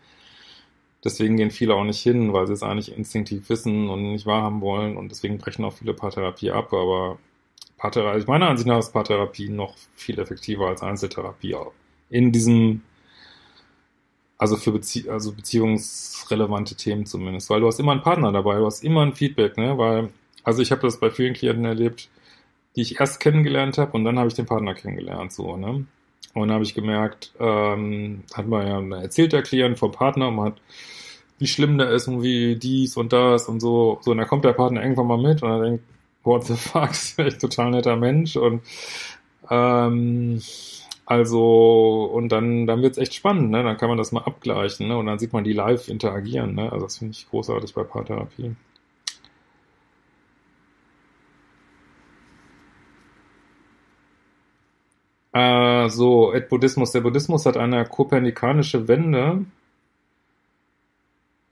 Deswegen 1.02 1.38
gehen 1.38 1.52
viele 1.52 1.76
auch 1.76 1.86
nicht 1.86 2.02
hin, 2.02 2.34
weil 2.34 2.48
sie 2.48 2.54
es 2.54 2.64
eigentlich 2.64 2.98
instinktiv 2.98 3.48
wissen 3.50 3.90
und 3.90 4.12
nicht 4.12 4.26
wahrhaben 4.26 4.60
wollen 4.60 4.98
und 4.98 5.10
deswegen 5.10 5.38
brechen 5.38 5.64
auch 5.64 5.74
viele 5.74 5.94
Paartherapie 5.94 6.52
ab. 6.52 6.74
Aber 6.74 7.18
Paartherapie, 7.78 8.16
also 8.16 8.28
meiner 8.28 8.50
Ansicht 8.50 8.68
nach 8.68 8.80
ist 8.80 8.92
Paartherapie 8.92 9.48
noch 9.50 9.76
viel 9.96 10.20
effektiver 10.20 10.68
als 10.68 10.82
Einzeltherapie. 10.82 11.56
In 12.10 12.34
diesem, 12.34 12.82
also 14.38 14.58
für 14.58 14.74
Bezie 14.74 15.10
also 15.10 15.32
beziehungsrelevante 15.32 16.76
Themen 16.76 17.06
zumindest, 17.06 17.50
weil 17.50 17.62
du 17.62 17.68
hast 17.68 17.80
immer 17.80 17.94
einen 17.94 18.02
Partner 18.02 18.34
dabei, 18.34 18.58
du 18.58 18.66
hast 18.66 18.84
immer 18.84 19.02
ein 19.04 19.14
Feedback, 19.14 19.58
ne? 19.58 19.78
Weil, 19.78 20.10
also 20.44 20.62
ich 20.62 20.72
habe 20.72 20.82
das 20.82 21.00
bei 21.00 21.10
vielen 21.10 21.34
Klienten 21.34 21.66
erlebt, 21.66 22.10
die 22.76 22.82
ich 22.82 23.00
erst 23.00 23.20
kennengelernt 23.20 23.78
habe 23.78 23.92
und 23.94 24.04
dann 24.04 24.18
habe 24.20 24.28
ich 24.28 24.34
den 24.36 24.46
Partner 24.46 24.74
kennengelernt, 24.74 25.32
so, 25.32 25.58
ne? 25.58 25.86
Und 26.34 26.48
dann 26.48 26.54
habe 26.54 26.64
ich 26.64 26.74
gemerkt, 26.74 27.32
ähm, 27.40 28.24
hat 28.34 28.48
man 28.48 28.68
ja 28.92 28.98
erzählt 29.02 29.34
der 29.34 29.44
Klient 29.44 29.78
vom 29.78 29.92
Partner, 29.92 30.32
man 30.32 30.54
hat, 30.54 30.62
wie 31.40 31.48
schlimm 31.48 31.78
der 31.78 31.92
ist 31.92 32.08
und 32.08 32.24
wie 32.24 32.56
dies 32.56 32.98
und 32.98 33.14
das 33.14 33.48
und 33.50 33.60
so. 33.60 34.00
So, 34.02 34.12
und 34.12 34.18
dann 34.18 34.28
kommt 34.28 34.46
der 34.46 34.54
Partner 34.54 34.82
irgendwann 34.82 35.08
mal 35.08 35.18
mit 35.18 35.44
und 35.44 35.50
er 35.52 35.62
denkt, 35.64 35.84
what 36.24 36.46
the 36.46 36.56
fuck, 36.56 36.92
ist 36.92 37.20
echt 37.20 37.42
total 37.42 37.72
netter 37.72 37.96
Mensch 37.98 38.36
und 38.38 38.62
ähm, 39.50 40.42
also, 41.06 42.06
und 42.14 42.30
dann, 42.30 42.66
dann 42.68 42.82
wird's 42.82 42.98
echt 42.98 43.14
spannend, 43.14 43.52
ne? 43.52 43.64
Dann 43.64 43.78
kann 43.78 43.90
man 43.90 43.98
das 43.98 44.12
mal 44.12 44.22
abgleichen, 44.24 44.88
ne? 44.88 44.98
Und 44.98 45.06
dann 45.08 45.20
sieht 45.20 45.34
man 45.34 45.44
die 45.44 45.54
live 45.54 45.88
interagieren, 45.90 46.56
ne? 46.56 46.72
Also 46.72 46.86
das 46.86 46.98
finde 46.98 47.12
ich 47.12 47.30
großartig 47.30 47.74
bei 47.74 47.84
Paartherapie. 47.84 48.56
Äh, 55.34 55.83
so, 55.94 56.34
Ed 56.34 56.50
Buddhismus. 56.50 56.92
Der 56.92 57.02
Buddhismus 57.02 57.46
hat 57.46 57.58
eine 57.58 57.86
kopernikanische 57.86 58.88
Wende, 58.88 59.46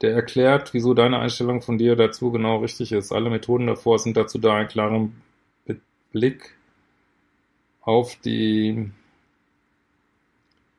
der 0.02 0.14
erklärt, 0.14 0.74
wieso 0.74 0.94
deine 0.94 1.18
Einstellung 1.20 1.62
von 1.62 1.78
dir 1.78 1.96
dazu 1.96 2.32
genau 2.32 2.58
richtig 2.58 2.92
ist. 2.92 3.12
Alle 3.12 3.30
Methoden 3.30 3.66
davor 3.66 3.98
sind 3.98 4.16
dazu 4.16 4.38
da, 4.38 4.56
einen 4.56 4.68
klaren 4.68 5.22
Blick 6.12 6.54
auf 7.80 8.16
die 8.16 8.90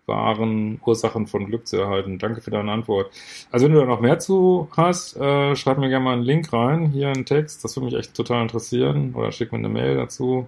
wahren 0.06 0.82
Ursachen 0.86 1.28
von 1.28 1.46
Glück 1.46 1.68
zu 1.68 1.78
erhalten. 1.78 2.20
Danke 2.20 2.42
für 2.42 2.52
deine 2.52 2.72
Antwort. 2.72 3.12
Also 3.52 3.66
wenn 3.66 3.74
du 3.74 3.80
da 3.80 3.86
noch 3.86 4.02
mehr 4.02 4.20
zu 4.20 4.68
hast, 4.76 5.16
äh, 5.18 5.56
schreib 5.56 5.78
mir 5.78 5.90
gerne 5.90 6.04
mal 6.04 6.14
einen 6.14 6.24
Link 6.24 6.52
rein, 6.52 6.88
hier 6.88 7.08
einen 7.08 7.26
Text, 7.26 7.64
das 7.64 7.76
würde 7.76 7.86
mich 7.86 7.96
echt 7.96 8.14
total 8.14 8.42
interessieren, 8.42 9.14
oder 9.16 9.32
schick 9.32 9.52
mir 9.52 9.60
eine 9.60 9.70
Mail 9.70 9.96
dazu 9.96 10.48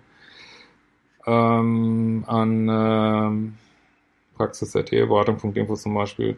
ähm, 1.26 2.24
an 2.28 2.70
ähm, 2.70 3.58
praxis.eheberatung.info 4.38 5.76
zum 5.76 5.94
Beispiel. 5.96 6.38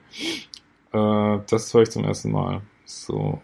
Äh, 0.94 1.40
das 1.50 1.74
höre 1.74 1.84
ich 1.84 1.92
zum 1.92 2.06
ersten 2.06 2.32
Mal. 2.32 2.62
So. 2.86 3.42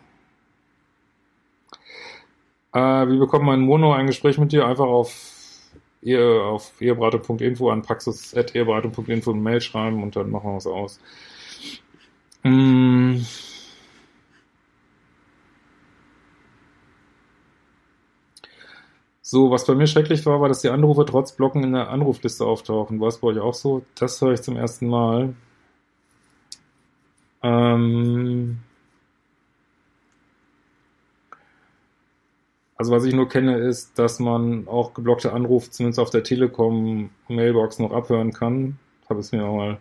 Äh, 2.74 2.80
wie 2.80 3.20
bekommt 3.20 3.46
man 3.46 3.62
Mono 3.62 3.94
ein 3.94 4.08
Gespräch 4.08 4.38
mit 4.38 4.52
dir? 4.52 4.66
Einfach 4.66 4.86
auf 4.86 5.34
Ehe, 6.02 6.42
auf 6.44 6.82
eheberatung.info 6.82 7.70
an 7.70 7.82
praxis.eheberatung.info 7.82 9.32
eine 9.32 9.42
Mail 9.42 9.62
schreiben 9.62 10.04
und 10.04 10.16
dann 10.16 10.32
machen 10.32 10.52
wir 10.52 10.58
es 10.58 10.68
aus. 10.68 11.00
Mm. 12.44 13.22
So, 19.34 19.50
was 19.50 19.66
bei 19.66 19.74
mir 19.74 19.88
schrecklich 19.88 20.24
war, 20.28 20.40
war, 20.42 20.48
dass 20.48 20.62
die 20.62 20.70
Anrufe 20.70 21.06
trotz 21.06 21.32
Blocken 21.32 21.64
in 21.64 21.74
der 21.74 21.90
Anrufliste 21.90 22.46
auftauchen. 22.46 23.00
War 23.00 23.08
es 23.08 23.18
bei 23.18 23.30
euch 23.30 23.40
auch 23.40 23.56
so? 23.56 23.82
Das 23.96 24.22
höre 24.22 24.34
ich 24.34 24.44
zum 24.44 24.58
ersten 24.58 24.88
Mal. 24.88 25.34
Ähm 27.42 28.60
also 32.76 32.92
was 32.92 33.06
ich 33.06 33.16
nur 33.16 33.28
kenne, 33.28 33.58
ist, 33.58 33.98
dass 33.98 34.20
man 34.20 34.68
auch 34.68 34.94
geblockte 34.94 35.34
Anrufe 35.34 35.72
zumindest 35.72 36.00
auf 36.00 36.12
der 36.12 36.24
Telekom-Mailbox 36.24 37.80
noch 37.80 37.92
abhören 37.92 38.34
kann. 38.34 38.78
Habe 39.10 39.22
es 39.22 39.32
mir 39.32 39.46
auch 39.46 39.56
mal 39.56 39.80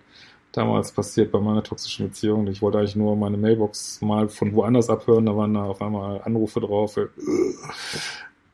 damals 0.52 0.92
passiert 0.92 1.30
bei 1.30 1.40
meiner 1.40 1.62
toxischen 1.62 2.06
Beziehung. 2.08 2.46
Ich 2.46 2.62
wollte 2.62 2.78
eigentlich 2.78 2.96
nur 2.96 3.16
meine 3.16 3.36
Mailbox 3.36 4.00
mal 4.00 4.30
von 4.30 4.54
woanders 4.54 4.88
abhören, 4.88 5.26
da 5.26 5.36
waren 5.36 5.52
da 5.52 5.64
auf 5.64 5.82
einmal 5.82 6.22
Anrufe 6.22 6.60
drauf. 6.60 6.98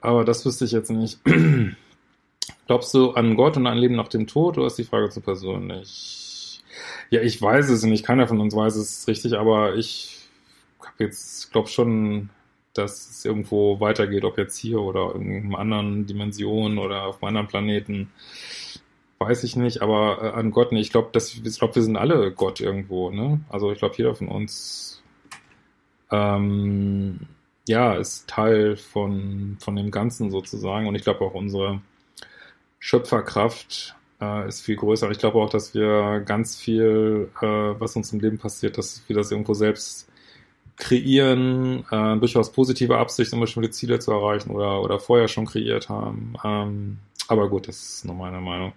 Aber 0.01 0.25
das 0.25 0.45
wüsste 0.47 0.65
ich 0.65 0.73
jetzt 0.73 0.91
nicht. 0.91 1.19
Glaubst 2.67 2.95
du 2.95 3.13
an 3.13 3.37
Gott 3.37 3.57
und 3.57 3.67
an 3.67 3.79
Leben 3.79 3.97
nach 3.97 4.09
dem 4.09 4.27
Tod 4.27 4.59
oder 4.59 4.67
ist 4.67 4.79
die 4.79 4.85
Frage 4.85 5.09
zu 5.11 5.21
persönlich? 5.21 6.63
Ja, 7.11 7.21
ich 7.23 7.41
weiß 7.41 7.69
es 7.71 7.83
nicht. 7.83 8.05
Keiner 8.05 8.29
von 8.29 8.41
uns 8.41 8.55
weiß 8.55 8.77
es 8.77 9.09
richtig, 9.09 9.39
aber 9.39 9.75
ich 9.77 10.19
jetzt 10.99 11.51
glaube 11.53 11.69
schon, 11.69 12.31
dass 12.75 13.11
es 13.11 13.25
irgendwo 13.25 13.81
weitergeht, 13.81 14.25
ob 14.25 14.39
jetzt 14.39 14.57
hier 14.57 14.81
oder 14.81 15.15
in 15.15 15.31
irgendeiner 15.31 15.59
anderen 15.59 16.07
Dimension 16.07 16.79
oder 16.79 17.05
auf 17.05 17.23
einem 17.23 17.29
anderen 17.29 17.49
Planeten. 17.49 18.13
Weiß 19.19 19.43
ich 19.43 19.57
nicht, 19.57 19.83
aber 19.83 20.23
äh, 20.23 20.39
an 20.39 20.53
Gott 20.53 20.71
nicht. 20.71 20.87
Ich 20.87 20.93
glaube, 20.93 21.11
ich 21.17 21.59
glaube, 21.59 21.75
wir 21.75 21.83
sind 21.83 21.97
alle 21.97 22.31
Gott 22.33 22.61
irgendwo, 22.61 23.11
ne? 23.11 23.41
Also 23.49 23.73
ich 23.73 23.79
glaube, 23.79 23.97
jeder 23.97 24.15
von 24.15 24.29
uns 24.29 25.03
ähm, 26.13 27.21
ja, 27.69 27.95
ist 27.95 28.29
Teil 28.29 28.77
von, 28.77 29.57
von 29.61 29.77
dem 29.77 29.91
Ganzen 29.91 30.31
sozusagen. 30.31 30.87
Und 30.87 30.95
ich 30.95 31.03
glaube 31.03 31.25
auch 31.25 31.35
unsere 31.35 31.81
Schöpferkraft 32.81 33.95
äh, 34.21 34.49
ist 34.49 34.62
viel 34.62 34.77
größer. 34.77 35.11
Ich 35.11 35.19
glaube 35.19 35.39
auch, 35.39 35.51
dass 35.51 35.75
wir 35.75 36.21
ganz 36.21 36.57
viel, 36.57 37.31
äh, 37.41 37.47
was 37.47 37.97
uns 37.97 38.12
im 38.12 38.21
Leben 38.21 38.39
passiert, 38.39 38.79
dass 38.79 39.03
wir 39.07 39.16
das 39.16 39.31
irgendwo 39.31 39.55
selbst 39.55 40.09
kreieren, 40.77 41.85
äh, 41.91 42.16
durchaus 42.19 42.53
positive 42.53 42.99
Absicht, 42.99 43.33
um 43.33 43.41
bestimmte 43.41 43.71
Ziele 43.71 43.99
zu 43.99 44.12
erreichen 44.12 44.51
oder, 44.51 44.81
oder 44.83 44.99
vorher 45.01 45.29
schon 45.29 45.47
kreiert 45.47 45.89
haben. 45.89 46.35
Ähm, 46.45 46.99
aber 47.27 47.49
gut, 47.49 47.69
das 47.69 47.77
ist 47.77 48.05
nur 48.05 48.14
meine 48.14 48.41
Meinung. 48.41 48.73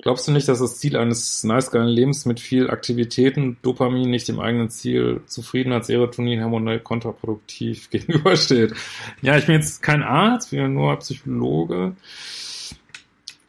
Glaubst 0.00 0.28
du 0.28 0.32
nicht, 0.32 0.46
dass 0.46 0.60
das 0.60 0.78
Ziel 0.78 0.96
eines 0.96 1.42
nice 1.42 1.72
geilen 1.72 1.88
Lebens 1.88 2.24
mit 2.24 2.38
viel 2.38 2.70
Aktivitäten, 2.70 3.56
Dopamin 3.62 4.08
nicht 4.08 4.28
dem 4.28 4.38
eigenen 4.38 4.70
Ziel, 4.70 5.22
Zufriedenheit, 5.26 5.86
Serotonin, 5.86 6.40
hormonell 6.40 6.78
kontraproduktiv 6.78 7.90
gegenübersteht? 7.90 8.74
Ja, 9.22 9.36
ich 9.36 9.46
bin 9.46 9.56
jetzt 9.56 9.82
kein 9.82 10.04
Arzt, 10.04 10.52
ich 10.52 10.58
bin 10.60 10.74
nur 10.74 10.96
Psychologe. 11.00 11.96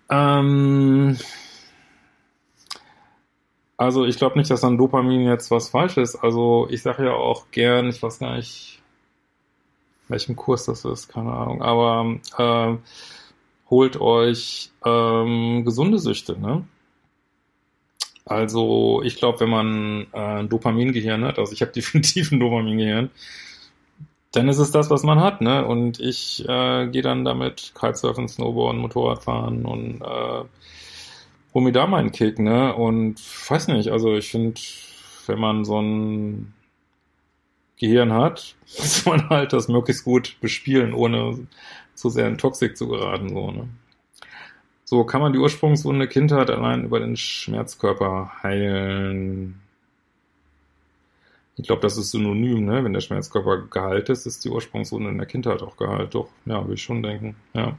Ähm, 0.09 1.17
also 3.77 4.05
ich 4.05 4.17
glaube 4.17 4.39
nicht, 4.39 4.49
dass 4.49 4.63
an 4.63 4.77
Dopamin 4.77 5.27
jetzt 5.27 5.51
was 5.51 5.69
falsch 5.69 5.97
ist. 5.97 6.15
Also 6.15 6.67
ich 6.71 6.81
sage 6.81 7.05
ja 7.05 7.13
auch 7.13 7.51
gern, 7.51 7.89
ich 7.89 8.01
weiß 8.01 8.19
gar 8.19 8.35
nicht, 8.37 8.81
welchem 10.07 10.35
Kurs 10.35 10.65
das 10.65 10.83
ist, 10.83 11.09
keine 11.09 11.31
Ahnung, 11.31 11.61
aber 11.61 12.17
äh, 12.39 12.77
holt 13.69 13.99
euch 14.01 14.71
ähm, 14.85 15.63
gesunde 15.65 15.99
Süchte, 15.99 16.39
ne? 16.39 16.65
Also 18.25 19.01
ich 19.03 19.15
glaube, 19.15 19.39
wenn 19.39 19.49
man 19.49 20.07
äh, 20.13 20.19
ein 20.19 20.49
Dopamingehirn 20.49 21.25
hat, 21.25 21.39
also 21.39 21.51
ich 21.51 21.61
habe 21.61 21.71
definitiv 21.75 22.31
ein 22.31 22.39
Dopamingehirn, 22.39 23.09
dann 24.31 24.47
ist 24.47 24.59
es 24.59 24.71
das, 24.71 24.89
was 24.91 25.03
man 25.03 25.19
hat, 25.19 25.41
ne? 25.41 25.65
Und 25.65 25.99
ich 25.99 26.47
äh, 26.47 26.87
gehe 26.87 27.01
dann 27.01 27.25
damit 27.25 27.73
Kitesurfen, 27.79 28.27
Snowboarden, 28.27 28.79
Motorradfahren 28.79 29.65
und 29.65 30.01
äh, 30.01 30.43
hol 31.53 31.61
mir 31.63 31.71
da 31.71 31.87
meinen 31.87 32.11
Kick, 32.11 32.37
ne? 32.37 32.75
Und 32.75 33.19
weiß 33.49 33.69
nicht, 33.69 33.89
also 33.89 34.15
ich 34.15 34.29
finde, 34.29 34.61
wenn 35.25 35.39
man 35.39 35.65
so 35.65 35.81
ein 35.81 36.53
Gehirn 37.77 38.13
hat, 38.13 38.55
muss 38.77 39.05
man 39.05 39.29
halt 39.29 39.53
das 39.53 39.67
möglichst 39.67 40.05
gut 40.05 40.37
bespielen, 40.41 40.93
ohne 40.93 41.47
zu 41.99 42.09
sehr 42.09 42.27
in 42.27 42.37
Toxik 42.37 42.77
zu 42.77 42.87
geraten, 42.87 43.29
so, 43.29 43.51
ne? 43.51 43.67
So 44.85 45.03
kann 45.03 45.21
man 45.21 45.33
die 45.33 45.39
Ursprungswunde 45.39 46.07
Kindheit 46.07 46.49
allein 46.49 46.85
über 46.85 46.99
den 46.99 47.15
Schmerzkörper 47.15 48.31
heilen. 48.41 49.61
Ich 51.57 51.67
glaube, 51.67 51.81
das 51.81 51.97
ist 51.97 52.11
synonym, 52.11 52.65
ne? 52.65 52.83
Wenn 52.83 52.93
der 52.93 53.01
Schmerzkörper 53.01 53.67
geheilt 53.69 54.09
ist, 54.09 54.25
ist 54.25 54.43
die 54.45 54.49
Ursprungswunde 54.49 55.09
in 55.09 55.17
der 55.17 55.27
Kindheit 55.27 55.61
auch 55.61 55.77
geheilt. 55.77 56.15
Doch, 56.15 56.29
ja, 56.45 56.61
würde 56.63 56.73
ich 56.73 56.81
schon 56.81 57.03
denken, 57.03 57.35
ja. 57.53 57.77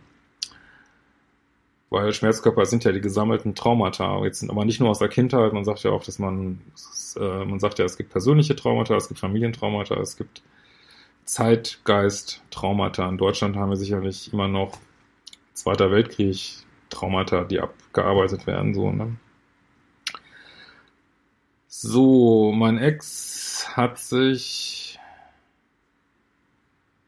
Weil 1.89 2.12
Schmerzkörper 2.12 2.66
sind 2.66 2.85
ja 2.85 2.93
die 2.93 3.01
gesammelten 3.01 3.57
Traumata. 3.57 4.23
Jetzt 4.25 4.41
sind 4.41 4.51
aber 4.51 4.64
nicht 4.64 4.79
nur 4.79 4.91
aus 4.91 5.01
der 5.01 5.09
Kindheit, 5.09 5.53
man 5.53 5.64
sagt 5.64 5.83
ja 5.83 5.91
auch, 5.91 6.05
dass 6.05 6.21
man, 6.21 6.61
äh, 7.16 7.45
man 7.45 7.59
sagt 7.59 7.81
ja, 7.81 7.85
es 7.85 7.97
gibt 7.97 8.11
persönliche 8.11 8.55
Traumata, 8.55 8.95
es 8.97 9.09
gibt 9.09 9.18
Familientraumata, 9.18 9.97
es 9.97 10.16
gibt 10.16 10.43
Zeitgeist-Traumata. 11.31 13.09
In 13.09 13.16
Deutschland 13.16 13.57
haben 13.57 13.70
wir 13.70 13.76
sicherlich 13.76 14.33
immer 14.33 14.49
noch 14.49 14.78
Zweiter 15.55 15.91
Weltkrieg 15.91 16.64
Traumata, 16.89 17.45
die 17.45 17.61
abgearbeitet 17.61 18.47
werden, 18.47 18.74
so, 18.74 18.91
ne? 18.91 19.16
So, 21.68 22.51
mein 22.53 22.78
Ex 22.78 23.76
hat 23.76 23.99
sich 23.99 24.99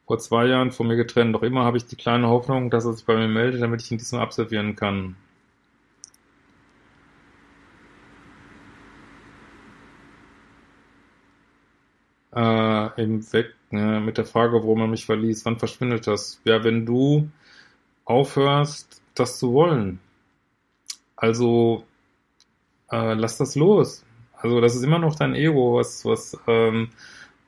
vor 0.05 0.19
zwei 0.19 0.45
Jahren 0.45 0.71
von 0.71 0.87
mir 0.87 0.95
getrennt. 0.95 1.35
Doch 1.35 1.43
immer 1.43 1.65
habe 1.65 1.77
ich 1.77 1.85
die 1.85 1.95
kleine 1.97 2.27
Hoffnung, 2.27 2.69
dass 2.69 2.85
er 2.85 2.93
sich 2.93 3.05
bei 3.05 3.15
mir 3.15 3.27
meldet, 3.27 3.61
damit 3.61 3.81
ich 3.81 3.91
ihn 3.91 3.97
diesmal 3.97 4.21
absolvieren 4.21 4.75
kann. 4.77 5.17
Äh, 12.35 13.01
eben 13.01 13.33
weg, 13.33 13.53
ne, 13.71 13.99
mit 13.99 14.17
der 14.17 14.25
Frage, 14.25 14.53
warum 14.53 14.81
er 14.81 14.87
mich 14.87 15.05
verließ. 15.05 15.45
Wann 15.45 15.59
verschwindet 15.59 16.07
das? 16.07 16.41
Ja, 16.45 16.63
wenn 16.63 16.85
du 16.85 17.29
aufhörst, 18.05 19.01
das 19.15 19.39
zu 19.39 19.53
wollen. 19.53 19.99
Also, 21.15 21.83
äh, 22.91 23.13
lass 23.13 23.37
das 23.37 23.55
los. 23.55 24.03
Also, 24.33 24.61
das 24.61 24.75
ist 24.75 24.83
immer 24.83 24.99
noch 24.99 25.15
dein 25.15 25.35
Ego, 25.35 25.75
was, 25.75 26.05
was, 26.05 26.37
ähm, 26.47 26.89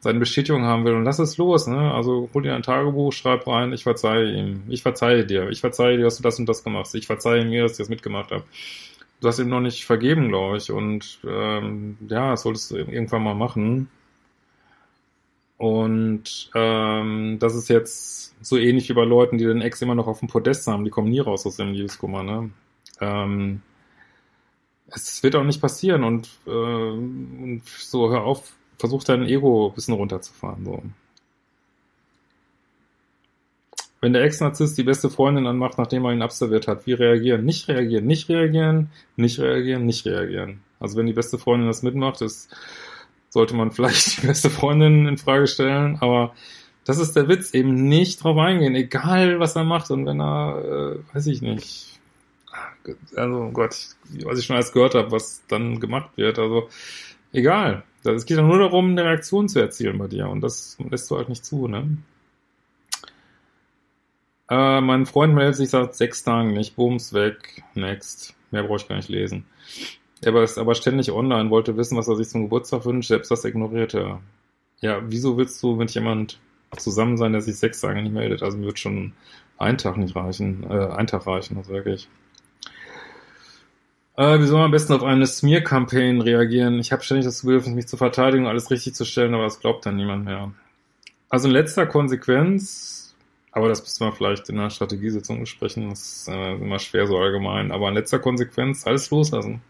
seine 0.06 0.20
Bestätigung 0.20 0.66
haben 0.66 0.86
will 0.86 0.94
und 0.94 1.04
lass 1.04 1.18
es 1.18 1.38
los, 1.38 1.66
ne? 1.66 1.92
Also 1.92 2.30
hol 2.34 2.44
dir 2.44 2.54
ein 2.54 2.62
Tagebuch, 2.62 3.12
schreib 3.12 3.48
rein, 3.48 3.74
ich 3.74 3.84
verzeihe 3.84 4.32
ihm, 4.32 4.62
ich 4.70 4.84
verzeihe 4.84 5.26
dir, 5.26 5.50
ich 5.50 5.62
verzeihe 5.62 5.98
dir, 5.98 6.04
dass 6.04 6.18
du 6.18 6.24
das 6.24 6.38
und 6.38 6.48
das 6.48 6.64
gemacht 6.64 6.86
hast, 6.86 6.94
ich 6.94 7.08
verzeihe 7.08 7.44
mir, 7.44 7.64
dass 7.64 7.72
ich 7.74 7.78
das 7.80 7.90
mitgemacht 7.90 8.32
habe. 8.32 8.44
Du 9.20 9.28
hast 9.28 9.40
ihm 9.40 9.50
noch 9.50 9.62
nicht 9.62 9.84
vergeben, 9.86 10.30
glaube 10.30 10.58
ich, 10.58 10.72
und 10.72 11.20
ähm, 11.28 11.98
ja, 12.08 12.32
das 12.32 12.44
solltest 12.44 12.70
du 12.72 12.76
irgendwann 12.78 13.24
mal 13.24 13.34
machen. 13.34 13.90
Und 15.58 16.50
ähm, 16.54 17.38
das 17.40 17.56
ist 17.56 17.70
jetzt 17.70 18.36
so 18.46 18.58
ähnlich 18.58 18.90
wie 18.90 18.94
bei 18.94 19.06
Leuten, 19.06 19.38
die 19.38 19.46
den 19.46 19.62
Ex 19.62 19.82
immer 19.82 19.96
noch 19.96 20.08
auf 20.08 20.20
dem 20.20 20.28
Podest 20.28 20.68
haben, 20.68 20.84
die 20.84 20.92
kommen 20.92 21.10
nie 21.10 21.20
raus 21.20 21.46
aus 21.46 21.56
dem 21.56 21.72
Liebeskummer, 21.72 22.24
ne? 22.24 22.52
Ähm, 23.00 23.62
es 24.88 25.24
wird 25.24 25.36
auch 25.36 25.44
nicht 25.44 25.62
passieren 25.62 26.04
und, 26.04 26.30
äh, 26.46 26.50
und 26.50 27.62
so 27.66 28.10
hör 28.10 28.24
auf, 28.24 28.54
versuch 28.78 29.04
dein 29.04 29.24
Ego 29.24 29.70
ein 29.70 29.76
bisschen 29.76 29.96
runterzufahren. 29.96 30.66
So. 30.66 30.84
Wenn 34.02 34.14
der 34.14 34.24
Ex-Narzisst 34.24 34.78
die 34.78 34.84
beste 34.84 35.10
Freundin 35.10 35.48
anmacht, 35.48 35.78
nachdem 35.78 36.06
er 36.06 36.14
ihn 36.14 36.22
absolviert 36.22 36.68
hat, 36.68 36.86
wie 36.86 36.94
reagieren? 36.94 37.44
Nicht 37.44 37.68
reagieren, 37.68 38.06
nicht 38.06 38.30
reagieren, 38.30 38.92
nicht 39.16 39.40
reagieren, 39.40 39.86
nicht 39.86 40.06
reagieren. 40.06 40.62
Also 40.80 40.98
wenn 40.98 41.08
die 41.08 41.14
beste 41.14 41.40
Freundin 41.40 41.68
das 41.68 41.82
mitmacht, 41.82 42.22
ist, 42.22 42.56
sollte 43.36 43.56
man 43.56 43.72
vielleicht 43.72 44.18
die 44.24 44.28
beste 44.28 44.50
Freundin 44.50 45.08
in 45.08 45.18
Frage 45.18 45.46
stellen, 45.46 45.98
aber 46.00 46.34
das 46.86 46.98
ist 46.98 47.16
der 47.16 47.28
Witz, 47.28 47.54
eben 47.54 47.88
nicht 47.88 48.24
drauf 48.24 48.38
eingehen, 48.38 48.76
egal 48.76 49.40
was 49.40 49.56
er 49.56 49.66
macht 49.66 49.92
und 49.92 50.06
wenn 50.06 50.22
er, 50.22 50.96
äh, 50.96 51.16
weiß 51.16 51.28
ich 51.28 51.42
nicht, 51.42 52.00
also 53.16 53.36
oh 53.36 53.52
Gott, 53.52 53.76
was 54.24 54.40
ich 54.40 54.46
schon 54.46 54.56
alles 54.56 54.72
gehört 54.72 54.96
habe, 54.96 55.12
was 55.12 55.44
dann 55.48 55.80
gemacht 55.80 56.12
wird, 56.16 56.40
also 56.40 56.70
egal, 57.34 57.84
es 58.04 58.26
geht 58.26 58.38
ja 58.38 58.44
nur 58.44 58.60
darum, 58.60 58.92
eine 58.92 59.04
Reaktion 59.04 59.50
zu 59.50 59.60
erzielen 59.60 59.98
bei 59.98 60.08
dir 60.08 60.30
und 60.30 60.42
das 60.42 60.78
lässt 60.90 61.12
du 61.12 61.18
halt 61.18 61.28
nicht 61.28 61.44
zu, 61.44 61.68
ne? 61.68 61.98
Äh, 64.48 64.80
mein 64.80 65.08
Freund 65.08 65.34
meldet 65.34 65.56
sich 65.56 65.72
seit 65.72 65.96
sechs 65.96 66.24
Tagen 66.24 66.54
nicht. 66.54 66.76
Booms 66.76 67.14
weg. 67.14 67.64
Next. 67.74 68.36
Mehr 68.52 68.62
brauche 68.62 68.78
ich 68.78 68.88
gar 68.88 68.96
nicht 68.96 69.10
lesen. 69.10 69.46
Er 70.26 70.34
ist 70.42 70.58
aber 70.58 70.74
ständig 70.74 71.12
online, 71.12 71.52
wollte 71.52 71.78
wissen, 71.78 71.98
was 71.98 72.08
er 72.08 72.16
sich 72.16 72.30
zum 72.30 72.44
Geburtstag 72.44 72.84
wünscht, 72.86 73.10
selbst 73.10 73.30
das 73.30 73.46
ignorierte. 73.46 74.18
Ja, 74.82 75.00
wieso 75.06 75.38
willst 75.38 75.62
du 75.62 75.76
mit 75.76 75.92
jemand 75.92 76.40
zusammen 76.78 77.16
sein, 77.18 77.32
der 77.32 77.42
sich 77.42 77.58
sechs 77.58 77.80
Tage 77.80 78.02
nicht 78.02 78.12
meldet? 78.12 78.42
Also 78.42 78.58
mir 78.58 78.66
wird 78.66 78.80
schon 78.80 79.14
ein 79.60 79.78
Tag 79.78 79.98
nicht 79.98 80.16
reichen, 80.16 80.66
äh, 80.68 80.88
ein 80.88 81.06
Tag 81.06 81.28
reichen, 81.28 81.56
das 81.56 81.70
wirklich. 81.70 82.10
Äh, 84.18 84.40
wie 84.40 84.48
soll 84.48 84.58
man 84.58 84.66
am 84.66 84.72
besten 84.72 84.94
auf 84.94 85.04
eine 85.04 85.28
Smear-Campaign 85.28 86.22
reagieren? 86.22 86.80
Ich 86.80 86.92
habe 86.92 87.04
ständig 87.04 87.26
das 87.26 87.44
Bedürfnis, 87.44 87.76
mich 87.76 87.88
zu 87.88 87.96
verteidigen 87.96 88.46
und 88.46 88.50
alles 88.50 88.72
richtig 88.72 88.96
zu 88.96 89.06
stellen, 89.06 89.36
aber 89.36 89.44
das 89.44 89.60
glaubt 89.60 89.86
dann 89.86 89.96
niemand 89.96 90.26
mehr. 90.26 90.52
Also 91.30 91.50
in 91.50 91.54
letzter 91.54 91.86
Konsequenz, 91.86 93.16
aber 93.52 93.70
das 93.70 93.82
müssen 93.84 94.08
wir 94.08 94.12
vielleicht 94.12 94.50
in 94.50 94.58
einer 94.58 94.72
Strategiesitzung 94.72 95.40
besprechen, 95.40 95.92
das 95.92 96.00
ist 96.00 96.28
äh, 96.30 96.56
immer 96.56 96.80
schwer 96.80 97.06
so 97.06 97.16
allgemein, 97.16 97.72
aber 97.72 97.90
in 97.90 97.94
letzter 97.94 98.18
Konsequenz 98.18 98.88
alles 98.88 99.12
loslassen. 99.12 99.62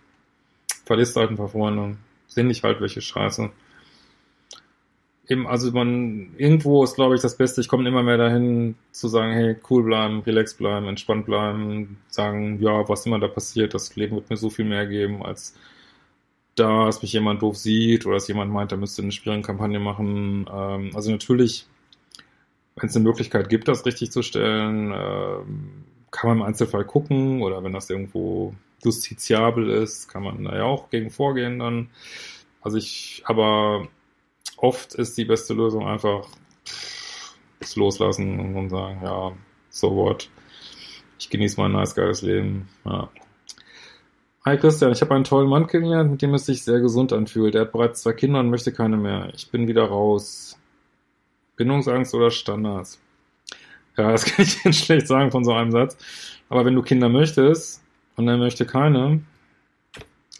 Verlierst 0.85 1.15
halt 1.15 1.31
ein 1.31 1.37
paar 1.37 1.49
Freunde, 1.49 1.97
sehen 2.27 2.47
nicht 2.47 2.63
halt 2.63 2.81
welche 2.81 3.01
Scheiße 3.01 3.51
eben, 5.27 5.47
also 5.47 5.71
man, 5.71 6.33
irgendwo 6.37 6.83
ist, 6.83 6.95
glaube 6.95 7.15
ich, 7.15 7.21
das 7.21 7.37
Beste, 7.37 7.61
ich 7.61 7.67
komme 7.67 7.87
immer 7.87 8.03
mehr 8.03 8.17
dahin, 8.17 8.75
zu 8.91 9.07
sagen, 9.07 9.33
hey, 9.33 9.55
cool 9.69 9.83
bleiben, 9.83 10.21
relax 10.21 10.53
bleiben, 10.55 10.87
entspannt 10.87 11.25
bleiben, 11.25 11.97
sagen, 12.09 12.59
ja, 12.61 12.87
was 12.87 13.05
immer 13.05 13.19
da 13.19 13.27
passiert, 13.27 13.73
das 13.73 13.95
Leben 13.95 14.15
wird 14.15 14.29
mir 14.29 14.37
so 14.37 14.49
viel 14.49 14.65
mehr 14.65 14.85
geben, 14.87 15.23
als 15.23 15.55
da, 16.55 16.85
dass 16.85 17.01
mich 17.01 17.13
jemand 17.13 17.41
doof 17.41 17.57
sieht 17.57 18.05
oder 18.05 18.15
dass 18.15 18.27
jemand 18.27 18.51
meint, 18.51 18.71
er 18.71 18.77
müsste 18.77 19.01
eine 19.01 19.41
Kampagne 19.41 19.79
machen. 19.79 20.47
Ähm, 20.51 20.91
also 20.93 21.11
natürlich, 21.11 21.67
wenn 22.77 22.89
es 22.89 22.95
eine 22.95 23.03
Möglichkeit 23.03 23.49
gibt, 23.49 23.67
das 23.67 23.85
richtig 23.85 24.11
zu 24.11 24.21
stellen, 24.21 24.93
ähm, 24.95 25.83
kann 26.11 26.29
man 26.29 26.37
im 26.37 26.43
Einzelfall 26.43 26.85
gucken 26.85 27.41
oder 27.41 27.61
wenn 27.63 27.73
das 27.73 27.89
irgendwo 27.89 28.53
justiziabel 28.85 29.69
ist, 29.69 30.07
kann 30.07 30.23
man 30.23 30.43
da 30.43 30.55
ja 30.55 30.63
auch 30.63 30.89
gegen 30.89 31.09
vorgehen 31.09 31.59
dann. 31.59 31.89
Also 32.61 32.77
ich, 32.77 33.23
aber 33.25 33.87
oft 34.57 34.95
ist 34.95 35.17
die 35.17 35.25
beste 35.25 35.53
Lösung 35.53 35.87
einfach 35.87 36.27
es 37.59 37.75
loslassen 37.75 38.55
und 38.55 38.69
sagen, 38.69 39.01
ja, 39.03 39.33
so 39.69 39.95
what. 39.95 40.29
Ich 41.19 41.29
genieße 41.29 41.59
mein 41.59 41.71
nice, 41.71 41.95
geiles 41.95 42.21
Leben. 42.21 42.69
Ja. 42.85 43.09
Hi 44.45 44.57
Christian, 44.57 44.91
ich 44.91 45.01
habe 45.01 45.15
einen 45.15 45.23
tollen 45.23 45.49
Mann 45.49 45.67
kennengelernt, 45.67 46.11
mit 46.11 46.21
dem 46.21 46.33
es 46.33 46.45
sich 46.45 46.63
sehr 46.63 46.79
gesund 46.79 47.13
anfühlt. 47.13 47.55
Er 47.55 47.61
hat 47.61 47.71
bereits 47.71 48.01
zwei 48.03 48.13
Kinder 48.13 48.39
und 48.39 48.49
möchte 48.49 48.71
keine 48.71 48.97
mehr. 48.97 49.31
Ich 49.33 49.49
bin 49.49 49.67
wieder 49.67 49.85
raus. 49.85 50.57
Bindungsangst 51.55 52.13
oder 52.13 52.29
Standards? 52.29 52.99
Ja, 53.97 54.11
das 54.11 54.25
kann 54.25 54.45
ich 54.45 54.63
jetzt 54.63 54.85
schlecht 54.85 55.07
sagen 55.07 55.31
von 55.31 55.43
so 55.43 55.53
einem 55.53 55.71
Satz. 55.71 55.97
Aber 56.49 56.65
wenn 56.65 56.75
du 56.75 56.83
Kinder 56.83 57.09
möchtest 57.09 57.84
und 58.15 58.27
er 58.27 58.37
möchte 58.37 58.65
keine, 58.65 59.21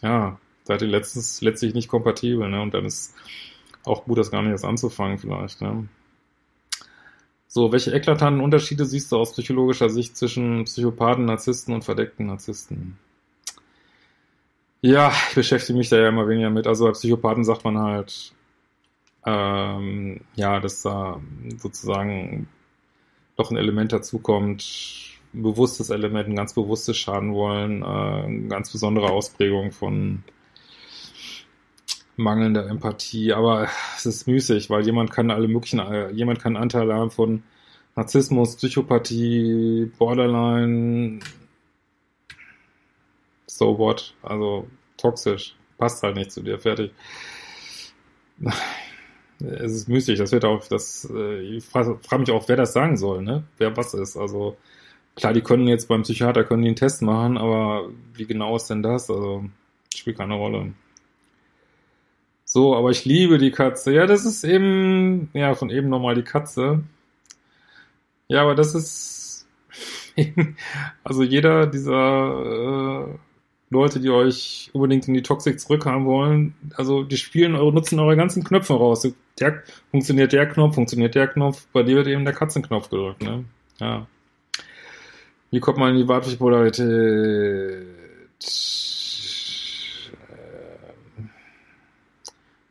ja, 0.02 0.38
seid 0.64 0.82
ihr 0.82 0.88
letztens, 0.88 1.40
letztlich 1.42 1.74
nicht 1.74 1.88
kompatibel, 1.88 2.48
ne? 2.48 2.60
Und 2.60 2.74
dann 2.74 2.84
ist 2.84 3.14
auch 3.84 4.04
gut, 4.04 4.18
das 4.18 4.30
gar 4.30 4.42
nicht 4.42 4.52
erst 4.52 4.64
anzufangen 4.64 5.18
vielleicht, 5.18 5.60
ne? 5.62 5.88
So, 7.48 7.72
welche 7.72 7.92
eklatanten 7.92 8.42
Unterschiede 8.42 8.84
siehst 8.84 9.10
du 9.10 9.16
aus 9.16 9.32
psychologischer 9.32 9.88
Sicht 9.88 10.16
zwischen 10.16 10.64
Psychopathen, 10.64 11.24
Narzissten 11.24 11.72
und 11.72 11.84
verdeckten 11.84 12.26
Narzissten? 12.26 12.98
Ja, 14.82 15.12
ich 15.30 15.34
beschäftige 15.34 15.78
mich 15.78 15.88
da 15.88 15.96
ja 15.96 16.08
immer 16.08 16.28
weniger 16.28 16.50
mit. 16.50 16.66
Also 16.66 16.84
bei 16.84 16.92
Psychopathen 16.92 17.44
sagt 17.44 17.64
man 17.64 17.78
halt, 17.78 18.34
ähm, 19.24 20.20
ja, 20.34 20.60
dass 20.60 20.82
da 20.82 21.20
sozusagen 21.56 22.48
doch 23.36 23.50
ein 23.50 23.56
Element 23.56 23.92
dazukommt, 23.92 25.15
ein 25.36 25.42
bewusstes 25.42 25.90
Element, 25.90 26.28
ein 26.28 26.36
ganz 26.36 26.54
bewusstes 26.54 26.96
Schaden 26.96 27.34
wollen, 27.34 27.82
äh, 27.82 27.86
eine 27.86 28.48
ganz 28.48 28.72
besondere 28.72 29.10
Ausprägung 29.10 29.70
von 29.70 30.24
mangelnder 32.16 32.68
Empathie. 32.68 33.32
Aber 33.32 33.68
es 33.96 34.06
ist 34.06 34.26
müßig, 34.26 34.70
weil 34.70 34.84
jemand 34.84 35.10
kann 35.10 35.30
alle 35.30 35.48
möglichen, 35.48 35.78
äh, 35.80 36.10
jemand 36.10 36.40
kann 36.40 36.56
Anteile 36.56 36.94
haben 36.94 37.10
von 37.10 37.42
Narzissmus, 37.94 38.56
Psychopathie, 38.56 39.90
Borderline, 39.98 41.20
so 43.46 43.78
what, 43.78 44.14
also 44.22 44.66
toxisch, 44.96 45.54
passt 45.78 46.02
halt 46.02 46.16
nicht 46.16 46.32
zu 46.32 46.42
dir, 46.42 46.58
fertig. 46.58 46.92
Es 49.40 49.72
ist 49.72 49.88
müßig, 49.88 50.18
das 50.18 50.32
wird 50.32 50.44
auch, 50.44 50.66
das, 50.66 51.08
äh, 51.10 51.40
ich 51.40 51.64
frage 51.64 51.98
frag 52.02 52.20
mich 52.20 52.30
auch, 52.30 52.48
wer 52.48 52.56
das 52.56 52.72
sagen 52.72 52.96
soll, 52.96 53.22
ne? 53.22 53.44
Wer 53.58 53.76
was 53.76 53.92
ist. 53.94 54.16
Also 54.16 54.56
klar, 55.16 55.32
die 55.32 55.40
können 55.40 55.66
jetzt 55.66 55.88
beim 55.88 56.02
Psychiater 56.02 56.44
können 56.44 56.62
die 56.62 56.68
einen 56.68 56.76
Test 56.76 57.02
machen, 57.02 57.36
aber 57.38 57.88
wie 58.14 58.26
genau 58.26 58.54
ist 58.54 58.68
denn 58.68 58.82
das? 58.82 59.10
Also 59.10 59.44
spielt 59.94 60.18
keine 60.18 60.34
Rolle. 60.34 60.72
So, 62.44 62.76
aber 62.76 62.90
ich 62.90 63.04
liebe 63.04 63.38
die 63.38 63.50
Katze. 63.50 63.92
Ja, 63.92 64.06
das 64.06 64.24
ist 64.24 64.44
eben, 64.44 65.30
ja, 65.32 65.54
von 65.54 65.68
eben 65.70 65.88
nochmal 65.88 66.14
die 66.14 66.22
Katze. 66.22 66.84
Ja, 68.28 68.42
aber 68.42 68.54
das 68.54 68.74
ist, 68.74 69.48
also 71.04 71.22
jeder 71.22 71.66
dieser 71.66 73.08
äh, 73.10 73.18
Leute, 73.70 74.00
die 74.00 74.10
euch 74.10 74.70
unbedingt 74.72 75.08
in 75.08 75.14
die 75.14 75.22
Toxik 75.22 75.58
zurückhaben 75.58 76.06
wollen, 76.06 76.54
also 76.76 77.02
die 77.02 77.16
spielen 77.16 77.56
eure, 77.56 77.72
nutzen 77.72 77.98
eure 77.98 78.16
ganzen 78.16 78.44
Knöpfe 78.44 78.74
raus. 78.74 79.08
Der, 79.40 79.62
funktioniert 79.90 80.32
der 80.32 80.46
Knopf, 80.46 80.76
funktioniert 80.76 81.14
der 81.14 81.28
Knopf, 81.28 81.66
bei 81.72 81.82
dir 81.82 81.96
wird 81.96 82.06
eben 82.06 82.24
der 82.24 82.34
Katzenknopf 82.34 82.90
gedrückt, 82.90 83.22
ne? 83.22 83.44
Ja. 83.78 84.06
Wie 85.50 85.60
kommt 85.60 85.78
man 85.78 85.90
in 85.90 85.98
die 85.98 86.08
weibliche 86.08 86.36
Polarität? 86.36 87.86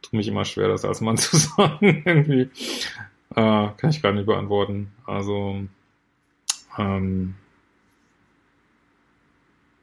tut 0.06 0.14
mich 0.14 0.28
immer 0.28 0.46
schwer, 0.46 0.68
das 0.68 0.86
als 0.86 1.02
Mann 1.02 1.18
zu 1.18 1.36
sagen, 1.36 2.04
irgendwie. 2.06 2.50
Äh, 3.32 3.70
kann 3.78 3.90
ich 3.90 4.02
gar 4.02 4.14
nicht 4.14 4.26
beantworten. 4.26 4.92
Also, 5.06 5.66
ähm, 6.78 7.36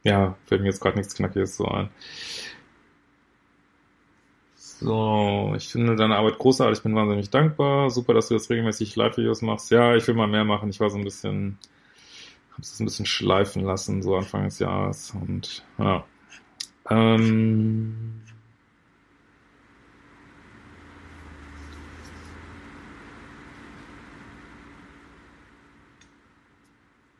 ja, 0.04 0.36
fällt 0.46 0.62
mir 0.62 0.68
jetzt 0.68 0.80
gerade 0.80 0.96
nichts 0.96 1.14
Knackiges 1.14 1.56
so 1.56 1.66
ein. 1.66 1.90
So, 4.56 5.54
ich 5.56 5.68
finde 5.68 5.94
deine 5.94 6.16
Arbeit 6.16 6.38
großartig, 6.38 6.82
bin 6.82 6.94
wahnsinnig 6.96 7.30
dankbar. 7.30 7.90
Super, 7.90 8.14
dass 8.14 8.28
du 8.28 8.34
jetzt 8.34 8.50
regelmäßig 8.50 8.96
Live-Videos 8.96 9.42
machst. 9.42 9.70
Ja, 9.70 9.94
ich 9.94 10.06
will 10.08 10.14
mal 10.14 10.26
mehr 10.26 10.44
machen. 10.44 10.70
Ich 10.70 10.80
war 10.80 10.90
so 10.90 10.98
ein 10.98 11.04
bisschen, 11.04 11.58
habe 12.52 12.62
es 12.62 12.80
ein 12.80 12.84
bisschen 12.86 13.06
schleifen 13.06 13.62
lassen, 13.64 14.02
so 14.02 14.16
Anfang 14.16 14.44
des 14.44 14.58
Jahres. 14.58 15.12
Und 15.12 15.64
ja. 15.78 16.04
Ähm, 16.90 18.22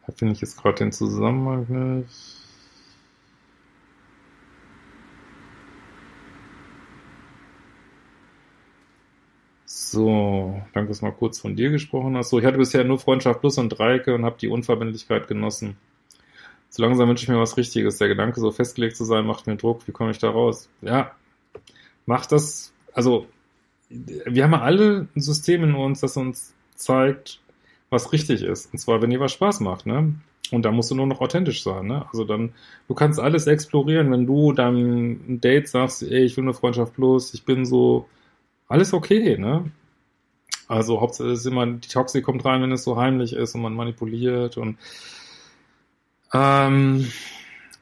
da 0.07 0.13
finde 0.13 0.35
ich 0.35 0.41
jetzt 0.41 0.57
gerade 0.61 0.77
den 0.79 0.93
Zusammenhang 0.93 2.01
nicht. 2.01 2.42
So, 9.93 10.59
danke, 10.73 10.89
dass 10.89 11.01
du 11.01 11.05
mal 11.05 11.13
kurz 11.13 11.39
von 11.39 11.55
dir 11.55 11.69
gesprochen 11.69 12.17
hast. 12.17 12.31
So, 12.31 12.39
ich 12.39 12.47
hatte 12.47 12.57
bisher 12.57 12.83
nur 12.83 12.99
Freundschaft 12.99 13.41
Plus 13.41 13.59
und 13.59 13.69
Dreiecke 13.69 14.15
und 14.15 14.25
habe 14.25 14.39
die 14.41 14.49
Unverbindlichkeit 14.49 15.29
genossen. 15.29 15.77
So 16.71 16.83
langsam 16.83 17.11
wünsche 17.11 17.25
ich 17.25 17.29
mir 17.29 17.39
was 17.39 17.59
Richtiges. 17.59 17.99
Der 17.99 18.09
Gedanke, 18.09 18.41
so 18.41 18.51
festgelegt 18.51 18.97
zu 18.97 19.05
sein, 19.05 19.27
macht 19.27 19.47
mir 19.47 19.57
Druck. 19.57 19.87
Wie 19.87 19.93
komme 19.93 20.11
ich 20.11 20.19
da 20.19 20.31
raus? 20.31 20.71
Ja, 20.81 21.13
macht 22.07 22.33
das. 22.33 22.73
Also, 22.95 23.27
wir 23.91 24.45
haben 24.45 24.55
alle 24.55 25.09
ein 25.15 25.21
System 25.21 25.63
in 25.63 25.75
uns, 25.75 26.01
das 26.01 26.17
uns 26.17 26.55
zeigt, 26.75 27.41
was 27.91 28.15
richtig 28.15 28.43
ist. 28.43 28.73
Und 28.73 28.79
zwar, 28.79 29.03
wenn 29.03 29.11
dir 29.11 29.21
was 29.21 29.33
Spaß 29.33 29.61
macht, 29.61 29.85
ne? 29.85 30.15
Und 30.51 30.65
da 30.65 30.71
musst 30.71 30.91
du 30.91 30.95
nur 30.95 31.07
noch 31.07 31.21
authentisch 31.21 31.63
sein, 31.63 31.87
ne? 31.87 32.07
Also 32.11 32.25
dann, 32.25 32.55
du 32.89 32.95
kannst 32.95 33.21
alles 33.21 33.47
explorieren, 33.47 34.11
wenn 34.11 34.25
du 34.25 34.53
ein 34.53 35.43
Date 35.43 35.69
sagst, 35.69 36.03
ey, 36.03 36.25
ich 36.25 36.35
will 36.39 36.45
eine 36.45 36.55
Freundschaft 36.55 36.95
plus, 36.95 37.35
ich 37.35 37.45
bin 37.45 37.67
so, 37.67 38.09
alles 38.69 38.95
okay, 38.95 39.37
ne? 39.37 39.71
Also 40.69 41.01
Hauptsache 41.01 41.29
ist 41.29 41.47
immer, 41.47 41.67
die 41.67 41.89
Toxik 41.89 42.25
kommt 42.25 42.45
rein, 42.45 42.63
wenn 42.63 42.73
es 42.73 42.85
so 42.85 42.97
heimlich 42.97 43.33
ist 43.35 43.55
und 43.55 43.63
man 43.63 43.75
manipuliert 43.75 44.57
und 44.57 44.79
ähm, 46.33 47.07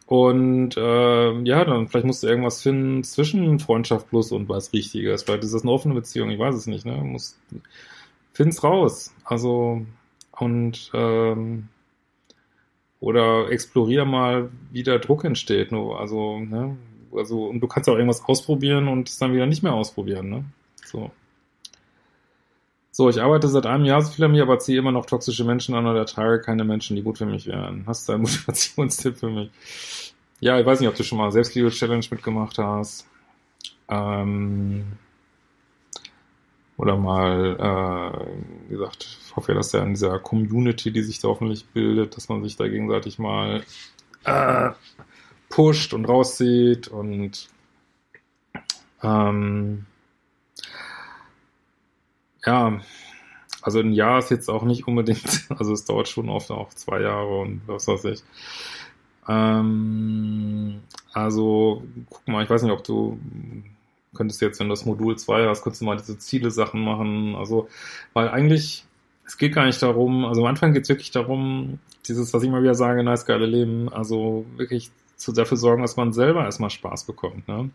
und 0.06 0.76
äh, 0.76 1.32
ja, 1.42 1.64
dann 1.64 1.86
vielleicht 1.88 2.06
musst 2.06 2.22
du 2.22 2.26
irgendwas 2.26 2.62
finden 2.62 3.04
zwischen 3.04 3.60
Freundschaft 3.60 4.08
plus 4.08 4.32
und 4.32 4.48
was 4.48 4.72
Richtiges. 4.72 5.22
Vielleicht 5.22 5.44
ist 5.44 5.54
das 5.54 5.62
eine 5.62 5.70
offene 5.70 5.94
Beziehung, 5.94 6.30
ich 6.30 6.38
weiß 6.38 6.54
es 6.56 6.66
nicht, 6.66 6.84
ne? 6.84 6.96
Muss, 6.96 7.38
find's 8.32 8.64
raus. 8.64 9.14
Also 9.24 9.86
und 10.32 10.90
ähm, 10.94 11.68
oder 13.00 13.50
explorier 13.50 14.04
mal, 14.04 14.50
wie 14.70 14.82
der 14.82 14.98
Druck 14.98 15.24
entsteht. 15.24 15.72
Nur, 15.72 15.98
also, 15.98 16.38
ne? 16.40 16.76
Also, 17.12 17.46
und 17.46 17.60
du 17.60 17.66
kannst 17.66 17.88
auch 17.88 17.94
irgendwas 17.94 18.24
ausprobieren 18.24 18.88
und 18.88 19.08
es 19.08 19.18
dann 19.18 19.32
wieder 19.32 19.46
nicht 19.46 19.62
mehr 19.62 19.74
ausprobieren, 19.74 20.28
ne? 20.28 20.44
So. 20.84 21.10
So, 23.00 23.08
ich 23.08 23.22
arbeite 23.22 23.48
seit 23.48 23.64
einem 23.64 23.86
Jahr 23.86 24.02
so 24.02 24.12
viel 24.12 24.26
an 24.26 24.32
mir, 24.32 24.42
aber 24.42 24.58
ziehe 24.58 24.78
immer 24.78 24.92
noch 24.92 25.06
toxische 25.06 25.42
Menschen 25.42 25.74
an 25.74 25.86
oder 25.86 26.00
ertrage 26.00 26.42
keine 26.42 26.64
Menschen, 26.64 26.96
die 26.96 27.02
gut 27.02 27.16
für 27.16 27.24
mich 27.24 27.46
wären. 27.46 27.84
Hast 27.86 28.06
du 28.06 28.12
einen 28.12 28.20
Motivationstipp 28.24 29.16
für 29.16 29.30
mich? 29.30 29.50
Ja, 30.40 30.60
ich 30.60 30.66
weiß 30.66 30.80
nicht, 30.80 30.88
ob 30.90 30.96
du 30.96 31.02
schon 31.02 31.16
mal 31.16 31.32
Selbstliebe-Challenge 31.32 32.04
mitgemacht 32.10 32.58
hast. 32.58 33.06
Ähm, 33.88 34.84
oder 36.76 36.98
mal, 36.98 37.56
äh, 37.58 38.68
wie 38.68 38.74
gesagt, 38.74 39.18
ich 39.24 39.34
hoffe 39.34 39.52
ja, 39.52 39.56
dass 39.56 39.72
ja 39.72 39.82
in 39.82 39.94
dieser 39.94 40.18
Community, 40.18 40.92
die 40.92 41.02
sich 41.02 41.20
da 41.20 41.28
hoffentlich 41.28 41.64
bildet, 41.68 42.18
dass 42.18 42.28
man 42.28 42.42
sich 42.42 42.58
da 42.58 42.68
gegenseitig 42.68 43.18
mal 43.18 43.64
äh, 44.24 44.70
pusht 45.48 45.94
und 45.94 46.04
rauszieht 46.04 46.88
und 46.88 47.48
ähm, 49.02 49.86
ja, 52.44 52.80
also 53.62 53.80
ein 53.80 53.92
Jahr 53.92 54.18
ist 54.18 54.30
jetzt 54.30 54.48
auch 54.48 54.62
nicht 54.62 54.86
unbedingt, 54.86 55.46
also 55.58 55.72
es 55.72 55.84
dauert 55.84 56.08
schon 56.08 56.28
oft 56.28 56.50
auch 56.50 56.70
zwei 56.74 57.00
Jahre 57.00 57.40
und 57.40 57.62
was 57.66 57.86
weiß 57.88 58.04
ich. 58.06 58.22
Ähm, 59.28 60.80
also, 61.12 61.82
guck 62.08 62.28
mal, 62.28 62.42
ich 62.42 62.50
weiß 62.50 62.62
nicht, 62.62 62.72
ob 62.72 62.84
du 62.84 63.18
könntest 64.14 64.40
jetzt, 64.40 64.58
wenn 64.58 64.68
du 64.68 64.72
das 64.72 64.86
Modul 64.86 65.16
2 65.16 65.46
hast, 65.46 65.62
könntest 65.62 65.82
du 65.82 65.86
mal 65.86 65.96
diese 65.96 66.18
Ziele-Sachen 66.18 66.82
machen. 66.82 67.36
Also, 67.36 67.68
weil 68.12 68.28
eigentlich, 68.28 68.84
es 69.24 69.38
geht 69.38 69.54
gar 69.54 69.66
nicht 69.66 69.80
darum, 69.82 70.24
also 70.24 70.40
am 70.42 70.48
Anfang 70.48 70.72
geht 70.72 70.82
es 70.82 70.88
wirklich 70.88 71.12
darum, 71.12 71.78
dieses, 72.08 72.34
was 72.34 72.42
ich 72.42 72.48
immer 72.48 72.62
wieder 72.62 72.74
sage, 72.74 73.04
nice, 73.04 73.26
geile 73.26 73.46
Leben, 73.46 73.88
also 73.92 74.44
wirklich 74.56 74.90
zu, 75.16 75.32
dafür 75.32 75.56
sorgen, 75.56 75.82
dass 75.82 75.96
man 75.96 76.12
selber 76.12 76.44
erstmal 76.44 76.70
Spaß 76.70 77.04
bekommt, 77.04 77.46
ne? 77.46 77.70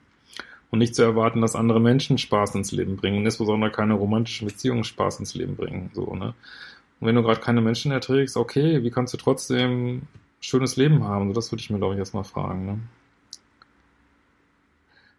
Und 0.72 0.80
nicht 0.80 0.95
zu 0.95 1.03
erwarten, 1.03 1.41
dass 1.41 1.55
andere 1.55 1.80
Menschen 1.80 2.18
Spaß 2.18 2.55
ins 2.55 2.72
Leben 2.72 2.97
bringen 2.97 3.18
und 3.20 3.26
insbesondere 3.26 3.72
keine 3.72 3.93
romantischen 3.93 4.47
Beziehungen 4.47 4.84
Spaß 4.84 5.20
ins 5.20 5.36
Leben 5.36 5.55
bringen. 5.55 5.91
So, 5.93 6.16
ne? 6.16 6.34
Und 6.99 7.07
wenn 7.07 7.16
du 7.16 7.24
gerade 7.24 7.41
keine 7.41 7.61
Menschen 7.61 7.91
erträgst, 7.91 8.38
okay, 8.38 8.84
wie 8.84 8.91
kannst 8.91 9.13
du 9.13 9.18
trotzdem 9.18 10.03
schönes 10.39 10.76
Leben 10.76 11.03
haben? 11.03 11.28
So, 11.28 11.34
das 11.34 11.51
würde 11.51 11.61
ich 11.61 11.70
mir, 11.70 11.78
glaube 11.78 11.95
ich, 11.95 11.99
erstmal 11.99 12.24
fragen. 12.24 12.66
Ne? 12.66 12.80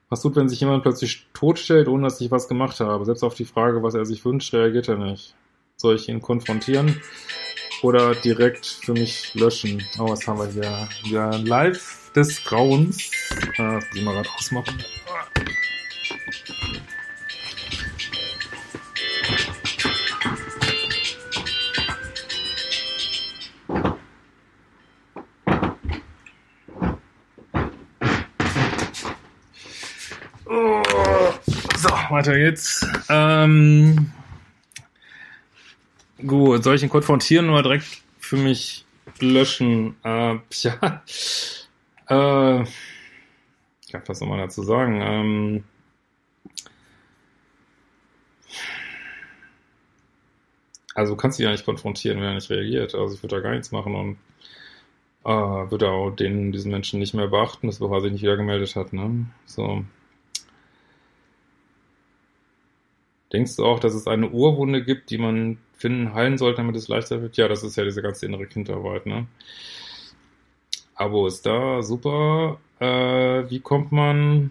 Was 0.09 0.23
tut, 0.23 0.37
wenn 0.37 0.49
sich 0.49 0.61
jemand 0.61 0.83
plötzlich 0.83 1.27
totstellt, 1.35 1.89
ohne 1.89 2.05
dass 2.05 2.21
ich 2.21 2.31
was 2.31 2.49
gemacht 2.49 2.81
habe? 2.81 3.05
Selbst 3.05 3.25
auf 3.25 3.35
die 3.35 3.45
Frage, 3.45 3.83
was 3.83 3.95
er 3.95 4.05
sich 4.05 4.25
wünscht, 4.25 4.55
reagiert 4.55 4.89
er 4.89 4.99
nicht. 4.99 5.35
Soll 5.77 5.97
ich 5.97 6.09
ihn 6.09 6.23
konfrontieren 6.23 7.01
oder 7.83 8.15
direkt 8.15 8.67
für 8.67 8.93
mich 8.93 9.35
löschen? 9.35 9.83
Oh, 9.99 10.09
was 10.09 10.27
haben 10.27 10.39
wir 10.39 10.47
hier? 10.47 10.89
Ja, 11.05 11.37
live 11.37 12.13
des 12.15 12.45
Grauens. 12.45 13.11
Muss 13.59 13.85
ich 13.95 14.03
mal 14.03 14.15
gerade 14.15 14.31
ausmachen. 14.37 14.83
So, 30.47 31.89
weiter 32.11 32.35
geht's. 32.35 32.87
Ähm, 33.09 34.13
gut, 36.25 36.63
soll 36.65 36.77
ich 36.77 36.83
ihn 36.83 36.89
konfrontieren 36.89 37.51
oder 37.51 37.63
direkt 37.63 37.87
für 38.19 38.37
mich 38.37 38.85
löschen? 39.21 39.97
Äh, 40.05 40.37
ja. 40.63 41.03
Äh, 42.09 42.65
ich 43.87 43.93
kann 43.93 44.03
was 44.07 44.21
nochmal 44.21 44.39
dazu 44.39 44.63
sagen. 44.65 45.01
Ähm, 45.01 45.65
also 50.95 51.15
du 51.15 51.17
kannst 51.17 51.39
ihn 51.39 51.45
ja 51.45 51.53
nicht 51.53 51.65
konfrontieren, 51.65 52.19
wenn 52.19 52.27
er 52.27 52.35
nicht 52.35 52.51
reagiert. 52.51 52.95
Also 52.95 53.15
ich 53.15 53.23
würde 53.23 53.37
da 53.37 53.43
gar 53.43 53.53
nichts 53.53 53.71
machen 53.71 53.95
und 53.95 54.19
äh, 55.25 55.71
würde 55.71 55.89
auch 55.91 56.11
den, 56.11 56.51
diesen 56.51 56.73
Menschen 56.73 56.99
nicht 56.99 57.15
mehr 57.15 57.29
beachten, 57.29 57.69
bis 57.69 57.81
er 57.81 58.01
sich 58.01 58.13
nicht 58.13 58.23
wieder 58.23 58.37
gemeldet 58.37 58.75
hat. 58.75 58.93
Ne? 58.93 59.27
So. 59.47 59.85
Denkst 63.33 63.57
du 63.57 63.65
auch, 63.65 63.79
dass 63.79 63.95
es 63.95 64.09
eine 64.09 64.31
Urwunde 64.31 64.83
gibt, 64.83 65.11
die 65.11 65.19
man 65.19 65.59
finden, 65.77 66.15
heilen 66.15 66.39
sollte, 66.39 66.57
damit 66.59 66.75
es 66.75 66.89
leichter 66.89 67.23
wird? 67.23 67.37
Ja, 67.37 67.47
das 67.47 67.63
ist 67.63 67.77
ja 67.77 67.85
diese 67.85 68.03
ganze 68.03 68.27
innere 68.27 68.47
Kindarbeit, 68.47 69.07
ne? 69.07 69.27
Abo 70.97 71.27
ist 71.27 71.45
da, 71.45 71.83
super. 71.83 72.59
Äh, 72.81 73.51
wie 73.51 73.61
kommt 73.61 73.93
man 73.93 74.51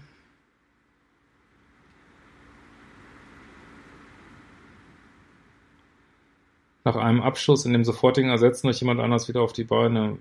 nach 6.84 6.96
einem 6.96 7.22
Abschluss 7.22 7.66
in 7.66 7.74
dem 7.74 7.84
sofortigen 7.84 8.30
Ersetzen 8.30 8.68
durch 8.68 8.80
jemand 8.80 9.00
anders 9.00 9.28
wieder 9.28 9.42
auf 9.42 9.54
die 9.54 9.64
Beine? 9.64 10.18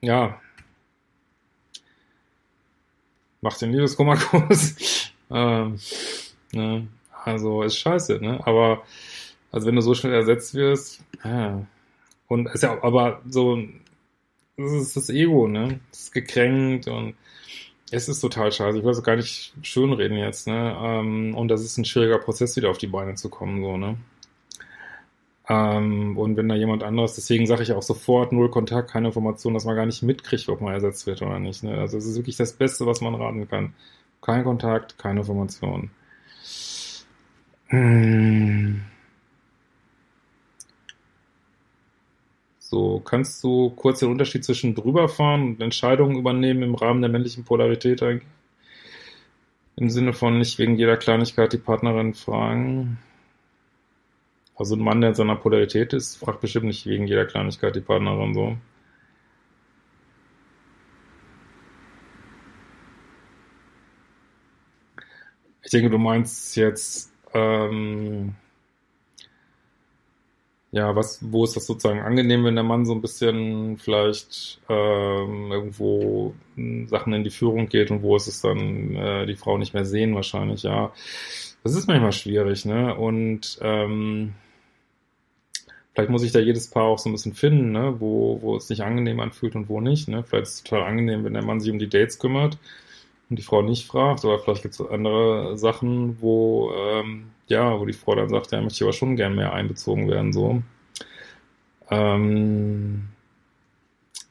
Ja. 0.00 0.40
Macht 3.40 3.62
den 3.62 3.72
Liebeskummerkurs. 3.72 5.12
ähm, 5.30 5.78
ne? 6.52 6.88
Also 7.24 7.62
ist 7.62 7.76
scheiße, 7.76 8.18
ne? 8.20 8.40
Aber 8.44 8.82
also 9.52 9.66
wenn 9.68 9.76
du 9.76 9.82
so 9.82 9.94
schnell 9.94 10.14
ersetzt 10.14 10.54
wirst, 10.54 11.04
ja. 11.24 11.64
Und 12.26 12.46
ist 12.48 12.62
ja 12.62 12.82
aber 12.82 13.22
so, 13.28 13.58
das 14.60 14.72
ist 14.72 14.96
das 14.96 15.10
Ego, 15.10 15.48
ne? 15.48 15.80
Das 15.90 16.00
ist 16.00 16.12
gekränkt 16.12 16.88
und 16.88 17.14
es 17.90 18.08
ist 18.08 18.20
total 18.20 18.52
scheiße. 18.52 18.78
Ich 18.78 18.84
will 18.84 18.92
es 18.92 19.02
gar 19.02 19.16
nicht 19.16 19.54
schönreden 19.62 20.18
jetzt, 20.18 20.46
ne? 20.46 20.76
Ähm, 20.80 21.34
und 21.34 21.48
das 21.48 21.62
ist 21.62 21.76
ein 21.78 21.84
schwieriger 21.84 22.18
Prozess, 22.18 22.56
wieder 22.56 22.70
auf 22.70 22.78
die 22.78 22.86
Beine 22.86 23.14
zu 23.14 23.28
kommen, 23.28 23.62
so, 23.62 23.76
ne? 23.76 23.96
Ähm, 25.50 26.16
und 26.16 26.36
wenn 26.36 26.48
da 26.48 26.54
jemand 26.54 26.84
anderes, 26.84 27.16
deswegen 27.16 27.44
sage 27.46 27.64
ich 27.64 27.72
auch 27.72 27.82
sofort 27.82 28.32
null 28.32 28.50
Kontakt, 28.50 28.90
keine 28.92 29.08
Information, 29.08 29.52
dass 29.54 29.64
man 29.64 29.74
gar 29.74 29.86
nicht 29.86 30.02
mitkriegt, 30.02 30.48
ob 30.48 30.60
man 30.60 30.74
ersetzt 30.74 31.06
wird 31.08 31.22
oder 31.22 31.40
nicht. 31.40 31.64
Ne? 31.64 31.76
Also 31.76 31.98
es 31.98 32.06
ist 32.06 32.16
wirklich 32.16 32.36
das 32.36 32.52
Beste, 32.52 32.86
was 32.86 33.00
man 33.00 33.16
raten 33.16 33.48
kann. 33.48 33.74
Kein 34.22 34.44
Kontakt, 34.44 34.96
keine 34.98 35.20
Information. 35.20 35.90
Hm. 37.66 38.82
So, 42.70 43.00
kannst 43.00 43.42
du 43.42 43.70
kurz 43.70 43.98
den 43.98 44.10
Unterschied 44.10 44.44
zwischen 44.44 44.76
drüberfahren 44.76 45.42
und 45.42 45.60
Entscheidungen 45.60 46.16
übernehmen 46.16 46.62
im 46.62 46.76
Rahmen 46.76 47.02
der 47.02 47.10
männlichen 47.10 47.44
Polarität 47.44 48.00
eigentlich? 48.00 48.28
Im 49.74 49.90
Sinne 49.90 50.12
von 50.12 50.38
nicht 50.38 50.56
wegen 50.60 50.76
jeder 50.76 50.96
Kleinigkeit 50.96 51.52
die 51.52 51.58
Partnerin 51.58 52.14
fragen. 52.14 52.98
Also 54.54 54.76
ein 54.76 54.82
Mann, 54.82 55.00
der 55.00 55.10
in 55.10 55.16
seiner 55.16 55.34
Polarität 55.34 55.92
ist, 55.94 56.16
fragt 56.16 56.42
bestimmt 56.42 56.66
nicht 56.66 56.86
wegen 56.86 57.08
jeder 57.08 57.26
Kleinigkeit 57.26 57.74
die 57.74 57.80
Partnerin 57.80 58.34
so. 58.34 58.56
Ich 65.64 65.70
denke, 65.72 65.90
du 65.90 65.98
meinst 65.98 66.56
jetzt 66.56 67.12
ähm, 67.34 68.36
ja, 70.72 70.94
was, 70.94 71.18
wo 71.32 71.44
ist 71.44 71.56
das 71.56 71.66
sozusagen 71.66 72.00
angenehm, 72.00 72.44
wenn 72.44 72.54
der 72.54 72.64
Mann 72.64 72.86
so 72.86 72.92
ein 72.94 73.00
bisschen 73.00 73.76
vielleicht 73.78 74.60
ähm, 74.68 75.50
irgendwo 75.50 76.34
Sachen 76.86 77.12
in 77.12 77.24
die 77.24 77.30
Führung 77.30 77.68
geht 77.68 77.90
und 77.90 78.02
wo 78.02 78.16
ist 78.16 78.28
es 78.28 78.40
dann 78.40 78.94
äh, 78.94 79.26
die 79.26 79.34
Frau 79.34 79.58
nicht 79.58 79.74
mehr 79.74 79.84
sehen 79.84 80.14
wahrscheinlich, 80.14 80.62
ja. 80.62 80.92
Das 81.64 81.74
ist 81.74 81.88
manchmal 81.88 82.12
schwierig, 82.12 82.64
ne? 82.64 82.94
Und 82.94 83.58
ähm, 83.60 84.34
vielleicht 85.92 86.10
muss 86.10 86.22
sich 86.22 86.32
da 86.32 86.38
jedes 86.38 86.70
Paar 86.70 86.84
auch 86.84 86.98
so 86.98 87.08
ein 87.08 87.12
bisschen 87.12 87.34
finden, 87.34 87.72
ne? 87.72 87.96
Wo, 87.98 88.40
wo 88.40 88.56
es 88.56 88.68
sich 88.68 88.82
angenehm 88.82 89.20
anfühlt 89.20 89.56
und 89.56 89.68
wo 89.68 89.80
nicht, 89.80 90.08
ne? 90.08 90.22
Vielleicht 90.22 90.44
ist 90.44 90.54
es 90.54 90.62
total 90.62 90.86
angenehm, 90.88 91.24
wenn 91.24 91.34
der 91.34 91.44
Mann 91.44 91.60
sich 91.60 91.72
um 91.72 91.78
die 91.80 91.88
Dates 91.88 92.18
kümmert 92.18 92.58
und 93.30 93.38
die 93.38 93.42
Frau 93.42 93.62
nicht 93.62 93.86
fragt, 93.86 94.24
oder 94.24 94.38
vielleicht 94.38 94.62
gibt 94.62 94.74
es 94.74 94.80
andere 94.80 95.56
Sachen, 95.56 96.20
wo, 96.20 96.72
ähm, 96.76 97.30
ja, 97.46 97.78
wo 97.78 97.86
die 97.86 97.92
Frau 97.92 98.14
dann 98.16 98.28
sagt, 98.28 98.50
ja, 98.52 98.60
möchte 98.60 98.76
ich 98.76 98.82
aber 98.82 98.92
schon 98.92 99.16
gern 99.16 99.36
mehr 99.36 99.52
einbezogen 99.52 100.10
werden, 100.10 100.32
so. 100.32 100.62
Ähm, 101.90 103.08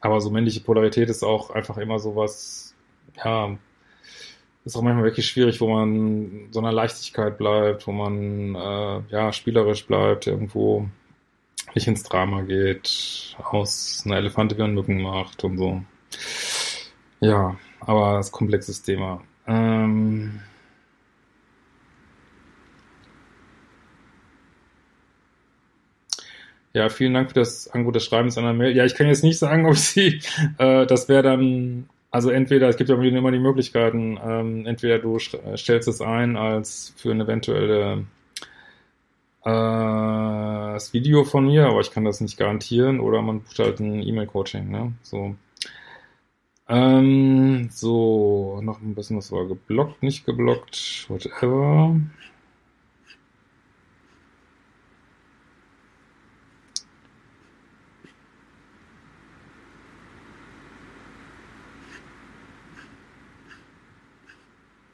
aber 0.00 0.20
so 0.20 0.30
männliche 0.30 0.60
Polarität 0.60 1.08
ist 1.08 1.22
auch 1.22 1.50
einfach 1.50 1.78
immer 1.78 1.98
so 1.98 2.14
was, 2.16 2.74
ja, 3.16 3.56
ist 4.64 4.76
auch 4.76 4.82
manchmal 4.82 5.04
wirklich 5.04 5.26
schwierig, 5.26 5.60
wo 5.60 5.68
man 5.68 6.48
so 6.50 6.60
einer 6.60 6.72
Leichtigkeit 6.72 7.38
bleibt, 7.38 7.86
wo 7.86 7.92
man 7.92 8.54
äh, 8.54 9.02
ja 9.10 9.32
spielerisch 9.32 9.86
bleibt, 9.86 10.26
irgendwo 10.26 10.88
nicht 11.74 11.86
ins 11.86 12.02
Drama 12.02 12.42
geht, 12.42 13.36
aus 13.38 14.02
einer 14.04 14.16
Elefante 14.16 14.58
wie 14.58 14.62
ein 14.62 14.74
Mücken 14.74 15.00
macht 15.00 15.44
und 15.44 15.56
so. 15.56 15.82
Ja, 17.20 17.56
aber 17.80 18.14
das 18.16 18.26
ist 18.26 18.32
ein 18.32 18.36
komplexes 18.36 18.82
Thema. 18.82 19.22
Ähm 19.46 20.40
ja, 26.72 26.88
vielen 26.88 27.14
Dank 27.14 27.28
für 27.28 27.34
das 27.34 27.68
Angebot 27.68 27.96
des 27.96 28.04
Schreibens 28.04 28.38
einer 28.38 28.52
Mail. 28.52 28.76
Ja, 28.76 28.84
ich 28.84 28.94
kann 28.94 29.08
jetzt 29.08 29.24
nicht 29.24 29.38
sagen, 29.38 29.66
ob 29.68 29.76
sie, 29.76 30.20
äh, 30.58 30.86
das 30.86 31.08
wäre 31.08 31.22
dann, 31.22 31.88
also 32.10 32.30
entweder, 32.30 32.68
es 32.68 32.76
gibt 32.76 32.90
ja 32.90 32.96
immer 32.96 33.32
die 33.32 33.38
Möglichkeiten, 33.38 34.18
ähm, 34.22 34.66
entweder 34.66 34.98
du 34.98 35.18
stellst 35.18 35.88
es 35.88 36.00
ein 36.00 36.36
als 36.36 36.94
für 36.96 37.10
eine 37.10 37.24
eventuelle 37.24 38.04
äh, 39.44 39.50
das 40.80 40.92
Video 40.92 41.24
von 41.24 41.46
mir, 41.46 41.66
aber 41.66 41.80
ich 41.80 41.90
kann 41.90 42.04
das 42.04 42.20
nicht 42.20 42.36
garantieren, 42.38 43.00
oder 43.00 43.22
man 43.22 43.42
bucht 43.42 43.58
halt 43.58 43.80
ein 43.80 44.02
E-Mail-Coaching, 44.02 44.70
ne? 44.70 44.92
So. 45.02 45.34
Ähm, 46.70 47.68
so, 47.72 48.60
noch 48.62 48.80
ein 48.80 48.94
bisschen 48.94 49.16
was 49.16 49.32
war 49.32 49.46
geblockt, 49.48 50.02
nicht 50.04 50.24
geblockt, 50.24 51.04
whatever. 51.08 51.96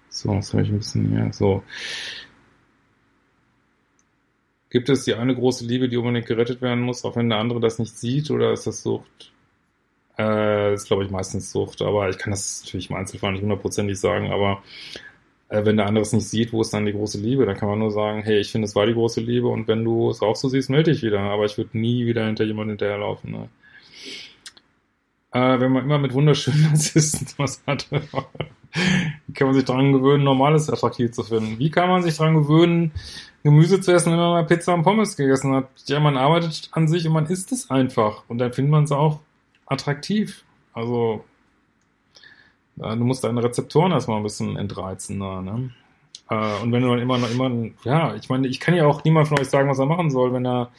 So, 0.08 0.32
jetzt 0.32 0.52
habe 0.52 0.62
ich 0.62 0.70
ein 0.70 0.78
bisschen 0.78 1.10
mehr. 1.12 1.32
So. 1.32 1.62
Gibt 4.70 4.88
es 4.88 5.02
die 5.04 5.14
eine 5.14 5.34
große 5.34 5.64
Liebe, 5.66 5.88
die 5.88 5.96
unbedingt 5.96 6.26
gerettet 6.26 6.62
werden 6.62 6.84
muss, 6.84 7.04
auch 7.04 7.16
wenn 7.16 7.28
der 7.28 7.38
andere 7.38 7.58
das 7.58 7.78
nicht 7.80 7.98
sieht, 7.98 8.30
oder 8.30 8.52
ist 8.52 8.66
das 8.66 8.82
Sucht? 8.82 9.32
Äh, 10.18 10.74
ist, 10.74 10.86
glaube 10.86 11.04
ich, 11.04 11.10
meistens 11.10 11.52
Sucht, 11.52 11.82
aber 11.82 12.08
ich 12.08 12.16
kann 12.16 12.30
das 12.30 12.62
natürlich 12.64 12.88
im 12.88 12.96
Einzelfall 12.96 13.32
nicht 13.32 13.42
hundertprozentig 13.42 14.00
sagen, 14.00 14.32
aber 14.32 14.62
äh, 15.48 15.64
wenn 15.64 15.76
der 15.76 15.86
andere 15.86 16.02
es 16.02 16.12
nicht 16.12 16.28
sieht, 16.28 16.52
wo 16.52 16.62
ist 16.62 16.72
dann 16.72 16.86
die 16.86 16.92
große 16.92 17.20
Liebe? 17.20 17.46
Dann 17.46 17.56
kann 17.56 17.68
man 17.68 17.78
nur 17.78 17.90
sagen, 17.90 18.22
hey, 18.22 18.38
ich 18.38 18.50
finde, 18.50 18.66
es 18.66 18.74
war 18.74 18.86
die 18.86 18.94
große 18.94 19.20
Liebe 19.20 19.48
und 19.48 19.68
wenn 19.68 19.84
du 19.84 20.10
es 20.10 20.22
auch 20.22 20.36
so 20.36 20.48
siehst, 20.48 20.70
melde 20.70 20.92
dich 20.92 21.02
wieder, 21.02 21.20
aber 21.20 21.44
ich 21.44 21.58
würde 21.58 21.78
nie 21.78 22.06
wieder 22.06 22.24
hinter 22.24 22.44
jemanden 22.44 22.70
hinterherlaufen. 22.70 23.30
Ne? 23.30 23.48
Äh, 25.32 25.60
wenn 25.60 25.72
man 25.72 25.84
immer 25.84 25.98
mit 25.98 26.14
wunderschönen 26.14 26.62
Narzissten 26.70 27.28
was 27.36 27.62
hat, 27.66 27.86
kann 29.34 29.46
man 29.46 29.54
sich 29.54 29.64
daran 29.64 29.92
gewöhnen, 29.92 30.24
Normales 30.24 30.70
attraktiv 30.70 31.12
zu 31.12 31.22
finden? 31.24 31.58
Wie 31.58 31.70
kann 31.70 31.88
man 31.88 32.02
sich 32.02 32.16
daran 32.16 32.34
gewöhnen, 32.34 32.92
Gemüse 33.44 33.80
zu 33.80 33.92
essen, 33.92 34.12
wenn 34.12 34.18
man 34.18 34.30
mal 34.30 34.46
Pizza 34.46 34.74
und 34.74 34.82
Pommes 34.82 35.16
gegessen 35.16 35.54
hat? 35.54 35.68
Ja, 35.86 36.00
man 36.00 36.16
arbeitet 36.16 36.70
an 36.72 36.88
sich 36.88 37.06
und 37.06 37.12
man 37.12 37.26
isst 37.26 37.52
es 37.52 37.70
einfach 37.70 38.24
und 38.28 38.38
dann 38.38 38.52
findet 38.52 38.72
man 38.72 38.84
es 38.84 38.92
auch 38.92 39.20
attraktiv. 39.66 40.44
Also 40.72 41.24
äh, 42.78 42.96
du 42.96 43.04
musst 43.04 43.24
deine 43.24 43.42
Rezeptoren 43.42 43.92
erstmal 43.92 44.18
ein 44.18 44.22
bisschen 44.22 44.56
entreizen 44.56 45.20
da, 45.20 45.42
ne? 45.42 45.70
Äh, 46.28 46.62
und 46.62 46.72
wenn 46.72 46.82
du 46.82 46.88
dann 46.88 46.98
immer 46.98 47.18
noch 47.18 47.30
immer, 47.30 47.50
ja, 47.84 48.14
ich 48.14 48.28
meine, 48.28 48.48
ich 48.48 48.60
kann 48.60 48.74
ja 48.74 48.86
auch 48.86 49.04
niemand 49.04 49.28
von 49.28 49.38
euch 49.38 49.48
sagen, 49.48 49.68
was 49.68 49.78
er 49.78 49.86
machen 49.86 50.10
soll, 50.10 50.32
wenn 50.32 50.46
er 50.46 50.70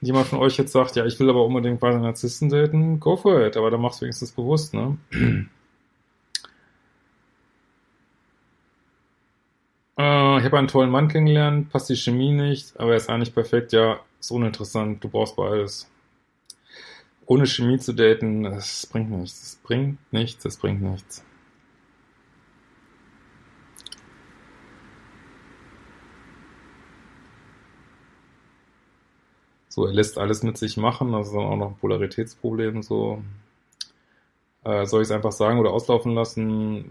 jemand 0.00 0.26
von 0.26 0.38
euch 0.40 0.56
jetzt 0.58 0.72
sagt, 0.72 0.96
ja, 0.96 1.06
ich 1.06 1.18
will 1.20 1.30
aber 1.30 1.44
unbedingt 1.44 1.80
bei 1.80 1.90
den 1.90 2.02
Narzissten 2.02 2.48
daten, 2.50 3.00
go 3.00 3.16
for 3.16 3.40
it, 3.46 3.56
aber 3.56 3.70
dann 3.70 3.80
machst 3.80 4.00
du 4.00 4.04
wenigstens 4.04 4.32
bewusst, 4.32 4.74
ne? 4.74 4.98
äh, 9.98 10.38
ich 10.38 10.44
habe 10.44 10.58
einen 10.58 10.68
tollen 10.68 10.90
Mann 10.90 11.08
kennengelernt, 11.08 11.70
passt 11.70 11.88
die 11.88 11.96
Chemie 11.96 12.32
nicht, 12.32 12.78
aber 12.78 12.90
er 12.90 12.96
ist 12.96 13.08
eigentlich 13.08 13.34
perfekt, 13.34 13.72
ja, 13.72 14.00
ist 14.20 14.30
uninteressant, 14.30 15.02
du 15.02 15.08
brauchst 15.08 15.36
beides. 15.36 15.90
Ohne 17.26 17.46
Chemie 17.46 17.78
zu 17.78 17.94
daten, 17.94 18.42
das 18.44 18.86
bringt 18.86 19.10
nichts, 19.10 19.40
das 19.40 19.56
bringt 19.56 20.12
nichts, 20.12 20.42
das 20.42 20.56
bringt 20.58 20.82
nichts. 20.82 21.24
So, 29.68 29.86
er 29.86 29.92
lässt 29.92 30.18
alles 30.18 30.42
mit 30.42 30.56
sich 30.56 30.76
machen, 30.76 31.12
das 31.12 31.28
ist 31.28 31.34
dann 31.34 31.44
auch 31.46 31.56
noch 31.56 31.70
ein 31.70 31.76
Polaritätsproblem, 31.78 32.82
so. 32.82 33.22
Äh, 34.62 34.86
soll 34.86 35.02
ich 35.02 35.08
es 35.08 35.12
einfach 35.12 35.32
sagen 35.32 35.58
oder 35.58 35.72
auslaufen 35.72 36.14
lassen? 36.14 36.90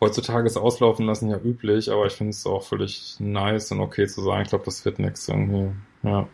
Heutzutage 0.00 0.46
ist 0.46 0.56
auslaufen 0.56 1.06
lassen 1.06 1.30
ja 1.30 1.38
üblich, 1.38 1.90
aber 1.90 2.06
ich 2.06 2.12
finde 2.12 2.30
es 2.30 2.46
auch 2.46 2.62
völlig 2.62 3.16
nice 3.18 3.72
und 3.72 3.80
okay 3.80 4.06
zu 4.06 4.22
sagen, 4.22 4.42
ich 4.42 4.48
glaube, 4.48 4.64
das 4.64 4.84
wird 4.84 4.98
nichts 4.98 5.28
irgendwie, 5.28 5.72
ja. 6.02 6.28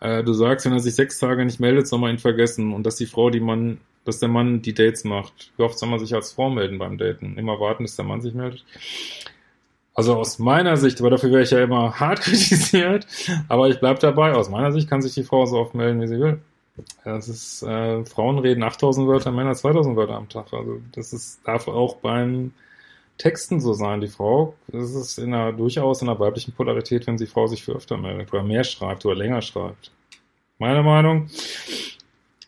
Äh, 0.00 0.24
du 0.24 0.32
sagst, 0.32 0.66
wenn 0.66 0.72
er 0.72 0.80
sich 0.80 0.94
sechs 0.94 1.18
Tage 1.18 1.44
nicht 1.44 1.60
meldet, 1.60 1.86
soll 1.86 1.98
man 1.98 2.10
ihn 2.10 2.18
vergessen 2.18 2.72
und 2.72 2.84
dass 2.84 2.96
die 2.96 3.06
Frau, 3.06 3.30
die 3.30 3.40
Mann, 3.40 3.78
dass 4.04 4.18
der 4.18 4.28
Mann 4.28 4.62
die 4.62 4.74
Dates 4.74 5.04
macht. 5.04 5.52
Wie 5.56 5.62
oft 5.62 5.78
soll 5.78 5.88
man 5.88 5.98
sich 5.98 6.14
als 6.14 6.32
Frau 6.32 6.50
melden 6.50 6.78
beim 6.78 6.98
Daten? 6.98 7.36
Immer 7.36 7.60
warten, 7.60 7.84
bis 7.84 7.96
der 7.96 8.06
Mann 8.06 8.22
sich 8.22 8.34
meldet? 8.34 8.64
Also 9.94 10.16
aus 10.16 10.38
meiner 10.38 10.76
Sicht, 10.78 11.00
aber 11.00 11.10
dafür 11.10 11.30
wäre 11.30 11.42
ich 11.42 11.50
ja 11.50 11.62
immer 11.62 11.92
hart 12.00 12.20
kritisiert, 12.22 13.06
aber 13.48 13.68
ich 13.68 13.80
bleibe 13.80 14.00
dabei. 14.00 14.32
Aus 14.32 14.48
meiner 14.48 14.72
Sicht 14.72 14.88
kann 14.88 15.02
sich 15.02 15.14
die 15.14 15.24
Frau 15.24 15.44
so 15.46 15.58
oft 15.58 15.74
melden, 15.74 16.00
wie 16.00 16.06
sie 16.06 16.18
will. 16.18 16.40
Das 17.04 17.28
ist, 17.28 17.62
äh, 17.62 18.04
Frauen 18.06 18.38
reden 18.38 18.62
8000 18.62 19.06
Wörter, 19.06 19.32
Männer 19.32 19.54
2000 19.54 19.96
Wörter 19.96 20.14
am 20.14 20.28
Tag. 20.30 20.52
Also 20.52 20.80
das 20.92 21.12
ist, 21.12 21.40
darf 21.44 21.68
auch 21.68 21.96
beim 21.96 22.52
Texten 23.20 23.60
so 23.60 23.74
sein. 23.74 24.00
Die 24.00 24.08
Frau, 24.08 24.54
das 24.68 24.94
ist 24.94 25.18
in 25.18 25.34
einer, 25.34 25.52
durchaus 25.52 26.00
in 26.02 26.08
einer 26.08 26.18
weiblichen 26.18 26.52
Polarität, 26.52 27.06
wenn 27.06 27.18
die 27.18 27.26
Frau 27.26 27.46
sich 27.46 27.62
für 27.62 27.72
öfter 27.72 27.96
meldet 27.98 28.32
oder 28.32 28.42
mehr 28.42 28.64
schreibt 28.64 29.04
oder 29.04 29.14
länger 29.14 29.42
schreibt. 29.42 29.92
Meine 30.58 30.82
Meinung. 30.82 31.28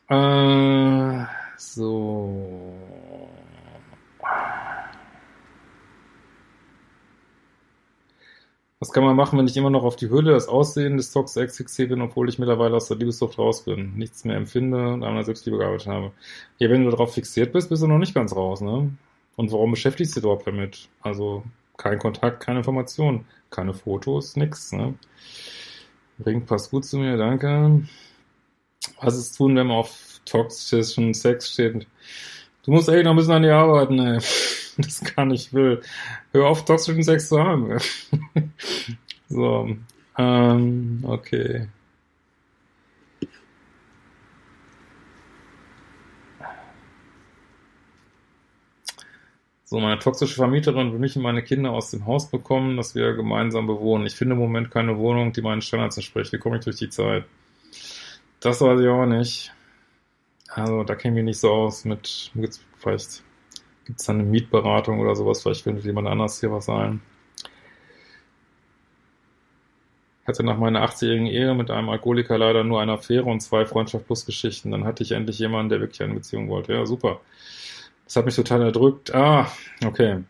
Äh, 0.09 1.25
so. 1.59 2.73
Was 8.81 8.91
kann 8.93 9.05
man 9.05 9.15
machen, 9.15 9.39
wenn 9.39 9.47
ich 9.47 9.57
immer 9.57 9.71
noch 9.71 9.85
auf 9.85 9.95
die 9.97 10.11
Hülle, 10.11 10.33
das 10.33 10.49
Aussehen 10.49 10.97
des 10.97 11.13
Tox 11.13 11.35
fixiert 11.35 11.91
bin, 11.91 12.01
obwohl 12.01 12.29
ich 12.29 12.39
mittlerweile 12.39 12.77
aus 12.77 12.89
der 12.89 12.97
Liebessucht 12.97 13.39
raus 13.39 13.65
bin, 13.65 13.95
nichts 13.97 14.25
mehr 14.25 14.37
empfinde 14.37 14.79
und 14.79 15.05
an 15.05 15.13
meiner 15.13 15.23
Selbstliebe 15.23 15.59
gearbeitet 15.59 15.87
habe? 15.87 16.13
Ja, 16.59 16.69
wenn 16.69 16.85
du 16.85 16.91
darauf 16.91 17.15
fixiert 17.15 17.53
bist, 17.53 17.69
bist 17.69 17.83
du 17.83 17.87
noch 17.87 17.99
nicht 17.99 18.15
ganz 18.15 18.35
raus, 18.35 18.61
ne? 18.61 18.91
Und 19.37 19.51
warum 19.53 19.71
beschäftigst 19.71 20.15
du 20.15 20.21
dich 20.21 20.25
überhaupt 20.25 20.47
damit? 20.47 20.89
Also 21.01 21.45
kein 21.77 21.99
Kontakt, 21.99 22.41
keine 22.41 22.59
Information, 22.59 23.25
keine 23.51 23.75
Fotos, 23.75 24.37
nix, 24.37 24.73
ne? 24.73 24.95
Ring 26.25 26.45
passt 26.45 26.71
gut 26.71 26.85
zu 26.85 26.99
mir, 26.99 27.17
danke. 27.17 27.83
Was 29.01 29.17
ist 29.17 29.37
tun, 29.37 29.57
wenn 29.57 29.69
man 29.69 29.79
auf 29.79 30.21
toxischen 30.25 31.15
Sex 31.15 31.51
steht? 31.53 31.87
Du 32.65 32.71
musst 32.71 32.89
echt 32.89 33.05
noch 33.05 33.13
ein 33.13 33.17
bisschen 33.17 33.33
an 33.33 33.43
dir 33.43 33.57
arbeiten, 33.57 33.99
ey. 33.99 34.21
das 34.77 35.01
kann 35.01 35.31
ich 35.31 35.53
will. 35.53 35.81
Hör 36.33 36.47
auf, 36.47 36.65
toxischen 36.65 37.03
Sex 37.03 37.29
zu 37.29 37.43
haben. 37.43 37.79
so, 39.29 39.77
ähm, 40.19 41.01
okay. 41.03 41.69
So, 49.73 49.81
meine 49.81 49.99
toxische 49.99 50.35
Vermieterin 50.35 50.93
will 50.93 50.99
mich 50.99 51.17
und 51.17 51.23
meine 51.23 51.43
Kinder 51.43 51.71
aus 51.71 51.91
dem 51.91 52.05
Haus 52.05 52.31
bekommen, 52.31 52.77
dass 52.77 52.95
wir 52.95 53.15
gemeinsam 53.15 53.67
bewohnen. 53.67 54.05
Ich 54.05 54.15
finde 54.15 54.35
im 54.35 54.39
Moment 54.39 54.71
keine 54.71 54.99
Wohnung, 54.99 55.33
die 55.33 55.41
meinen 55.41 55.63
Standards 55.63 55.97
entspricht. 55.97 56.31
Wie 56.35 56.37
komme 56.37 56.59
ich 56.59 56.65
durch 56.65 56.77
die 56.77 56.91
Zeit? 56.91 57.25
Das 58.41 58.61
weiß 58.61 58.79
ich 58.81 58.89
auch 58.89 59.07
nicht. 59.07 59.51
Also, 60.49 60.85
da 60.85 60.95
kenne 60.95 61.15
ich 61.15 61.25
mich 61.25 61.25
nicht 61.25 61.41
so 61.41 61.51
aus 61.51 61.87
mit, 61.87 62.33
vielleicht 62.77 63.23
Gibt 63.87 63.99
es 63.99 64.05
dann 64.05 64.21
eine 64.21 64.29
Mietberatung 64.29 65.01
oder 65.01 65.17
sowas? 65.17 65.41
Vielleicht 65.41 65.63
findet 65.63 65.87
jemand 65.87 66.07
anders 66.07 66.39
hier 66.39 66.53
was 66.53 66.69
ein. 66.69 67.01
Ich 70.21 70.29
hatte 70.29 70.45
nach 70.45 70.59
meiner 70.59 70.87
80-jährigen 70.87 71.29
Ehe 71.29 71.55
mit 71.55 71.71
einem 71.71 71.89
Alkoholiker 71.89 72.37
leider 72.37 72.63
nur 72.63 72.83
eine 72.83 72.93
Affäre 72.93 73.25
und 73.25 73.41
zwei 73.41 73.65
Freundschaft 73.65 74.05
plus 74.05 74.27
Geschichten. 74.27 74.71
Dann 74.71 74.85
hatte 74.85 75.03
ich 75.03 75.13
endlich 75.13 75.39
jemanden, 75.39 75.71
der 75.71 75.81
wirklich 75.81 76.03
eine 76.03 76.13
Beziehung 76.13 76.51
wollte. 76.51 76.75
Ja, 76.75 76.85
super. 76.85 77.23
Das 78.13 78.19
hat 78.19 78.27
mich 78.27 78.37
total 78.37 78.61
erdrückt. 78.61 79.15
Ah, 79.15 79.51
okay. 79.87 80.23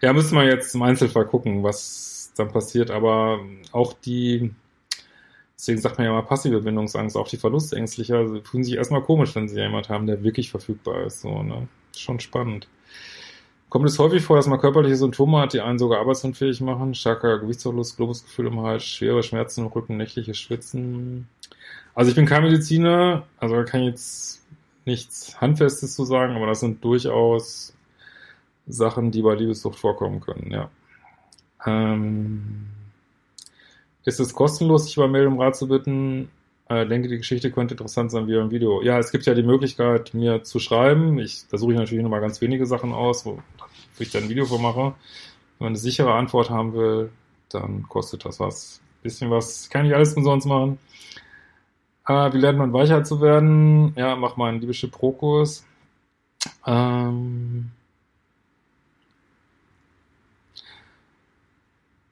Ja, 0.00 0.12
müssen 0.12 0.38
wir 0.38 0.44
jetzt 0.44 0.76
im 0.76 0.82
Einzelfall 0.82 1.26
gucken, 1.26 1.64
was 1.64 2.32
dann 2.36 2.52
passiert. 2.52 2.92
Aber 2.92 3.40
auch 3.72 3.94
die, 3.94 4.54
deswegen 5.58 5.80
sagt 5.80 5.98
man 5.98 6.06
ja 6.06 6.12
mal 6.12 6.22
passive 6.22 6.60
Bindungsangst, 6.60 7.16
auch 7.16 7.26
die 7.26 7.36
Verlustängstlicher 7.36 8.18
also 8.18 8.40
fühlen 8.42 8.62
sich 8.62 8.76
erstmal 8.76 9.02
komisch, 9.02 9.34
wenn 9.34 9.48
sie 9.48 9.58
jemanden 9.58 9.88
haben, 9.88 10.06
der 10.06 10.22
wirklich 10.22 10.52
verfügbar 10.52 11.02
ist. 11.06 11.22
So, 11.22 11.42
ne? 11.42 11.66
Schon 11.96 12.20
spannend. 12.20 12.68
Kommt 13.70 13.86
es 13.86 13.98
häufig 13.98 14.22
vor, 14.22 14.36
dass 14.36 14.46
man 14.46 14.60
körperliche 14.60 14.94
Symptome 14.94 15.40
hat, 15.40 15.52
die 15.52 15.62
einen 15.62 15.80
sogar 15.80 15.98
arbeitsunfähig 15.98 16.60
machen? 16.60 16.94
Starker 16.94 17.40
Gewichtsverlust, 17.40 17.96
Globusgefühl 17.96 18.46
im 18.46 18.60
Hals, 18.60 18.84
schwere 18.84 19.24
Schmerzen 19.24 19.62
im 19.62 19.66
Rücken, 19.66 19.96
nächtliches 19.96 20.38
Schwitzen. 20.38 21.26
Also 21.92 22.10
ich 22.10 22.14
bin 22.14 22.26
kein 22.26 22.44
Mediziner, 22.44 23.26
also 23.40 23.64
kann 23.64 23.80
ich 23.80 23.88
jetzt 23.88 24.39
nichts 24.84 25.40
Handfestes 25.40 25.94
zu 25.94 26.04
sagen, 26.04 26.36
aber 26.36 26.46
das 26.46 26.60
sind 26.60 26.84
durchaus 26.84 27.74
Sachen, 28.66 29.10
die 29.10 29.22
bei 29.22 29.34
Liebessucht 29.34 29.78
vorkommen 29.78 30.20
können, 30.20 30.50
ja. 30.50 30.70
Ähm, 31.66 32.66
ist 34.04 34.20
es 34.20 34.32
kostenlos, 34.32 34.86
sich 34.86 34.96
bei 34.96 35.08
Mail 35.08 35.26
um 35.26 35.40
Rat 35.40 35.56
zu 35.56 35.68
bitten? 35.68 36.30
äh, 36.70 36.86
denke, 36.86 37.08
die 37.08 37.18
Geschichte 37.18 37.50
könnte 37.50 37.74
interessant 37.74 38.12
sein 38.12 38.28
wie 38.28 38.38
ein 38.38 38.52
Video. 38.52 38.80
Ja, 38.80 38.98
es 38.98 39.10
gibt 39.10 39.26
ja 39.26 39.34
die 39.34 39.42
Möglichkeit, 39.42 40.14
mir 40.14 40.44
zu 40.44 40.60
schreiben. 40.60 41.18
Ich, 41.18 41.46
da 41.50 41.58
suche 41.58 41.72
ich 41.72 41.78
natürlich 41.78 42.02
nur 42.02 42.10
mal 42.10 42.20
ganz 42.20 42.40
wenige 42.40 42.64
Sachen 42.64 42.92
aus, 42.92 43.26
wo, 43.26 43.42
ich 43.98 44.10
dann 44.10 44.22
ein 44.22 44.28
Video 44.28 44.46
für 44.46 44.58
mache. 44.58 44.94
Wenn 45.58 45.66
man 45.66 45.68
eine 45.68 45.78
sichere 45.78 46.14
Antwort 46.14 46.48
haben 46.48 46.72
will, 46.72 47.10
dann 47.50 47.82
kostet 47.88 48.24
das 48.24 48.38
was. 48.38 48.80
Bisschen 49.02 49.30
was, 49.30 49.68
kann 49.68 49.84
ich 49.84 49.94
alles 49.94 50.14
umsonst 50.14 50.46
machen. 50.46 50.78
Äh, 52.06 52.32
wie 52.32 52.38
lernt 52.38 52.58
man 52.58 52.72
weicher 52.72 53.04
zu 53.04 53.20
werden? 53.20 53.92
Ja, 53.96 54.16
mach 54.16 54.36
mal 54.36 54.48
einen 54.48 54.60
Liebeschiff 54.60 54.90
Pro-Kurs. 54.90 55.64
Ähm, 56.66 57.70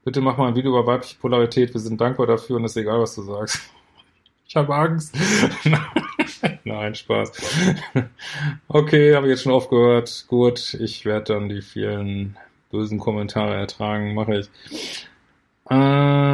bitte 0.04 0.20
mach 0.20 0.36
mal 0.36 0.48
ein 0.48 0.56
Video 0.56 0.70
über 0.70 0.86
weibliche 0.86 1.16
Polarität. 1.18 1.72
Wir 1.74 1.80
sind 1.80 2.00
dankbar 2.00 2.26
dafür 2.26 2.56
und 2.56 2.64
es 2.64 2.72
ist 2.72 2.76
egal, 2.78 3.00
was 3.00 3.14
du 3.14 3.22
sagst. 3.22 3.60
Ich 4.50 4.56
habe 4.56 4.74
Angst. 4.74 5.14
Nein, 6.64 6.94
Spaß. 6.94 7.32
Okay, 8.66 9.14
habe 9.14 9.28
jetzt 9.28 9.42
schon 9.42 9.52
aufgehört. 9.52 10.24
Gut, 10.26 10.72
ich 10.72 11.04
werde 11.04 11.34
dann 11.34 11.50
die 11.50 11.60
vielen 11.60 12.38
bösen 12.70 12.98
Kommentare 12.98 13.56
ertragen, 13.56 14.14
mache 14.14 14.38
ich. 14.38 14.48
Also. 15.66 16.28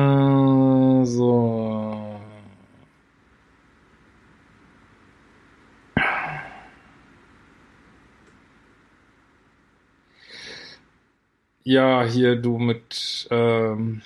Ja, 11.65 12.05
hier 12.05 12.37
du 12.37 12.59
mit 12.59 13.27
ähm, 13.31 14.03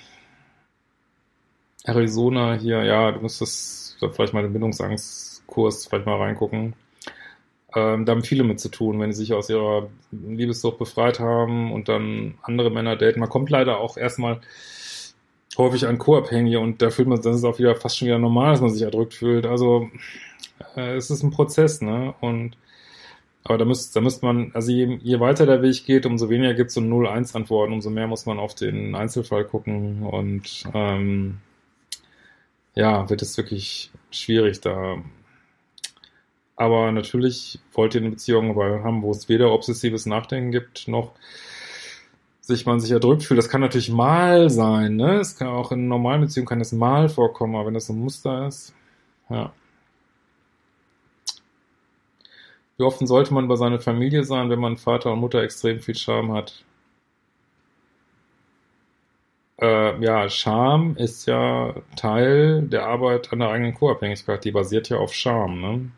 Arizona 1.83 2.53
hier, 2.53 2.83
ja, 2.83 3.11
du 3.11 3.19
müsstest 3.21 3.97
vielleicht 4.13 4.33
mal 4.33 4.43
den 4.43 4.53
Bindungsangstkurs 4.53 5.87
vielleicht 5.87 6.05
mal 6.05 6.17
reingucken. 6.17 6.73
Ähm, 7.75 8.05
da 8.05 8.13
haben 8.13 8.23
viele 8.23 8.43
mit 8.43 8.59
zu 8.59 8.69
tun, 8.69 8.99
wenn 8.99 9.11
sie 9.11 9.19
sich 9.21 9.33
aus 9.33 9.49
ihrer 9.49 9.89
Liebessucht 10.11 10.77
befreit 10.79 11.19
haben 11.19 11.71
und 11.73 11.89
dann 11.89 12.37
andere 12.43 12.71
Männer 12.71 12.95
daten. 12.95 13.19
Man 13.19 13.29
kommt 13.29 13.49
leider 13.49 13.79
auch 13.79 13.97
erstmal 13.97 14.41
häufig 15.57 15.85
an 15.85 15.97
Co-Abhängige 15.97 16.59
und 16.59 16.81
da 16.81 16.89
fühlt 16.89 17.09
man, 17.09 17.21
das 17.21 17.35
ist 17.35 17.43
auch 17.43 17.59
wieder 17.59 17.75
fast 17.75 17.97
schon 17.97 18.07
wieder 18.07 18.19
normal, 18.19 18.51
dass 18.51 18.61
man 18.61 18.71
sich 18.71 18.83
erdrückt 18.83 19.13
fühlt. 19.15 19.45
Also 19.45 19.89
äh, 20.77 20.95
es 20.95 21.11
ist 21.11 21.23
ein 21.23 21.31
Prozess, 21.31 21.81
ne? 21.81 22.13
Und 22.21 22.57
aber 23.49 23.57
da 23.59 23.65
müsste, 23.65 23.93
da 23.95 24.01
müsste 24.01 24.25
man, 24.25 24.51
also 24.53 24.71
je, 24.71 24.99
je 25.01 25.19
weiter 25.19 25.45
der 25.45 25.61
Weg 25.61 25.85
geht, 25.85 26.05
umso 26.05 26.29
weniger 26.29 26.53
gibt 26.53 26.69
es 26.69 26.75
so 26.75 26.81
0-1-Antworten, 26.81 27.73
umso 27.73 27.89
mehr 27.89 28.07
muss 28.07 28.25
man 28.25 28.39
auf 28.39 28.55
den 28.55 28.95
Einzelfall 28.95 29.45
gucken 29.45 30.03
und 30.03 30.63
ähm, 30.73 31.39
ja, 32.75 33.09
wird 33.09 33.21
es 33.21 33.37
wirklich 33.37 33.91
schwierig, 34.11 34.61
da 34.61 34.97
Aber 36.55 36.91
natürlich 36.91 37.59
wollt 37.73 37.95
ihr 37.95 38.01
eine 38.01 38.11
Beziehung 38.11 38.55
haben, 38.83 39.01
wo 39.01 39.11
es 39.11 39.29
weder 39.29 39.51
obsessives 39.53 40.05
Nachdenken 40.05 40.51
gibt, 40.51 40.87
noch 40.89 41.13
sich 42.41 42.65
man 42.65 42.79
sich 42.81 42.91
erdrückt 42.91 43.23
fühlt. 43.23 43.37
Das 43.37 43.49
kann 43.49 43.61
natürlich 43.61 43.89
mal 43.91 44.49
sein, 44.49 44.95
ne? 44.97 45.19
Es 45.19 45.37
kann 45.37 45.47
auch 45.47 45.71
in 45.71 45.87
normalen 45.87 46.21
Beziehungen 46.21 46.47
kann 46.47 46.61
es 46.61 46.71
mal 46.73 47.07
vorkommen, 47.09 47.55
aber 47.55 47.67
wenn 47.67 47.75
das 47.75 47.89
ein 47.89 47.99
Muster 47.99 48.47
ist, 48.47 48.73
ja. 49.29 49.53
Wie 52.79 52.85
offen 52.85 53.07
sollte 53.07 53.33
man 53.33 53.49
bei 53.49 53.57
seiner 53.57 53.81
Familie 53.81 54.23
sein, 54.23 54.49
wenn 54.49 54.59
man 54.59 54.77
Vater 54.77 55.11
und 55.11 55.19
Mutter 55.19 55.43
extrem 55.43 55.81
viel 55.81 55.95
Scham 55.95 56.31
hat? 56.31 56.63
Äh, 59.61 60.01
ja, 60.01 60.29
Scham 60.29 60.95
ist 60.95 61.25
ja 61.25 61.75
Teil 61.97 62.61
der 62.61 62.85
Arbeit 62.85 63.33
an 63.33 63.39
der 63.39 63.49
eigenen 63.49 63.73
Co-Abhängigkeit. 63.73 64.45
Die 64.45 64.51
basiert 64.51 64.87
ja 64.87 64.97
auf 64.97 65.13
Scham. 65.13 65.59
Ne? 65.59 65.91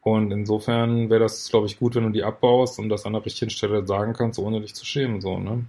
Und 0.00 0.30
insofern 0.30 1.10
wäre 1.10 1.20
das, 1.20 1.50
glaube 1.50 1.66
ich, 1.66 1.78
gut, 1.78 1.94
wenn 1.94 2.04
du 2.04 2.10
die 2.10 2.24
abbaust 2.24 2.78
und 2.78 2.88
das 2.88 3.04
an 3.04 3.12
der 3.12 3.26
richtigen 3.26 3.50
Stelle 3.50 3.86
sagen 3.86 4.14
kannst, 4.14 4.38
ohne 4.38 4.62
dich 4.62 4.74
zu 4.74 4.86
schämen. 4.86 5.20
So, 5.20 5.38
ne? 5.38 5.66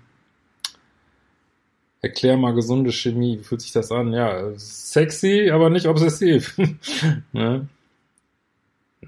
Erklär 2.01 2.37
mal 2.37 2.53
gesunde 2.53 2.93
Chemie. 2.93 3.39
Wie 3.39 3.43
fühlt 3.43 3.61
sich 3.61 3.73
das 3.73 3.91
an? 3.91 4.13
Ja, 4.13 4.53
sexy, 4.55 5.49
aber 5.51 5.69
nicht 5.69 5.87
obsessiv. 5.87 6.57
ne? 7.33 7.67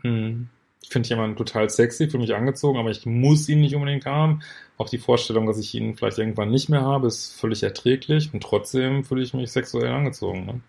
hm 0.01 0.49
ich 0.87 0.93
finde 0.93 1.09
jemanden 1.09 1.35
total 1.35 1.69
sexy, 1.69 2.09
für 2.09 2.17
mich 2.17 2.33
angezogen, 2.33 2.79
aber 2.79 2.91
ich 2.91 3.05
muss 3.05 3.49
ihn 3.49 3.59
nicht 3.59 3.75
unbedingt 3.75 4.05
haben. 4.05 4.39
Auch 4.77 4.87
die 4.87 4.97
Vorstellung, 4.97 5.45
dass 5.45 5.59
ich 5.59 5.75
ihn 5.75 5.97
vielleicht 5.97 6.17
irgendwann 6.17 6.49
nicht 6.49 6.69
mehr 6.69 6.81
habe, 6.81 7.07
ist 7.07 7.37
völlig 7.37 7.61
erträglich 7.61 8.33
und 8.33 8.41
trotzdem 8.41 9.03
fühle 9.03 9.21
ich 9.21 9.33
mich 9.33 9.51
sexuell 9.51 9.91
angezogen. 9.91 10.45
Ne? 10.45 10.61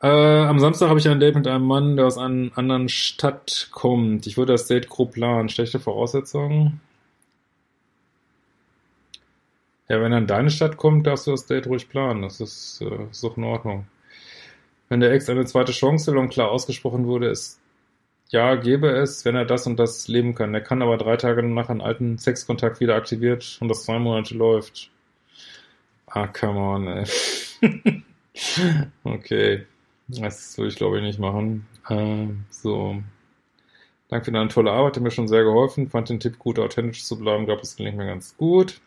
Äh, 0.00 0.46
am 0.46 0.58
Samstag 0.60 0.88
habe 0.88 0.98
ich 0.98 1.06
ein 1.06 1.20
Date 1.20 1.34
mit 1.34 1.46
einem 1.46 1.66
Mann, 1.66 1.96
der 1.96 2.06
aus 2.06 2.16
einer 2.16 2.56
anderen 2.56 2.88
Stadt 2.88 3.68
kommt. 3.70 4.26
Ich 4.26 4.38
würde 4.38 4.52
das 4.52 4.66
Date 4.66 4.88
grob 4.88 5.12
planen. 5.12 5.50
Schlechte 5.50 5.78
Voraussetzungen? 5.78 6.80
Ja, 9.90 10.00
wenn 10.00 10.12
er 10.12 10.18
in 10.18 10.26
deine 10.26 10.48
Stadt 10.48 10.78
kommt, 10.78 11.06
darfst 11.06 11.26
du 11.26 11.32
das 11.32 11.44
Date 11.44 11.66
ruhig 11.66 11.90
planen. 11.90 12.22
Das 12.22 12.40
ist, 12.40 12.80
äh, 12.80 13.10
ist 13.10 13.22
doch 13.22 13.36
in 13.36 13.44
Ordnung. 13.44 13.86
Wenn 14.88 15.00
der 15.00 15.12
Ex 15.12 15.28
eine 15.28 15.44
zweite 15.44 15.72
Chance 15.72 16.12
will 16.12 16.18
und 16.18 16.30
klar 16.30 16.50
ausgesprochen 16.50 17.06
wurde, 17.06 17.28
ist 17.28 17.60
ja, 18.30 18.54
gäbe 18.56 18.90
es, 18.90 19.24
wenn 19.24 19.36
er 19.36 19.44
das 19.46 19.66
und 19.66 19.78
das 19.78 20.06
leben 20.08 20.34
kann. 20.34 20.54
Er 20.54 20.60
kann 20.60 20.82
aber 20.82 20.98
drei 20.98 21.16
Tage 21.16 21.42
nach 21.42 21.68
einem 21.70 21.80
alten 21.80 22.18
Sexkontakt 22.18 22.80
wieder 22.80 22.94
aktiviert 22.94 23.58
und 23.60 23.68
das 23.68 23.84
zwei 23.84 23.98
Monate 23.98 24.34
läuft. 24.34 24.90
Ah, 26.06 26.26
come 26.26 26.58
on, 26.58 26.86
ey. 26.88 27.04
okay. 29.04 29.66
Das 30.08 30.56
würde 30.56 30.68
ich 30.68 30.76
glaube 30.76 30.98
ich 30.98 31.04
nicht 31.04 31.18
machen. 31.18 31.66
Ähm, 31.90 32.44
so. 32.50 33.02
Danke 34.08 34.26
für 34.26 34.32
deine 34.32 34.48
tolle 34.48 34.72
Arbeit, 34.72 34.96
hat 34.96 35.02
mir 35.02 35.10
schon 35.10 35.28
sehr 35.28 35.44
geholfen. 35.44 35.88
Fand 35.88 36.08
den 36.08 36.20
Tipp 36.20 36.38
gut, 36.38 36.58
authentisch 36.58 37.04
zu 37.04 37.18
bleiben. 37.18 37.44
Glaube, 37.44 37.62
es 37.62 37.76
klingt 37.76 37.96
mir 37.96 38.06
ganz 38.06 38.36
gut. 38.36 38.80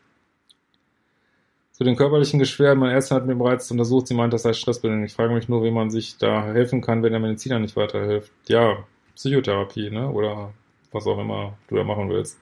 Zu 1.72 1.84
den 1.84 1.96
körperlichen 1.96 2.40
Beschwerden, 2.40 2.80
meine 2.80 2.94
Ärztin 2.94 3.18
hat 3.18 3.26
mir 3.26 3.36
bereits 3.36 3.72
untersucht, 3.72 4.08
sie 4.08 4.14
meint, 4.14 4.34
das 4.34 4.44
sei 4.44 4.54
Stressbildung. 4.54 5.04
Ich 5.04 5.14
frage 5.14 5.34
mich 5.34 5.50
nur, 5.50 5.64
wie 5.64 5.72
man 5.72 5.90
sich 5.90 6.18
da 6.18 6.44
helfen 6.46 6.82
kann, 6.82 7.02
wenn 7.02 7.12
der 7.12 7.20
Mediziner 7.20 7.60
nicht 7.60 7.76
weiterhilft. 7.76 8.32
Ja, 8.48 8.86
Psychotherapie, 9.22 9.92
ne? 9.92 10.10
Oder 10.10 10.52
was 10.92 11.06
auch 11.06 11.20
immer 11.20 11.54
du 11.68 11.76
da 11.76 11.84
machen 11.84 12.10
willst. 12.10 12.40